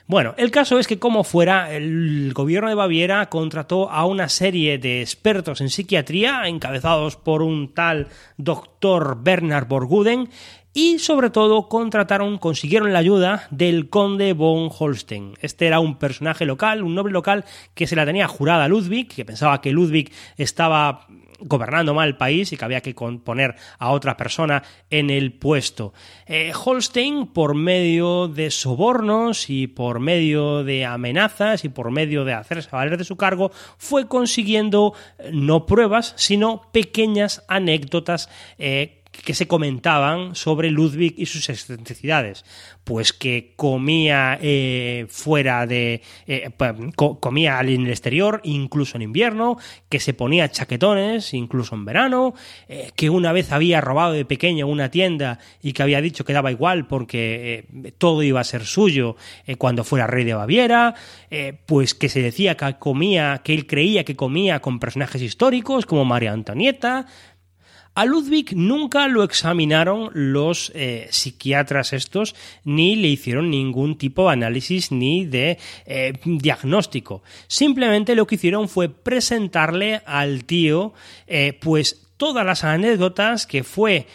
Bueno, 0.06 0.34
el 0.36 0.50
caso 0.50 0.78
es 0.78 0.86
que 0.86 0.98
como 0.98 1.24
fuera, 1.24 1.72
el 1.72 2.30
gobierno 2.34 2.68
de 2.68 2.74
Baviera 2.74 3.30
contrató 3.30 3.90
a 3.90 4.04
una 4.04 4.28
serie 4.28 4.76
de 4.76 5.00
expertos 5.00 5.62
en 5.62 5.70
psiquiatría, 5.70 6.46
encabezados 6.46 7.16
por 7.16 7.40
un 7.40 7.72
tal 7.72 8.08
doctor 8.36 9.22
Bernard 9.22 9.66
Borguden, 9.66 10.28
y 10.74 10.98
sobre 10.98 11.30
todo 11.30 11.68
contrataron, 11.68 12.36
consiguieron 12.38 12.92
la 12.92 12.98
ayuda 12.98 13.46
del 13.50 13.88
conde 13.88 14.32
von 14.32 14.68
Holstein. 14.76 15.34
Este 15.40 15.66
era 15.66 15.78
un 15.80 15.96
personaje 15.96 16.44
local, 16.44 16.82
un 16.82 16.94
noble 16.94 17.12
local 17.12 17.44
que 17.74 17.86
se 17.86 17.96
la 17.96 18.04
tenía 18.04 18.28
jurada 18.28 18.64
a 18.64 18.68
Ludwig, 18.68 19.08
que 19.08 19.24
pensaba 19.24 19.60
que 19.60 19.70
Ludwig 19.70 20.12
estaba 20.36 21.06
gobernando 21.40 21.94
mal 21.94 22.08
el 22.08 22.16
país 22.16 22.52
y 22.52 22.56
que 22.56 22.64
había 22.64 22.80
que 22.80 22.94
poner 22.94 23.54
a 23.78 23.90
otra 23.90 24.16
persona 24.16 24.62
en 24.90 25.10
el 25.10 25.32
puesto. 25.32 25.92
Eh, 26.26 26.52
Holstein, 26.52 27.26
por 27.26 27.54
medio 27.54 28.28
de 28.28 28.50
sobornos 28.50 29.50
y 29.50 29.66
por 29.66 30.00
medio 30.00 30.64
de 30.64 30.84
amenazas 30.84 31.64
y 31.64 31.68
por 31.68 31.90
medio 31.90 32.24
de 32.24 32.32
hacerse 32.32 32.70
valer 32.70 32.98
de 32.98 33.04
su 33.04 33.16
cargo, 33.16 33.50
fue 33.78 34.08
consiguiendo 34.08 34.94
eh, 35.18 35.30
no 35.32 35.66
pruebas, 35.66 36.14
sino 36.16 36.62
pequeñas 36.72 37.44
anécdotas 37.48 38.28
eh, 38.58 39.03
que 39.22 39.34
se 39.34 39.46
comentaban 39.46 40.34
sobre 40.34 40.70
Ludwig 40.70 41.14
y 41.16 41.26
sus 41.26 41.48
excentricidades. 41.48 42.44
Pues 42.84 43.12
que 43.12 43.54
comía 43.56 44.38
eh, 44.40 45.06
fuera 45.08 45.66
de. 45.66 46.02
Eh, 46.26 46.50
comía 46.96 47.60
en 47.60 47.86
el 47.86 47.90
exterior, 47.90 48.40
incluso 48.44 48.96
en 48.96 49.02
invierno, 49.02 49.56
que 49.88 50.00
se 50.00 50.12
ponía 50.12 50.50
chaquetones, 50.50 51.32
incluso 51.32 51.74
en 51.74 51.84
verano, 51.84 52.34
eh, 52.68 52.90
que 52.94 53.08
una 53.08 53.32
vez 53.32 53.52
había 53.52 53.80
robado 53.80 54.12
de 54.12 54.24
pequeño 54.24 54.66
una 54.66 54.90
tienda 54.90 55.38
y 55.62 55.72
que 55.72 55.82
había 55.82 56.00
dicho 56.00 56.24
que 56.24 56.32
daba 56.32 56.50
igual 56.50 56.86
porque 56.86 57.66
todo 57.98 58.22
iba 58.22 58.40
a 58.40 58.44
ser 58.44 58.64
suyo 58.66 59.16
cuando 59.58 59.84
fuera 59.84 60.06
rey 60.06 60.24
de 60.24 60.34
Baviera, 60.34 60.94
pues 61.66 61.94
que 61.94 62.08
se 62.08 62.20
decía 62.20 62.56
que 62.56 62.76
comía, 62.78 63.40
que 63.42 63.54
él 63.54 63.66
creía 63.66 64.04
que 64.04 64.16
comía 64.16 64.60
con 64.60 64.78
personajes 64.78 65.22
históricos 65.22 65.86
como 65.86 66.04
María 66.04 66.32
Antonieta, 66.32 67.06
a 67.94 68.04
Ludwig 68.04 68.56
nunca 68.56 69.06
lo 69.06 69.22
examinaron 69.22 70.10
los 70.12 70.72
eh, 70.74 71.06
psiquiatras 71.10 71.92
estos, 71.92 72.34
ni 72.64 72.96
le 72.96 73.08
hicieron 73.08 73.50
ningún 73.50 73.96
tipo 73.96 74.26
de 74.26 74.32
análisis 74.32 74.90
ni 74.90 75.24
de 75.24 75.58
eh, 75.86 76.12
diagnóstico. 76.24 77.22
Simplemente 77.46 78.16
lo 78.16 78.26
que 78.26 78.34
hicieron 78.34 78.68
fue 78.68 78.88
presentarle 78.88 80.02
al 80.06 80.44
tío, 80.44 80.92
eh, 81.28 81.56
pues 81.60 82.02
todas 82.16 82.44
las 82.44 82.64
anécdotas 82.64 83.46
que 83.46 83.64
fue 83.64 84.06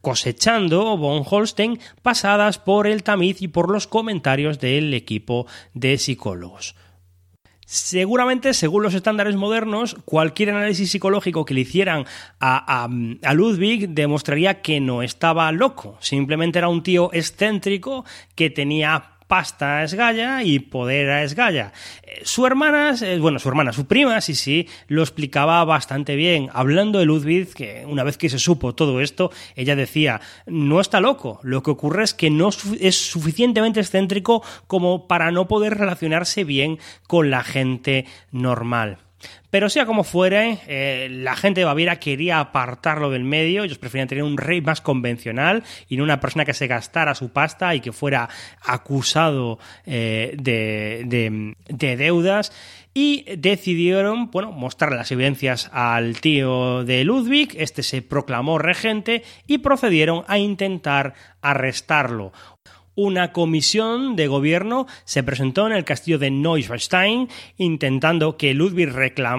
cosechando 0.00 0.96
von 0.96 1.22
Holstein 1.24 1.78
pasadas 2.02 2.58
por 2.58 2.86
el 2.86 3.02
tamiz 3.02 3.40
y 3.42 3.48
por 3.48 3.70
los 3.70 3.86
comentarios 3.86 4.58
del 4.58 4.92
equipo 4.94 5.46
de 5.74 5.98
psicólogos. 5.98 6.74
Seguramente, 7.72 8.52
según 8.52 8.82
los 8.82 8.92
estándares 8.92 9.34
modernos, 9.34 9.96
cualquier 10.04 10.50
análisis 10.50 10.90
psicológico 10.90 11.46
que 11.46 11.54
le 11.54 11.62
hicieran 11.62 12.04
a, 12.38 12.84
a, 12.84 13.32
Ludwig 13.32 13.88
demostraría 13.88 14.60
que 14.60 14.78
no 14.78 15.02
estaba 15.02 15.50
loco, 15.52 15.96
simplemente 15.98 16.58
era 16.58 16.68
un 16.68 16.82
tío 16.82 17.08
excéntrico 17.14 18.04
que 18.34 18.50
tenía 18.50 19.12
pasta 19.32 19.78
a 19.78 19.84
esgalla 19.84 20.42
y 20.42 20.58
poder 20.58 21.08
a 21.08 21.22
esgalla. 21.22 21.72
Eh, 22.02 22.20
su 22.22 22.44
hermana, 22.44 22.94
eh, 23.00 23.18
bueno, 23.18 23.38
su 23.38 23.48
hermana, 23.48 23.72
su 23.72 23.86
prima, 23.86 24.20
sí, 24.20 24.34
sí, 24.34 24.68
lo 24.88 25.00
explicaba 25.00 25.64
bastante 25.64 26.16
bien. 26.16 26.50
Hablando 26.52 26.98
de 26.98 27.06
Ludwig, 27.06 27.54
que 27.54 27.86
una 27.88 28.04
vez 28.04 28.18
que 28.18 28.28
se 28.28 28.38
supo 28.38 28.74
todo 28.74 29.00
esto, 29.00 29.30
ella 29.56 29.74
decía, 29.74 30.20
no 30.44 30.82
está 30.82 31.00
loco, 31.00 31.40
lo 31.44 31.62
que 31.62 31.70
ocurre 31.70 32.04
es 32.04 32.12
que 32.12 32.28
no 32.28 32.50
es 32.78 33.10
suficientemente 33.10 33.80
excéntrico 33.80 34.42
como 34.66 35.08
para 35.08 35.30
no 35.30 35.48
poder 35.48 35.78
relacionarse 35.78 36.44
bien 36.44 36.78
con 37.06 37.30
la 37.30 37.42
gente 37.42 38.04
normal. 38.32 38.98
Pero 39.50 39.68
sea 39.68 39.84
como 39.84 40.04
fuere, 40.04 40.60
eh, 40.66 41.08
la 41.10 41.36
gente 41.36 41.60
de 41.60 41.66
Baviera 41.66 42.00
quería 42.00 42.40
apartarlo 42.40 43.10
del 43.10 43.24
medio, 43.24 43.64
ellos 43.64 43.78
preferían 43.78 44.08
tener 44.08 44.24
un 44.24 44.38
rey 44.38 44.60
más 44.62 44.80
convencional 44.80 45.62
y 45.88 45.96
no 45.96 46.04
una 46.04 46.20
persona 46.20 46.44
que 46.44 46.54
se 46.54 46.66
gastara 46.66 47.14
su 47.14 47.30
pasta 47.30 47.74
y 47.74 47.80
que 47.80 47.92
fuera 47.92 48.28
acusado 48.62 49.58
eh, 49.84 50.34
de, 50.38 51.54
de 51.68 51.96
deudas. 51.96 52.52
Y 52.94 53.24
decidieron, 53.36 54.30
bueno, 54.30 54.52
mostrar 54.52 54.92
las 54.92 55.10
evidencias 55.12 55.70
al 55.72 56.20
tío 56.20 56.84
de 56.84 57.04
Ludwig, 57.04 57.54
este 57.56 57.82
se 57.82 58.02
proclamó 58.02 58.58
regente 58.58 59.22
y 59.46 59.58
procedieron 59.58 60.24
a 60.28 60.36
intentar 60.36 61.14
arrestarlo 61.40 62.32
una 62.94 63.32
comisión 63.32 64.16
de 64.16 64.26
gobierno 64.26 64.86
se 65.04 65.22
presentó 65.22 65.66
en 65.66 65.72
el 65.72 65.84
castillo 65.84 66.18
de 66.18 66.30
Neuschwanstein 66.30 67.28
intentando 67.56 68.36
que 68.36 68.54
Ludwig 68.54 68.90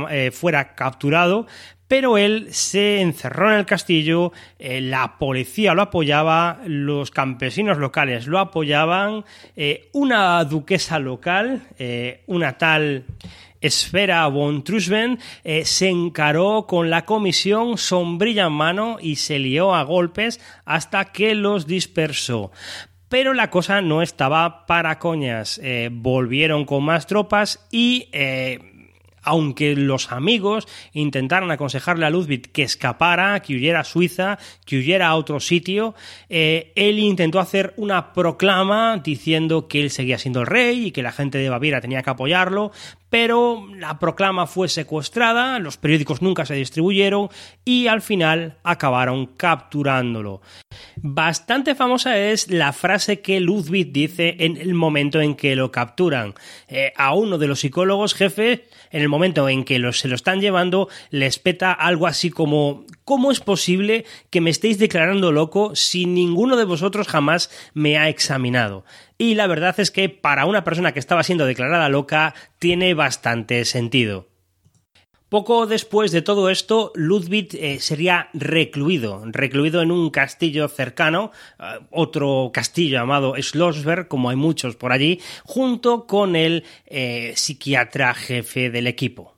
eh, 0.09 0.31
fuera 0.31 0.75
capturado, 0.75 1.45
pero 1.87 2.17
él 2.17 2.47
se 2.49 3.01
encerró 3.01 3.51
en 3.51 3.59
el 3.59 3.65
castillo, 3.65 4.31
eh, 4.57 4.81
la 4.81 5.17
policía 5.19 5.75
lo 5.75 5.83
apoyaba, 5.83 6.61
los 6.65 7.11
campesinos 7.11 7.77
locales 7.77 8.25
lo 8.25 8.39
apoyaban, 8.39 9.25
eh, 9.55 9.89
una 9.93 10.43
duquesa 10.45 10.97
local, 10.97 11.61
una 12.25 12.57
tal 12.57 13.05
Esfera 13.61 14.27
von 14.27 14.63
Trusven 14.63 15.19
se 15.63 15.87
encaró 15.87 16.65
con 16.67 16.89
la 16.89 17.05
comisión 17.05 17.77
sombrilla 17.77 18.47
en 18.47 18.53
mano 18.53 18.97
y 18.99 19.15
se 19.15 19.39
lió 19.39 19.73
a 19.73 19.83
golpes 19.83 20.41
hasta 20.65 21.05
que 21.05 21.33
los 21.33 21.65
dispersó. 21.65 22.51
Pero 23.13 23.35
la 23.35 23.51
cosa 23.51 23.79
no 23.83 24.01
estaba 24.01 24.65
para 24.65 24.97
coñas. 24.97 25.59
Eh, 25.61 25.89
volvieron 25.91 26.65
con 26.65 26.83
más 26.83 27.05
tropas 27.05 27.63
y 27.69 28.09
eh, 28.11 28.57
aunque 29.21 29.75
los 29.75 30.11
amigos 30.11 30.67
intentaron 30.93 31.51
aconsejarle 31.51 32.07
a 32.07 32.09
Ludwig 32.09 32.51
que 32.51 32.63
escapara, 32.63 33.39
que 33.41 33.53
huyera 33.53 33.81
a 33.81 33.83
Suiza, 33.83 34.39
que 34.65 34.77
huyera 34.77 35.09
a 35.09 35.15
otro 35.15 35.39
sitio, 35.39 35.93
eh, 36.27 36.73
él 36.75 36.97
intentó 36.97 37.39
hacer 37.39 37.75
una 37.77 38.13
proclama 38.13 38.97
diciendo 38.97 39.67
que 39.67 39.81
él 39.81 39.91
seguía 39.91 40.17
siendo 40.17 40.41
el 40.41 40.47
rey 40.47 40.87
y 40.87 40.91
que 40.91 41.03
la 41.03 41.11
gente 41.11 41.37
de 41.37 41.49
Baviera 41.49 41.81
tenía 41.81 42.01
que 42.01 42.09
apoyarlo, 42.09 42.71
pero 43.13 43.67
la 43.77 43.99
proclama 43.99 44.47
fue 44.47 44.67
secuestrada, 44.67 45.59
los 45.59 45.77
periódicos 45.77 46.23
nunca 46.23 46.47
se 46.47 46.55
distribuyeron 46.55 47.29
y 47.63 47.85
al 47.85 48.01
final 48.01 48.57
acabaron 48.63 49.27
capturándolo. 49.27 50.41
Bastante 50.95 51.75
famosa 51.75 52.17
es 52.17 52.49
la 52.49 52.73
frase 52.73 53.21
que 53.21 53.39
Ludwig 53.39 53.91
dice 53.91 54.37
en 54.39 54.57
el 54.57 54.73
momento 54.73 55.21
en 55.21 55.35
que 55.35 55.55
lo 55.55 55.71
capturan. 55.71 56.33
Eh, 56.67 56.91
a 56.97 57.13
uno 57.13 57.37
de 57.37 57.45
los 57.45 57.59
psicólogos 57.59 58.15
jefes, 58.15 58.61
en 58.89 59.03
el 59.03 59.09
momento 59.09 59.47
en 59.47 59.63
que 59.63 59.79
se 59.93 60.07
lo 60.07 60.15
están 60.15 60.41
llevando, 60.41 60.89
les 61.11 61.37
peta 61.37 61.71
algo 61.71 62.07
así 62.07 62.31
como 62.31 62.83
¿Cómo 63.05 63.31
es 63.31 63.41
posible 63.41 64.05
que 64.29 64.39
me 64.39 64.49
estéis 64.49 64.79
declarando 64.79 65.31
loco 65.33 65.75
si 65.75 66.05
ninguno 66.05 66.55
de 66.55 66.63
vosotros 66.63 67.07
jamás 67.07 67.49
me 67.73 67.97
ha 67.97 68.07
examinado? 68.07 68.85
Y 69.17 69.35
la 69.35 69.47
verdad 69.47 69.77
es 69.79 69.91
que 69.91 70.07
para 70.07 70.45
una 70.45 70.63
persona 70.63 70.93
que 70.93 70.99
estaba 70.99 71.23
siendo 71.23 71.45
declarada 71.45 71.89
loca 71.89 72.33
tiene 72.59 72.93
bastante 72.93 73.65
sentido. 73.65 74.29
Poco 75.33 75.65
después 75.65 76.11
de 76.11 76.21
todo 76.21 76.49
esto, 76.51 76.91
Ludwig 76.93 77.55
eh, 77.55 77.79
sería 77.79 78.29
recluido, 78.33 79.23
recluido 79.25 79.81
en 79.81 79.89
un 79.89 80.11
castillo 80.11 80.67
cercano, 80.67 81.31
eh, 81.59 81.79
otro 81.89 82.51
castillo 82.53 82.99
llamado 82.99 83.33
Schlossberg, 83.35 84.07
como 84.07 84.29
hay 84.29 84.35
muchos 84.35 84.75
por 84.75 84.91
allí, 84.91 85.19
junto 85.43 86.05
con 86.05 86.35
el 86.35 86.65
eh, 86.85 87.33
psiquiatra 87.35 88.13
jefe 88.13 88.69
del 88.69 88.85
equipo. 88.85 89.32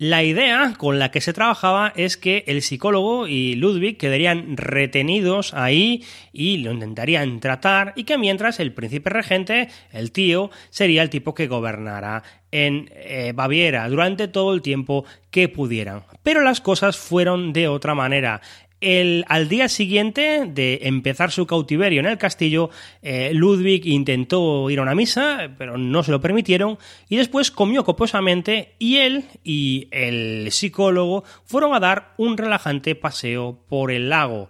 La 0.00 0.22
idea 0.22 0.72
con 0.78 0.98
la 0.98 1.10
que 1.10 1.20
se 1.20 1.34
trabajaba 1.34 1.92
es 1.94 2.16
que 2.16 2.42
el 2.46 2.62
psicólogo 2.62 3.28
y 3.28 3.54
Ludwig 3.56 3.98
quedarían 3.98 4.56
retenidos 4.56 5.52
ahí 5.52 6.06
y 6.32 6.56
lo 6.56 6.72
intentarían 6.72 7.38
tratar 7.38 7.92
y 7.96 8.04
que 8.04 8.16
mientras 8.16 8.60
el 8.60 8.72
príncipe 8.72 9.10
regente, 9.10 9.68
el 9.92 10.10
tío, 10.10 10.50
sería 10.70 11.02
el 11.02 11.10
tipo 11.10 11.34
que 11.34 11.48
gobernara 11.48 12.22
en 12.50 12.88
eh, 12.94 13.32
Baviera 13.34 13.86
durante 13.90 14.26
todo 14.26 14.54
el 14.54 14.62
tiempo 14.62 15.04
que 15.30 15.50
pudieran. 15.50 16.04
Pero 16.22 16.40
las 16.40 16.62
cosas 16.62 16.96
fueron 16.96 17.52
de 17.52 17.68
otra 17.68 17.94
manera. 17.94 18.40
El, 18.80 19.26
al 19.28 19.50
día 19.50 19.68
siguiente 19.68 20.46
de 20.46 20.80
empezar 20.84 21.30
su 21.30 21.46
cautiverio 21.46 22.00
en 22.00 22.06
el 22.06 22.16
castillo, 22.16 22.70
eh, 23.02 23.30
Ludwig 23.34 23.86
intentó 23.86 24.70
ir 24.70 24.78
a 24.78 24.82
una 24.82 24.94
misa, 24.94 25.54
pero 25.58 25.76
no 25.76 26.02
se 26.02 26.10
lo 26.10 26.22
permitieron, 26.22 26.78
y 27.08 27.16
después 27.16 27.50
comió 27.50 27.84
copiosamente 27.84 28.74
y 28.78 28.96
él 28.96 29.24
y 29.44 29.88
el 29.90 30.50
psicólogo 30.50 31.24
fueron 31.44 31.74
a 31.74 31.80
dar 31.80 32.14
un 32.16 32.38
relajante 32.38 32.94
paseo 32.94 33.58
por 33.68 33.90
el 33.92 34.08
lago. 34.08 34.48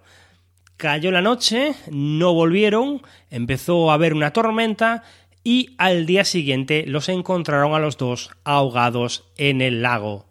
Cayó 0.77 1.11
la 1.11 1.23
noche, 1.23 1.75
no 1.91 2.33
volvieron, 2.33 3.03
empezó 3.31 3.91
a 3.91 3.95
haber 3.95 4.15
una 4.15 4.33
tormenta 4.33 5.03
y 5.43 5.75
al 5.77 6.07
día 6.07 6.25
siguiente 6.25 6.85
los 6.87 7.09
encontraron 7.09 7.75
a 7.75 7.81
los 7.81 7.97
dos 7.97 8.31
ahogados 8.45 9.25
en 9.37 9.61
el 9.61 9.83
lago. 9.83 10.30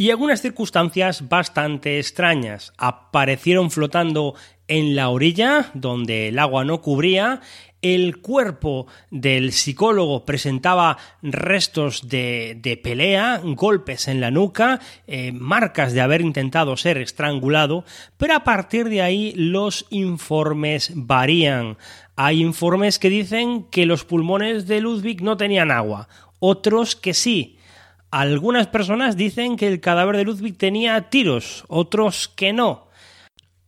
Y 0.00 0.12
algunas 0.12 0.40
circunstancias 0.40 1.28
bastante 1.28 1.98
extrañas. 1.98 2.72
Aparecieron 2.78 3.72
flotando 3.72 4.36
en 4.68 4.94
la 4.94 5.08
orilla, 5.08 5.72
donde 5.74 6.28
el 6.28 6.38
agua 6.38 6.64
no 6.64 6.80
cubría, 6.80 7.40
el 7.82 8.18
cuerpo 8.18 8.86
del 9.10 9.50
psicólogo 9.50 10.24
presentaba 10.24 10.98
restos 11.20 12.08
de, 12.08 12.80
pelea, 12.80 13.40
golpes 13.42 14.06
en 14.06 14.20
la 14.20 14.30
nuca, 14.30 14.78
eh, 15.08 15.32
marcas 15.32 15.92
de 15.92 16.00
haber 16.00 16.20
intentado 16.20 16.76
ser 16.76 16.98
estrangulado, 16.98 17.84
pero 18.18 18.36
a 18.36 18.44
partir 18.44 18.88
de 18.90 19.02
ahí 19.02 19.32
los 19.34 19.84
informes 19.90 20.92
varían. 20.94 21.76
Hay 22.14 22.40
informes 22.40 23.00
que 23.00 23.10
dicen 23.10 23.64
que 23.64 23.84
los 23.84 24.04
pulmones 24.04 24.68
de 24.68 24.80
Ludwig 24.80 25.22
no 25.22 25.36
tenían 25.36 25.72
agua, 25.72 26.08
otros 26.38 26.94
que 26.94 27.14
sí. 27.14 27.57
Algunas 28.10 28.66
personas 28.66 29.16
dicen 29.16 29.56
que 29.56 29.68
el 29.68 29.80
cadáver 29.80 30.16
de 30.16 30.24
Ludwig 30.24 30.56
tenía 30.56 31.10
tiros, 31.10 31.64
otros 31.68 32.28
que 32.28 32.52
no 32.52 32.88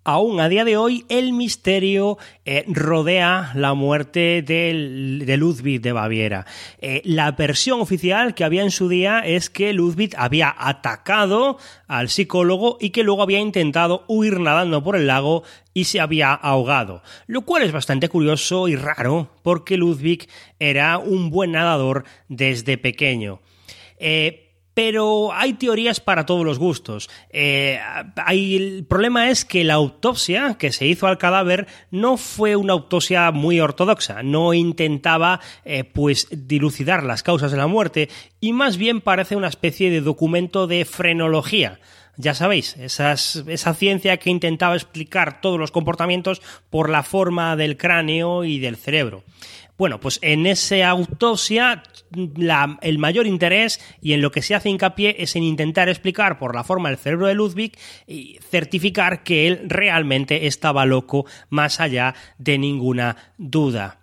aún 0.05 0.41
a 0.41 0.49
día 0.49 0.65
de 0.65 0.77
hoy 0.77 1.05
el 1.09 1.33
misterio 1.33 2.19
eh, 2.45 2.65
rodea 2.67 3.53
la 3.55 3.75
muerte 3.75 4.43
de 4.43 5.37
Ludwig 5.37 5.81
de 5.81 5.93
Baviera. 5.93 6.47
Eh, 6.81 7.03
la 7.05 7.33
versión 7.33 7.81
oficial 7.81 8.35
que 8.35 8.45
había 8.45 8.63
en 8.63 8.71
su 8.71 8.89
día 8.89 9.21
es 9.21 9.51
que 9.51 9.73
Ludwig 9.73 10.15
había 10.17 10.55
atacado 10.59 11.59
al 11.87 12.09
psicólogo 12.09 12.79
y 12.81 12.91
que 12.91 13.05
luego 13.05 13.23
había 13.23 13.41
intentado 13.41 14.05
huir 14.09 14.41
nadando 14.41 14.83
por 14.83 14.97
el 14.97 15.07
lago 15.07 15.43
y 15.75 15.85
se 15.85 16.01
había 16.01 16.33
ahogado, 16.33 17.03
lo 17.27 17.43
cual 17.43 17.63
es 17.63 17.73
bastante 17.73 18.09
curioso 18.09 18.69
y 18.69 18.77
raro 18.77 19.31
porque 19.43 19.77
Ludwig 19.77 20.29
era 20.59 20.99
un 20.99 21.31
buen 21.31 21.53
nadador 21.53 22.05
desde 22.29 22.79
pequeño. 22.79 23.41
Eh, 24.01 24.51
pero 24.73 25.33
hay 25.33 25.55
teorías 25.55 26.01
para 26.01 26.25
todos 26.25 26.45
los 26.45 26.59
gustos. 26.59 27.11
Eh, 27.29 27.79
el 28.31 28.87
problema 28.89 29.29
es 29.29 29.45
que 29.45 29.63
la 29.63 29.75
autopsia 29.75 30.57
que 30.59 30.73
se 30.73 30.87
hizo 30.87 31.07
al 31.07 31.19
cadáver 31.19 31.67
no 31.91 32.17
fue 32.17 32.57
una 32.57 32.73
autopsia 32.73 33.31
muy 33.31 33.61
ortodoxa, 33.61 34.23
no 34.23 34.55
intentaba 34.55 35.41
eh, 35.67 35.85
pues 35.85 36.29
dilucidar 36.31 37.03
las 37.03 37.23
causas 37.23 37.51
de 37.51 37.59
la 37.59 37.67
muerte 37.67 38.09
y 38.41 38.55
más 38.55 38.79
bien 38.79 39.03
parece 39.03 39.37
una 39.37 39.49
especie 39.49 39.91
de 39.91 40.01
documento 40.01 40.67
de 40.67 40.85
frenología 40.87 41.79
ya 42.21 42.35
sabéis, 42.35 42.77
esa 42.77 43.75
ciencia 43.75 44.17
que 44.19 44.31
intentaba 44.31 44.77
explicar 44.77 45.41
todos 45.41 45.59
los 45.59 45.71
comportamientos 45.71 46.43
por 46.71 46.91
la 46.91 47.03
forma 47.03 47.57
del 47.57 47.77
cráneo 47.77 48.45
y 48.45 48.59
del 48.59 48.77
cerebro. 48.77 49.25
Bueno, 49.79 49.99
pues 49.99 50.19
en 50.21 50.45
esa 50.45 50.87
autopsia 50.91 51.83
el 52.83 52.99
mayor 52.99 53.27
interés 53.27 53.81
y 54.03 54.13
en 54.13 54.21
lo 54.21 54.31
que 54.31 54.43
se 54.43 54.55
hace 54.55 54.69
hincapié 54.69 55.17
es 55.21 55.37
en 55.37 55.43
intentar 55.43 55.89
explicar 55.89 56.39
por 56.39 56.55
la 56.55 56.65
forma 56.65 56.91
del 56.91 56.99
cerebro 56.99 57.29
de 57.29 57.35
Ludwig 57.35 57.73
y 58.07 58.39
certificar 58.51 59.23
que 59.23 59.47
él 59.47 59.63
realmente 59.71 60.47
estaba 60.47 60.85
loco 60.85 61.25
más 61.49 61.81
allá 61.81 62.15
de 62.37 62.59
ninguna 62.59 63.17
duda. 63.39 64.00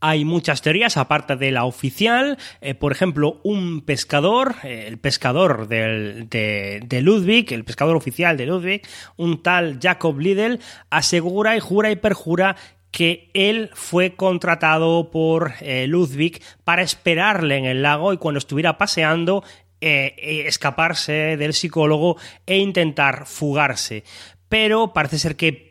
Hay 0.00 0.24
muchas 0.24 0.62
teorías, 0.62 0.96
aparte 0.96 1.34
de 1.34 1.50
la 1.50 1.64
oficial. 1.64 2.38
Eh, 2.60 2.74
por 2.74 2.92
ejemplo, 2.92 3.40
un 3.42 3.80
pescador, 3.80 4.54
eh, 4.62 4.84
el 4.86 4.98
pescador 4.98 5.66
de, 5.66 7.00
Ludwig, 7.02 7.52
el 7.52 7.64
pescador 7.64 7.96
oficial 7.96 8.36
de 8.36 8.46
Ludwig, 8.46 8.82
un 9.16 9.42
tal 9.42 9.78
Jacob 9.82 10.18
Liddell, 10.20 10.60
asegura 10.90 11.56
y 11.56 11.60
jura 11.60 11.90
y 11.90 11.96
perjura 11.96 12.56
que 12.92 13.30
él 13.34 13.70
fue 13.74 14.14
contratado 14.14 15.10
por 15.10 15.54
eh, 15.60 15.86
Ludwig 15.88 16.40
para 16.64 16.82
esperarle 16.82 17.56
en 17.56 17.64
el 17.64 17.82
lago 17.82 18.12
y 18.12 18.18
cuando 18.18 18.38
estuviera 18.38 18.78
paseando 18.78 19.44
escaparse 19.80 21.36
del 21.36 21.54
psicólogo 21.54 22.16
e 22.46 22.58
intentar 22.58 23.26
fugarse. 23.26 24.02
Pero 24.48 24.92
parece 24.92 25.18
ser 25.18 25.36
que 25.36 25.70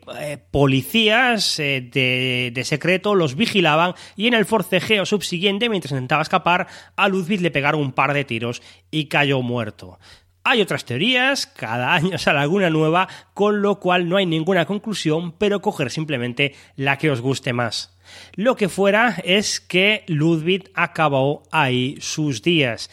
policías 0.50 1.56
de, 1.56 2.50
de, 2.54 2.64
secreto 2.64 3.14
los 3.14 3.34
vigilaban 3.34 3.94
y 4.16 4.28
en 4.28 4.34
el 4.34 4.46
forcejeo 4.46 5.04
subsiguiente, 5.04 5.68
mientras 5.68 5.92
intentaba 5.92 6.22
escapar, 6.22 6.68
a 6.96 7.08
Ludwig 7.08 7.40
le 7.40 7.50
pegaron 7.50 7.80
un 7.80 7.92
par 7.92 8.14
de 8.14 8.24
tiros 8.24 8.62
y 8.90 9.06
cayó 9.06 9.42
muerto. 9.42 9.98
Hay 10.50 10.62
otras 10.62 10.86
teorías, 10.86 11.46
cada 11.46 11.92
año 11.94 12.16
sale 12.16 12.38
alguna 12.38 12.70
nueva, 12.70 13.06
con 13.34 13.60
lo 13.60 13.80
cual 13.80 14.08
no 14.08 14.16
hay 14.16 14.24
ninguna 14.24 14.64
conclusión, 14.64 15.32
pero 15.32 15.60
coger 15.60 15.90
simplemente 15.90 16.54
la 16.74 16.96
que 16.96 17.10
os 17.10 17.20
guste 17.20 17.52
más. 17.52 17.98
Lo 18.34 18.56
que 18.56 18.70
fuera 18.70 19.16
es 19.24 19.60
que 19.60 20.04
Ludwig 20.06 20.70
acabó 20.72 21.42
ahí 21.50 21.98
sus 22.00 22.40
días. 22.40 22.88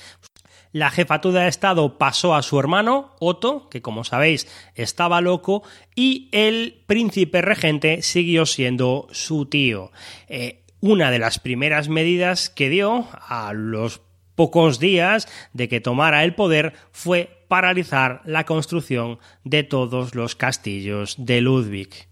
La 0.75 0.91
jefatura 0.91 1.43
de 1.43 1.47
Estado 1.47 1.97
pasó 1.97 2.35
a 2.35 2.41
su 2.41 2.59
hermano, 2.59 3.15
Otto, 3.21 3.69
que 3.69 3.81
como 3.81 4.03
sabéis 4.03 4.45
estaba 4.75 5.21
loco, 5.21 5.63
y 5.95 6.27
el 6.33 6.83
príncipe 6.85 7.41
regente 7.41 8.01
siguió 8.01 8.45
siendo 8.45 9.07
su 9.11 9.45
tío. 9.45 9.93
Eh, 10.27 10.65
una 10.81 11.11
de 11.11 11.19
las 11.19 11.39
primeras 11.39 11.87
medidas 11.87 12.49
que 12.49 12.69
dio 12.69 13.07
a 13.25 13.53
los 13.53 14.01
pocos 14.35 14.77
días 14.77 15.29
de 15.53 15.69
que 15.69 15.79
tomara 15.79 16.25
el 16.25 16.35
poder 16.35 16.73
fue 16.91 17.45
paralizar 17.47 18.21
la 18.25 18.43
construcción 18.43 19.19
de 19.45 19.63
todos 19.63 20.13
los 20.13 20.35
castillos 20.35 21.15
de 21.17 21.39
Ludwig. 21.39 22.09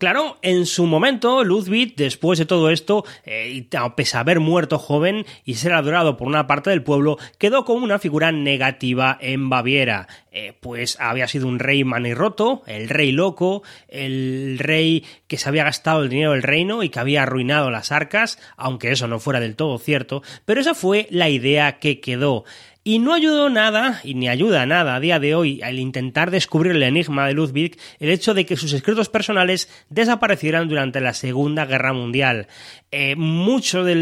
Claro, 0.00 0.38
en 0.40 0.64
su 0.64 0.86
momento, 0.86 1.44
Ludwig, 1.44 1.94
después 1.94 2.38
de 2.38 2.46
todo 2.46 2.70
esto, 2.70 3.04
eh, 3.26 3.66
pese 3.94 4.16
a 4.16 4.20
haber 4.20 4.40
muerto 4.40 4.78
joven 4.78 5.26
y 5.44 5.56
ser 5.56 5.74
adorado 5.74 6.16
por 6.16 6.26
una 6.26 6.46
parte 6.46 6.70
del 6.70 6.82
pueblo, 6.82 7.18
quedó 7.36 7.66
como 7.66 7.84
una 7.84 7.98
figura 7.98 8.32
negativa 8.32 9.18
en 9.20 9.50
Baviera. 9.50 10.08
Eh, 10.32 10.54
pues 10.58 10.96
había 11.00 11.28
sido 11.28 11.48
un 11.48 11.58
rey 11.58 11.84
manirroto, 11.84 12.62
el 12.66 12.88
rey 12.88 13.12
loco, 13.12 13.62
el 13.88 14.56
rey 14.58 15.04
que 15.26 15.36
se 15.36 15.50
había 15.50 15.64
gastado 15.64 16.02
el 16.02 16.08
dinero 16.08 16.32
del 16.32 16.44
reino 16.44 16.82
y 16.82 16.88
que 16.88 17.00
había 17.00 17.24
arruinado 17.24 17.70
las 17.70 17.92
arcas, 17.92 18.38
aunque 18.56 18.92
eso 18.92 19.06
no 19.06 19.18
fuera 19.18 19.38
del 19.38 19.54
todo 19.54 19.76
cierto, 19.78 20.22
pero 20.46 20.62
esa 20.62 20.72
fue 20.72 21.08
la 21.10 21.28
idea 21.28 21.78
que 21.78 22.00
quedó. 22.00 22.44
Y 22.82 22.98
no 22.98 23.12
ayudó 23.12 23.50
nada, 23.50 24.00
y 24.04 24.14
ni 24.14 24.30
ayuda 24.30 24.64
nada 24.64 24.94
a 24.94 25.00
día 25.00 25.20
de 25.20 25.34
hoy, 25.34 25.60
al 25.60 25.78
intentar 25.78 26.30
descubrir 26.30 26.76
el 26.76 26.82
enigma 26.82 27.26
de 27.26 27.34
Ludwig, 27.34 27.78
el 27.98 28.08
hecho 28.08 28.32
de 28.32 28.46
que 28.46 28.56
sus 28.56 28.72
escritos 28.72 29.10
personales 29.10 29.68
desaparecieran 29.90 30.66
durante 30.66 31.02
la 31.02 31.12
Segunda 31.12 31.66
Guerra 31.66 31.92
Mundial. 31.92 32.46
Eh, 32.90 33.16
mucho 33.16 33.84
de, 33.84 33.94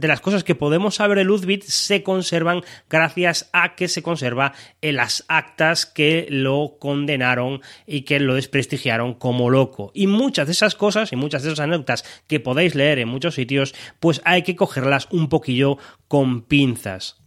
las 0.00 0.20
cosas 0.20 0.44
que 0.44 0.54
podemos 0.54 0.94
saber 0.94 1.18
de 1.18 1.24
Ludwig 1.24 1.64
se 1.64 2.04
conservan 2.04 2.62
gracias 2.88 3.50
a 3.52 3.74
que 3.74 3.88
se 3.88 4.04
conserva 4.04 4.52
en 4.82 4.96
las 4.96 5.24
actas 5.26 5.84
que 5.84 6.28
lo 6.30 6.76
condenaron 6.78 7.60
y 7.88 8.02
que 8.02 8.20
lo 8.20 8.36
desprestigiaron 8.36 9.14
como 9.14 9.50
loco. 9.50 9.90
Y 9.94 10.06
muchas 10.06 10.46
de 10.46 10.52
esas 10.52 10.76
cosas 10.76 11.12
y 11.12 11.16
muchas 11.16 11.42
de 11.42 11.48
esas 11.48 11.64
anécdotas 11.64 12.04
que 12.28 12.38
podéis 12.38 12.76
leer 12.76 13.00
en 13.00 13.08
muchos 13.08 13.34
sitios, 13.34 13.74
pues 13.98 14.22
hay 14.24 14.42
que 14.42 14.54
cogerlas 14.54 15.08
un 15.10 15.28
poquillo 15.28 15.76
con 16.06 16.42
pinzas. 16.42 17.21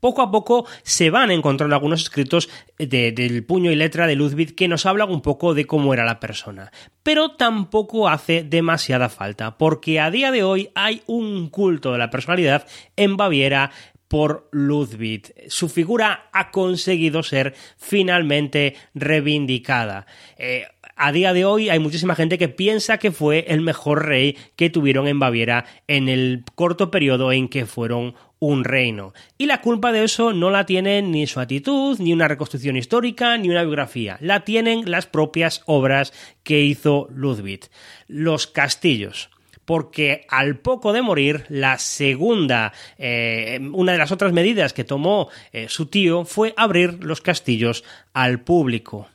Poco 0.00 0.22
a 0.22 0.30
poco 0.30 0.66
se 0.82 1.10
van 1.10 1.30
encontrando 1.30 1.74
algunos 1.74 2.02
escritos 2.02 2.48
del 2.78 3.44
puño 3.44 3.70
y 3.70 3.76
letra 3.76 4.06
de 4.06 4.16
Ludwig 4.16 4.54
que 4.54 4.68
nos 4.68 4.86
hablan 4.86 5.10
un 5.10 5.22
poco 5.22 5.54
de 5.54 5.66
cómo 5.66 5.94
era 5.94 6.04
la 6.04 6.20
persona. 6.20 6.72
Pero 7.02 7.32
tampoco 7.32 8.08
hace 8.08 8.42
demasiada 8.42 9.08
falta, 9.08 9.58
porque 9.58 10.00
a 10.00 10.10
día 10.10 10.30
de 10.30 10.42
hoy 10.42 10.70
hay 10.74 11.02
un 11.06 11.48
culto 11.48 11.92
de 11.92 11.98
la 11.98 12.10
personalidad 12.10 12.66
en 12.96 13.16
Baviera 13.16 13.70
por 14.08 14.48
Ludwig. 14.52 15.34
Su 15.48 15.68
figura 15.68 16.30
ha 16.32 16.50
conseguido 16.50 17.22
ser 17.22 17.54
finalmente 17.76 18.74
reivindicada. 18.94 20.06
Eh, 20.38 20.66
a 20.98 21.12
día 21.12 21.32
de 21.32 21.44
hoy 21.44 21.70
hay 21.70 21.78
muchísima 21.78 22.14
gente 22.14 22.38
que 22.38 22.48
piensa 22.48 22.98
que 22.98 23.12
fue 23.12 23.46
el 23.48 23.60
mejor 23.60 24.06
rey 24.06 24.36
que 24.56 24.68
tuvieron 24.68 25.06
en 25.06 25.18
Baviera 25.18 25.64
en 25.86 26.08
el 26.08 26.44
corto 26.54 26.90
periodo 26.90 27.32
en 27.32 27.48
que 27.48 27.66
fueron 27.66 28.14
un 28.40 28.64
reino. 28.64 29.14
Y 29.38 29.46
la 29.46 29.60
culpa 29.60 29.92
de 29.92 30.04
eso 30.04 30.32
no 30.32 30.50
la 30.50 30.66
tienen 30.66 31.10
ni 31.10 31.26
su 31.26 31.40
actitud, 31.40 31.98
ni 31.98 32.12
una 32.12 32.28
reconstrucción 32.28 32.76
histórica, 32.76 33.36
ni 33.38 33.48
una 33.48 33.62
biografía. 33.62 34.18
La 34.20 34.44
tienen 34.44 34.90
las 34.90 35.06
propias 35.06 35.62
obras 35.66 36.12
que 36.42 36.60
hizo 36.60 37.08
Ludwig. 37.10 37.68
Los 38.08 38.46
castillos 38.46 39.30
porque 39.64 40.24
al 40.30 40.56
poco 40.56 40.94
de 40.94 41.02
morir, 41.02 41.44
la 41.50 41.76
segunda, 41.76 42.72
eh, 42.96 43.60
una 43.74 43.92
de 43.92 43.98
las 43.98 44.10
otras 44.10 44.32
medidas 44.32 44.72
que 44.72 44.82
tomó 44.82 45.28
eh, 45.52 45.66
su 45.68 45.84
tío 45.84 46.24
fue 46.24 46.54
abrir 46.56 47.04
los 47.04 47.20
castillos 47.20 47.84
al 48.14 48.40
público. 48.40 49.08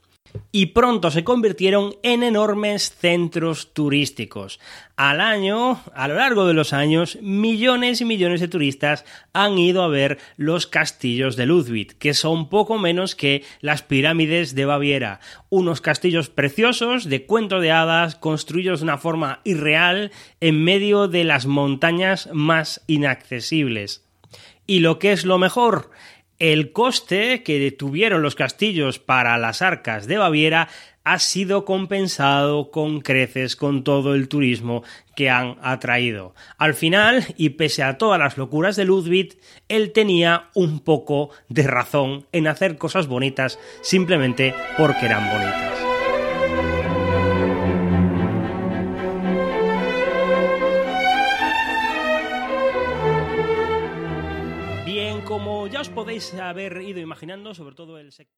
Y 0.51 0.67
pronto 0.67 1.11
se 1.11 1.23
convirtieron 1.23 1.95
en 2.03 2.23
enormes 2.23 2.95
centros 2.95 3.73
turísticos. 3.73 4.59
Al 4.95 5.21
año, 5.21 5.81
a 5.95 6.07
lo 6.07 6.15
largo 6.15 6.45
de 6.45 6.53
los 6.53 6.73
años, 6.73 7.17
millones 7.21 8.01
y 8.01 8.05
millones 8.05 8.41
de 8.41 8.47
turistas 8.47 9.05
han 9.33 9.57
ido 9.57 9.81
a 9.81 9.87
ver 9.87 10.19
los 10.37 10.67
castillos 10.67 11.35
de 11.35 11.47
Ludwig, 11.47 11.97
que 11.97 12.13
son 12.13 12.49
poco 12.49 12.77
menos 12.77 13.15
que 13.15 13.43
las 13.61 13.81
pirámides 13.81 14.53
de 14.53 14.65
Baviera, 14.65 15.19
unos 15.49 15.81
castillos 15.81 16.29
preciosos 16.29 17.09
de 17.09 17.25
cuento 17.25 17.59
de 17.59 17.71
hadas 17.71 18.15
construidos 18.15 18.79
de 18.79 18.85
una 18.85 18.97
forma 18.97 19.41
irreal 19.43 20.11
en 20.39 20.63
medio 20.63 21.07
de 21.07 21.23
las 21.23 21.45
montañas 21.47 22.29
más 22.31 22.83
inaccesibles. 22.87 24.03
Y 24.65 24.79
lo 24.79 24.97
que 24.97 25.11
es 25.11 25.25
lo 25.25 25.37
mejor, 25.37 25.89
el 26.43 26.73
coste 26.73 27.41
que 27.41 27.71
tuvieron 27.71 28.21
los 28.21 28.35
castillos 28.35 28.99
para 28.99 29.37
las 29.37 29.61
arcas 29.61 30.07
de 30.07 30.17
Baviera 30.17 30.67
ha 31.05 31.19
sido 31.19 31.63
compensado 31.63 32.69
con 32.69 32.99
creces 32.99 33.55
con 33.55 33.85
todo 33.85 34.13
el 34.13 34.27
turismo 34.27 34.83
que 35.15 35.29
han 35.29 35.55
atraído. 35.61 36.35
Al 36.57 36.73
final, 36.73 37.25
y 37.37 37.51
pese 37.51 37.81
a 37.83 37.97
todas 37.97 38.19
las 38.19 38.37
locuras 38.37 38.75
de 38.75 38.83
Ludwig, 38.83 39.37
él 39.69 39.93
tenía 39.93 40.49
un 40.53 40.81
poco 40.81 41.29
de 41.47 41.63
razón 41.63 42.25
en 42.33 42.47
hacer 42.47 42.77
cosas 42.77 43.07
bonitas 43.07 43.57
simplemente 43.81 44.53
porque 44.77 45.05
eran 45.05 45.29
bonitas. 45.29 45.82
Os 55.83 55.89
podéis 55.89 56.31
haber 56.39 56.79
ido 56.79 57.01
imaginando, 57.01 57.53
sobre 57.53 57.75
todo 57.75 57.99
el 57.99 58.13
sector. 58.13 58.31